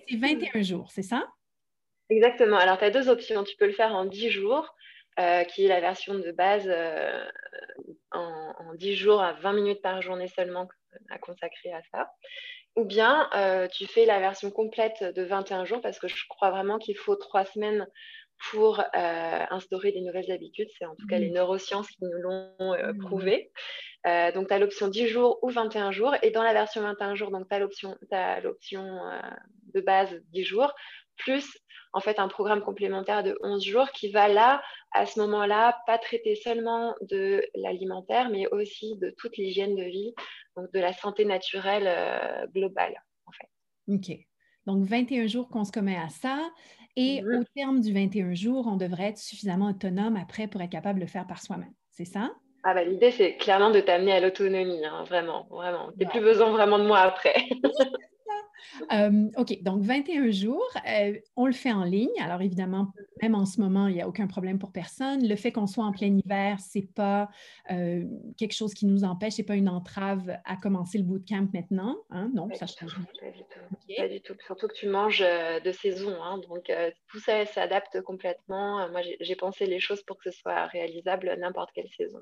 C'est 0.09 0.17
21 0.17 0.61
jours, 0.63 0.91
c'est 0.91 1.03
ça? 1.03 1.25
Exactement. 2.09 2.57
Alors, 2.57 2.77
tu 2.77 2.83
as 2.83 2.91
deux 2.91 3.09
options. 3.09 3.43
Tu 3.43 3.55
peux 3.57 3.65
le 3.65 3.73
faire 3.73 3.93
en 3.93 4.05
10 4.05 4.29
jours, 4.29 4.75
euh, 5.19 5.43
qui 5.45 5.65
est 5.65 5.69
la 5.69 5.79
version 5.79 6.15
de 6.15 6.31
base 6.31 6.67
euh, 6.67 7.23
en, 8.11 8.73
10 8.75 8.95
jours 8.95 9.21
à 9.21 9.33
20 9.33 9.53
minutes 9.53 9.81
par 9.81 10.01
journée 10.01 10.27
seulement 10.27 10.67
à 11.09 11.17
consacrer 11.17 11.71
à 11.71 11.81
ça. 11.91 12.11
Ou 12.75 12.83
bien 12.83 13.29
euh, 13.33 13.69
tu 13.69 13.87
fais 13.87 14.05
la 14.05 14.19
version 14.19 14.51
complète 14.51 15.01
de 15.01 15.23
21 15.23 15.63
jours 15.63 15.79
parce 15.81 15.99
que 15.99 16.09
je 16.09 16.27
crois 16.27 16.51
vraiment 16.51 16.77
qu'il 16.77 16.97
faut 16.97 17.15
trois 17.15 17.45
semaines 17.45 17.87
pour 18.51 18.83
instaurer 18.93 19.93
des 19.93 20.01
nouvelles 20.01 20.29
habitudes. 20.29 20.67
C'est 20.77 20.85
en 20.85 20.95
tout 20.95 21.07
cas 21.07 21.17
les 21.17 21.29
mmh. 21.29 21.35
neurosciences 21.35 21.87
qui 21.87 22.03
nous 22.03 22.21
l'ont 22.21 22.53
mmh. 22.59 22.97
prouvé. 22.99 23.49
donc, 24.03 24.49
tu 24.49 24.53
as 24.53 24.59
l'option 24.59 24.89
10 24.89 25.07
jours 25.07 25.39
ou 25.41 25.49
21 25.49 25.91
jours. 25.91 26.13
Et 26.21 26.31
dans 26.31 26.43
la 26.43 26.51
version 26.51 26.81
21 26.81 27.15
jours, 27.15 27.31
tu 27.31 27.55
as 28.11 28.39
l'option 28.41 28.99
de 29.73 29.79
base 29.79 30.13
10 30.33 30.43
jours, 30.43 30.73
plus 31.17 31.57
en 31.93 32.01
fait 32.01 32.19
un 32.19 32.27
programme 32.27 32.61
complémentaire 32.61 33.23
de 33.23 33.37
11 33.41 33.63
jours 33.63 33.89
qui 33.91 34.11
va 34.11 34.27
là, 34.27 34.61
à 34.91 35.05
ce 35.05 35.19
moment-là, 35.21 35.77
pas 35.87 35.97
traiter 35.97 36.35
seulement 36.35 36.93
de 37.01 37.41
l'alimentaire, 37.55 38.29
mais 38.29 38.47
aussi 38.47 38.97
de 38.97 39.13
toute 39.17 39.37
l'hygiène 39.37 39.75
de 39.75 39.83
vie, 39.83 40.13
donc 40.57 40.71
de 40.73 40.79
la 40.79 40.91
santé 40.91 41.23
naturelle 41.23 41.87
euh, 41.87 42.47
globale, 42.47 43.01
en 43.25 43.31
fait. 43.31 43.47
OK. 43.87 44.19
Donc, 44.65 44.83
21 44.83 45.27
jours 45.27 45.47
qu'on 45.47 45.63
se 45.63 45.71
commet 45.71 45.97
à 45.97 46.09
ça. 46.09 46.41
Et 46.97 47.21
au 47.23 47.43
terme 47.55 47.81
du 47.81 47.93
21 47.93 48.33
jours, 48.33 48.67
on 48.67 48.77
devrait 48.77 49.09
être 49.09 49.17
suffisamment 49.17 49.69
autonome 49.69 50.15
après 50.15 50.47
pour 50.47 50.61
être 50.61 50.71
capable 50.71 50.99
de 50.99 51.05
le 51.05 51.11
faire 51.11 51.27
par 51.27 51.41
soi-même. 51.41 51.73
C'est 51.91 52.05
ça? 52.05 52.31
Ah 52.63 52.73
bah, 52.73 52.83
l'idée, 52.83 53.11
c'est 53.11 53.35
clairement 53.35 53.69
de 53.69 53.79
t'amener 53.79 54.13
à 54.13 54.19
l'autonomie, 54.19 54.83
hein, 54.85 55.03
vraiment, 55.03 55.45
vraiment. 55.49 55.91
Tu 55.97 56.05
n'as 56.05 56.11
plus 56.11 56.21
besoin 56.21 56.51
vraiment 56.51 56.79
de 56.79 56.85
moi 56.85 56.99
après. 56.99 57.35
Euh, 58.91 59.29
OK, 59.37 59.61
donc 59.63 59.81
21 59.81 60.31
jours, 60.31 60.69
euh, 60.87 61.17
on 61.35 61.45
le 61.45 61.53
fait 61.53 61.71
en 61.71 61.83
ligne. 61.83 62.09
Alors 62.21 62.41
évidemment, 62.41 62.91
même 63.21 63.35
en 63.35 63.45
ce 63.45 63.59
moment, 63.61 63.87
il 63.87 63.95
n'y 63.95 64.01
a 64.01 64.07
aucun 64.07 64.27
problème 64.27 64.59
pour 64.59 64.71
personne. 64.71 65.27
Le 65.27 65.35
fait 65.35 65.51
qu'on 65.51 65.67
soit 65.67 65.85
en 65.85 65.91
plein 65.91 66.17
hiver, 66.17 66.59
ce 66.59 66.79
n'est 66.79 66.85
pas 66.85 67.29
euh, 67.71 68.05
quelque 68.37 68.53
chose 68.53 68.73
qui 68.73 68.85
nous 68.85 69.03
empêche, 69.03 69.33
ce 69.33 69.41
n'est 69.41 69.45
pas 69.45 69.55
une 69.55 69.69
entrave 69.69 70.37
à 70.45 70.55
commencer 70.57 70.97
le 70.97 71.03
bootcamp 71.03 71.47
maintenant. 71.53 71.97
Hein? 72.09 72.31
Non, 72.33 72.49
ça 72.53 72.65
change 72.67 72.95
pas 72.95 73.31
du, 73.31 73.43
tout. 73.43 73.95
pas 73.97 74.07
du 74.07 74.21
tout. 74.21 74.35
Surtout 74.45 74.67
que 74.67 74.73
tu 74.73 74.87
manges 74.87 75.19
de 75.21 75.71
saison. 75.71 76.15
Hein? 76.21 76.39
Donc 76.49 76.71
tout 77.07 77.19
ça 77.19 77.45
s'adapte 77.45 78.01
complètement. 78.01 78.89
Moi, 78.89 79.01
j'ai 79.19 79.35
pensé 79.35 79.65
les 79.65 79.79
choses 79.79 80.03
pour 80.03 80.17
que 80.17 80.29
ce 80.29 80.37
soit 80.37 80.65
réalisable 80.67 81.35
n'importe 81.39 81.71
quelle 81.73 81.89
saison. 81.97 82.19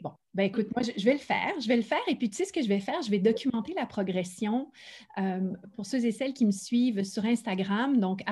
Bon, 0.00 0.12
ben 0.34 0.44
écoute, 0.44 0.68
moi, 0.74 0.82
je, 0.82 1.04
vais 1.04 1.12
le 1.12 1.18
faire. 1.18 1.52
Je 1.60 1.68
vais 1.68 1.76
le 1.76 1.82
faire. 1.82 2.00
Et 2.08 2.16
puis, 2.16 2.30
tu 2.30 2.36
sais 2.36 2.44
ce 2.46 2.52
que 2.52 2.62
je 2.62 2.68
vais 2.68 2.80
faire? 2.80 3.02
Je 3.02 3.10
vais 3.10 3.18
documenter 3.18 3.74
la 3.74 3.84
progression 3.84 4.70
euh, 5.18 5.52
pour 5.74 5.84
ceux 5.84 6.04
et 6.06 6.12
celles 6.12 6.32
qui 6.32 6.46
me 6.46 6.52
suivent 6.52 7.04
sur 7.04 7.24
Instagram, 7.26 7.98
donc 7.98 8.22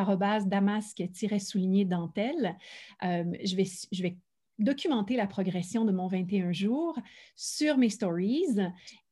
damasque-souligné 0.46 1.84
dentelle. 1.84 2.56
Euh, 3.02 3.24
je, 3.44 3.54
vais, 3.54 3.66
je 3.92 4.02
vais 4.02 4.16
documenter 4.58 5.16
la 5.16 5.26
progression 5.26 5.84
de 5.84 5.92
mon 5.92 6.06
21 6.06 6.52
jours 6.52 6.98
sur 7.36 7.76
mes 7.76 7.90
stories. 7.90 8.56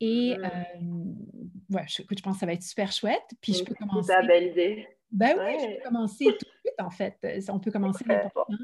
Et 0.01 0.36
mmh. 0.39 0.45
euh, 0.45 1.84
je, 1.86 2.03
je 2.09 2.22
pense 2.22 2.34
que 2.36 2.41
ça 2.41 2.47
va 2.47 2.55
être 2.55 2.62
super 2.62 2.91
chouette. 2.91 3.34
Puis 3.43 3.53
je 3.53 3.64
peux 3.64 3.74
commencer. 3.74 4.14
C'est 4.18 4.26
belle 4.26 4.51
idée. 4.51 4.89
Ben 5.11 5.36
oui, 5.39 5.57
je 5.61 5.76
peux 5.76 5.82
commencer 5.84 6.24
tout 6.24 6.30
de 6.30 6.61
suite, 6.64 6.80
en 6.80 6.91
fait. 6.91 7.45
On 7.51 7.59
peut 7.59 7.70
commencer 7.70 8.05
n'importe 8.07 8.34
quand. 8.34 8.55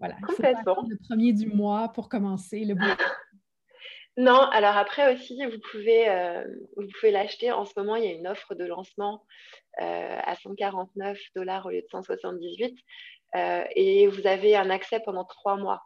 Voilà. 0.00 0.16
Il 0.18 0.34
faut 0.34 0.42
pas 0.42 0.52
le 0.88 0.96
premier 0.96 1.32
du 1.32 1.46
mois 1.46 1.88
pour 1.92 2.08
commencer 2.08 2.64
le 2.64 2.74
bout. 2.74 2.96
Non, 4.20 4.42
alors 4.52 4.76
après 4.76 5.14
aussi, 5.14 5.42
vous 5.46 5.58
pouvez, 5.70 6.06
euh, 6.10 6.44
vous 6.76 6.86
pouvez 6.98 7.10
l'acheter. 7.10 7.52
En 7.52 7.64
ce 7.64 7.72
moment, 7.78 7.96
il 7.96 8.04
y 8.04 8.08
a 8.08 8.12
une 8.12 8.28
offre 8.28 8.54
de 8.54 8.66
lancement 8.66 9.24
euh, 9.80 10.18
à 10.22 10.34
149 10.36 11.18
dollars 11.34 11.64
au 11.64 11.70
lieu 11.70 11.80
de 11.80 11.86
178. 11.90 12.76
Euh, 13.36 13.64
et 13.74 14.08
vous 14.08 14.26
avez 14.26 14.56
un 14.56 14.68
accès 14.68 15.00
pendant 15.00 15.24
trois 15.24 15.56
mois 15.56 15.80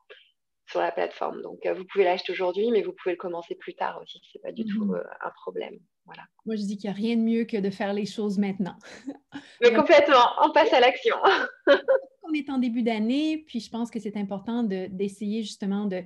sur 0.69 0.81
la 0.81 0.91
plateforme. 0.91 1.43
Donc, 1.43 1.65
vous 1.65 1.85
pouvez 1.85 2.03
l'acheter 2.03 2.33
aujourd'hui, 2.33 2.73
mais 2.73 2.83
vous 2.83 2.93
pouvez 2.93 3.13
le 3.13 3.19
commencer 3.19 3.55
plus 3.55 3.77
tard 3.77 4.01
aussi. 4.03 4.21
Ce 4.33 4.37
n'est 4.37 4.43
pas 4.43 4.51
du 4.53 4.65
tout 4.65 4.85
mmh 4.85 5.01
un 5.21 5.31
problème. 5.43 5.79
Voilà. 6.05 6.23
Moi, 6.45 6.57
je 6.57 6.63
dis 6.63 6.77
qu'il 6.77 6.91
n'y 6.91 6.97
a 6.97 6.99
rien 6.99 7.17
de 7.17 7.23
mieux 7.23 7.45
que 7.45 7.59
de 7.59 7.71
faire 7.71 7.93
les 7.93 8.07
choses 8.07 8.39
maintenant. 8.39 8.77
Mais 9.63 9.73
complètement, 9.73 10.27
on 10.43 10.51
passe 10.51 10.73
à 10.73 10.81
l'action. 10.81 11.15
on 12.25 12.33
est 12.33 12.51
en 12.51 12.59
début 12.59 12.83
d'année, 12.83 13.45
puis 13.47 13.61
je 13.61 13.71
pense 13.71 13.93
que 13.93 14.01
c'est 14.01 14.17
important 14.17 14.65
d'essayer 14.65 15.43
justement 15.43 15.85
de 15.85 16.03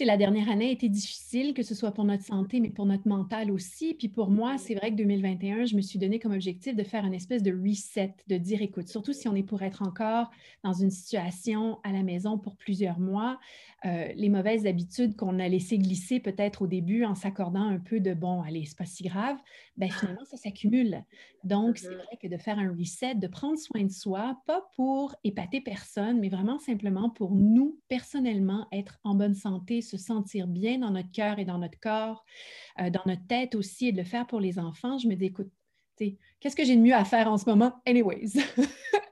la 0.00 0.16
dernière 0.16 0.50
année 0.50 0.68
a 0.68 0.72
été 0.72 0.88
difficile, 0.88 1.54
que 1.54 1.62
ce 1.62 1.74
soit 1.74 1.92
pour 1.92 2.04
notre 2.04 2.24
santé, 2.24 2.60
mais 2.60 2.70
pour 2.70 2.86
notre 2.86 3.06
mental 3.06 3.50
aussi. 3.50 3.94
Puis 3.94 4.08
pour 4.08 4.30
moi, 4.30 4.58
c'est 4.58 4.74
vrai 4.74 4.90
que 4.90 4.96
2021, 4.96 5.66
je 5.66 5.76
me 5.76 5.82
suis 5.82 5.98
donné 5.98 6.18
comme 6.18 6.32
objectif 6.32 6.74
de 6.74 6.82
faire 6.82 7.04
une 7.04 7.14
espèce 7.14 7.42
de 7.42 7.52
reset, 7.52 8.14
de 8.28 8.36
dire, 8.36 8.62
écoute, 8.62 8.88
surtout 8.88 9.12
si 9.12 9.28
on 9.28 9.34
est 9.34 9.42
pour 9.42 9.62
être 9.62 9.82
encore 9.82 10.30
dans 10.64 10.72
une 10.72 10.90
situation 10.90 11.78
à 11.84 11.92
la 11.92 12.02
maison 12.02 12.38
pour 12.38 12.56
plusieurs 12.56 12.98
mois, 12.98 13.38
euh, 13.84 14.08
les 14.14 14.28
mauvaises 14.28 14.66
habitudes 14.66 15.16
qu'on 15.16 15.40
a 15.40 15.48
laissées 15.48 15.78
glisser 15.78 16.20
peut-être 16.20 16.62
au 16.62 16.66
début 16.66 17.04
en 17.04 17.14
s'accordant 17.14 17.64
un 17.64 17.78
peu 17.78 17.98
de, 17.98 18.14
bon, 18.14 18.42
allez, 18.42 18.64
c'est 18.64 18.78
pas 18.78 18.86
si 18.86 19.02
grave, 19.02 19.36
ben 19.76 19.90
finalement, 19.90 20.24
ça 20.24 20.36
s'accumule. 20.36 21.04
Donc, 21.42 21.78
c'est 21.78 21.88
mm-hmm. 21.88 21.96
vrai 21.96 22.18
que 22.22 22.28
de 22.28 22.36
faire 22.36 22.58
un 22.58 22.70
reset, 22.70 23.16
de 23.16 23.26
prendre 23.26 23.58
soin 23.58 23.82
de 23.82 23.90
soi, 23.90 24.40
pas 24.46 24.68
pour 24.76 25.16
épater 25.24 25.60
personne, 25.60 26.20
mais 26.20 26.28
vraiment 26.28 26.60
simplement 26.60 27.10
pour 27.10 27.34
nous, 27.34 27.80
personnellement, 27.88 28.68
être 28.70 29.00
en 29.02 29.16
bonne 29.16 29.34
santé, 29.34 29.81
se 29.82 29.96
sentir 29.96 30.46
bien 30.46 30.78
dans 30.78 30.90
notre 30.90 31.10
cœur 31.10 31.38
et 31.38 31.44
dans 31.44 31.58
notre 31.58 31.78
corps, 31.78 32.24
euh, 32.80 32.90
dans 32.90 33.02
notre 33.06 33.26
tête 33.26 33.54
aussi, 33.54 33.88
et 33.88 33.92
de 33.92 33.98
le 33.98 34.04
faire 34.04 34.26
pour 34.26 34.40
les 34.40 34.58
enfants, 34.58 34.98
je 34.98 35.08
me 35.08 35.14
dis, 35.14 35.26
écoute, 35.26 35.50
qu'est-ce 36.40 36.56
que 36.56 36.64
j'ai 36.64 36.76
de 36.76 36.80
mieux 36.80 36.94
à 36.94 37.04
faire 37.04 37.30
en 37.30 37.38
ce 37.38 37.48
moment? 37.48 37.72
Anyways? 37.86 38.32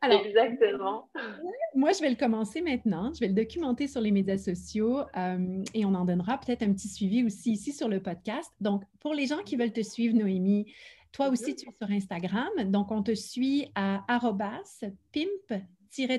Alors, 0.00 0.24
Exactement. 0.24 1.08
Moi, 1.74 1.92
je 1.92 2.00
vais 2.00 2.10
le 2.10 2.16
commencer 2.16 2.60
maintenant. 2.60 3.12
Je 3.12 3.20
vais 3.20 3.28
le 3.28 3.34
documenter 3.34 3.88
sur 3.88 4.00
les 4.00 4.10
médias 4.10 4.38
sociaux 4.38 5.00
euh, 5.16 5.62
et 5.74 5.84
on 5.84 5.94
en 5.94 6.04
donnera 6.04 6.38
peut-être 6.38 6.62
un 6.62 6.72
petit 6.72 6.88
suivi 6.88 7.24
aussi 7.24 7.52
ici 7.52 7.72
sur 7.72 7.88
le 7.88 8.00
podcast. 8.00 8.52
Donc, 8.60 8.84
pour 9.00 9.14
les 9.14 9.26
gens 9.26 9.42
qui 9.44 9.56
veulent 9.56 9.72
te 9.72 9.82
suivre, 9.82 10.14
Noémie, 10.14 10.72
toi 11.12 11.28
aussi, 11.28 11.56
tu 11.56 11.68
es 11.68 11.72
sur 11.72 11.90
Instagram. 11.90 12.50
Donc, 12.66 12.92
on 12.92 13.02
te 13.02 13.14
suit 13.14 13.70
à 13.74 14.04
pimp 15.12 15.62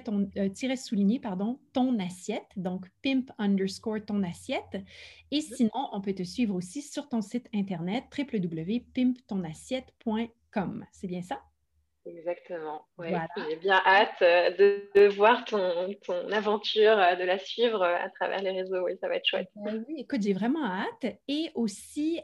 ton, 0.04 0.30
euh, 0.38 0.50
souligné, 0.76 1.20
pardon, 1.20 1.60
ton 1.74 2.00
assiette, 2.00 2.52
donc 2.56 2.90
pimp 3.04 3.32
underscore 3.38 4.04
ton 4.06 4.24
assiette. 4.24 4.78
Et 5.32 5.42
sinon, 5.42 5.90
on 5.92 6.00
peut 6.02 6.14
te 6.14 6.24
suivre 6.24 6.56
aussi 6.56 6.82
sur 6.82 7.10
ton 7.10 7.22
site 7.22 7.50
internet 7.54 8.06
www.pimptonassiette.com. 8.18 10.86
C'est 10.92 11.08
bien 11.08 11.22
ça? 11.22 11.42
Exactement. 12.16 12.86
J'ai 13.00 13.56
bien 13.58 13.82
hâte 13.86 14.22
euh, 14.22 14.80
de, 14.96 15.08
voir 15.08 15.44
ton, 15.46 15.94
ton, 16.06 16.30
aventure, 16.32 16.98
euh, 16.98 17.16
de 17.16 17.24
la 17.24 17.38
suivre 17.38 17.82
euh, 17.82 17.96
à 17.96 18.10
travers 18.10 18.42
les 18.42 18.52
réseaux. 18.52 18.86
Oui, 18.86 18.94
ça 19.00 19.08
va 19.08 19.16
être 19.16 19.26
chouette. 19.26 19.50
oui, 19.56 19.96
écoute, 19.98 20.22
j'ai 20.22 20.34
vraiment 20.34 20.66
hâte. 20.66 21.18
Et 21.28 21.50
aussi, 21.56 22.22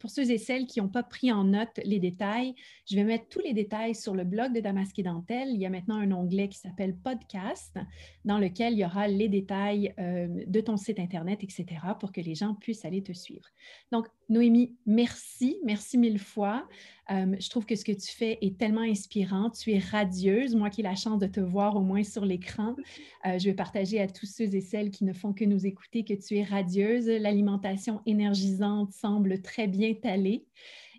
pour 0.00 0.10
ceux 0.10 0.30
et 0.30 0.38
celles 0.38 0.66
qui 0.66 0.80
n'ont 0.80 0.88
pas 0.88 1.02
pris 1.02 1.32
en 1.32 1.44
note 1.44 1.80
les 1.84 1.98
détails, 1.98 2.54
je 2.90 2.96
vais 2.96 3.04
mettre 3.04 3.28
tous 3.28 3.40
les 3.40 3.52
détails 3.52 3.94
sur 3.94 4.14
le 4.14 4.24
blog 4.24 4.52
de 4.52 4.60
Damasque 4.60 4.98
et 4.98 5.02
Dentelle. 5.02 5.48
Il 5.50 5.60
y 5.60 5.66
a 5.66 5.70
maintenant 5.70 5.96
un 5.96 6.10
onglet 6.12 6.48
qui 6.48 6.58
s'appelle 6.58 6.96
Podcast, 6.96 7.78
dans 8.24 8.38
lequel 8.38 8.74
il 8.74 8.80
y 8.80 8.84
aura 8.84 9.08
les 9.08 9.28
détails 9.28 9.94
de 9.98 10.60
ton 10.60 10.76
site 10.76 10.98
Internet, 10.98 11.42
etc., 11.42 11.66
pour 11.98 12.12
que 12.12 12.20
les 12.20 12.34
gens 12.34 12.54
puissent 12.54 12.84
aller 12.84 13.02
te 13.02 13.12
suivre. 13.12 13.46
Donc, 13.92 14.06
Noémie, 14.28 14.76
merci, 14.86 15.58
merci 15.64 15.98
mille 15.98 16.18
fois. 16.18 16.66
Euh, 17.10 17.36
je 17.38 17.50
trouve 17.50 17.66
que 17.66 17.76
ce 17.76 17.84
que 17.84 17.92
tu 17.92 18.10
fais 18.10 18.38
est 18.40 18.58
tellement 18.58 18.80
inspirant. 18.80 19.50
Tu 19.50 19.72
es 19.72 19.78
radieuse. 19.78 20.54
Moi 20.54 20.70
qui 20.70 20.80
ai 20.80 20.84
la 20.84 20.94
chance 20.94 21.18
de 21.18 21.26
te 21.26 21.40
voir 21.40 21.76
au 21.76 21.80
moins 21.80 22.02
sur 22.02 22.24
l'écran, 22.24 22.74
euh, 23.26 23.38
je 23.38 23.44
vais 23.44 23.54
partager 23.54 24.00
à 24.00 24.06
tous 24.06 24.26
ceux 24.26 24.54
et 24.54 24.60
celles 24.60 24.90
qui 24.90 25.04
ne 25.04 25.12
font 25.12 25.32
que 25.32 25.44
nous 25.44 25.66
écouter 25.66 26.04
que 26.04 26.14
tu 26.14 26.38
es 26.38 26.42
radieuse. 26.42 27.06
L'alimentation 27.06 28.00
énergisante 28.06 28.92
semble 28.92 29.42
très 29.42 29.66
bien 29.66 29.92
t'aller 29.94 30.46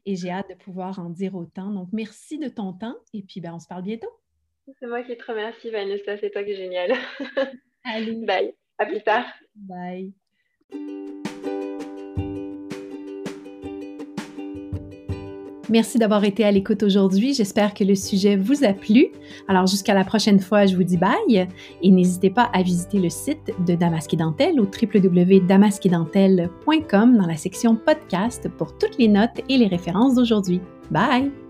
et 0.05 0.15
j'ai 0.15 0.29
hâte 0.29 0.49
de 0.49 0.55
pouvoir 0.55 0.99
en 0.99 1.09
dire 1.09 1.35
autant. 1.35 1.71
Donc, 1.71 1.89
merci 1.91 2.37
de 2.37 2.47
ton 2.47 2.73
temps 2.73 2.95
et 3.13 3.23
puis 3.23 3.41
ben, 3.41 3.53
on 3.55 3.59
se 3.59 3.67
parle 3.67 3.83
bientôt. 3.83 4.09
C'est 4.79 4.87
moi 4.87 5.03
qui 5.03 5.15
te 5.15 5.25
remercie, 5.25 5.69
Vanessa. 5.69 6.17
C'est 6.17 6.31
toi 6.31 6.43
qui 6.43 6.51
es 6.51 6.55
génial. 6.55 6.93
Allez. 7.83 8.13
Bye. 8.25 8.53
À 8.77 8.85
plus 8.85 9.01
tard. 9.01 9.25
Bye. 9.55 10.13
Merci 15.69 15.97
d'avoir 15.97 16.23
été 16.23 16.43
à 16.43 16.51
l'écoute 16.51 16.83
aujourd'hui. 16.83 17.33
J'espère 17.33 17.73
que 17.73 17.83
le 17.83 17.95
sujet 17.95 18.35
vous 18.35 18.63
a 18.63 18.73
plu. 18.73 19.07
Alors 19.47 19.65
jusqu'à 19.67 19.93
la 19.93 20.03
prochaine 20.03 20.39
fois, 20.39 20.65
je 20.65 20.75
vous 20.75 20.83
dis 20.83 20.97
bye 20.97 21.47
et 21.81 21.91
n'hésitez 21.91 22.29
pas 22.29 22.49
à 22.53 22.61
visiter 22.61 22.99
le 22.99 23.09
site 23.09 23.53
de 23.65 23.75
Damasque 23.75 24.13
et 24.13 24.17
Dentelle 24.17 24.59
au 24.59 24.65
www.damasquedentelle.com 24.65 27.17
dans 27.17 27.27
la 27.27 27.37
section 27.37 27.75
podcast 27.75 28.49
pour 28.57 28.77
toutes 28.77 28.97
les 28.99 29.07
notes 29.07 29.41
et 29.49 29.57
les 29.57 29.67
références 29.67 30.15
d'aujourd'hui. 30.15 30.59
Bye! 30.91 31.44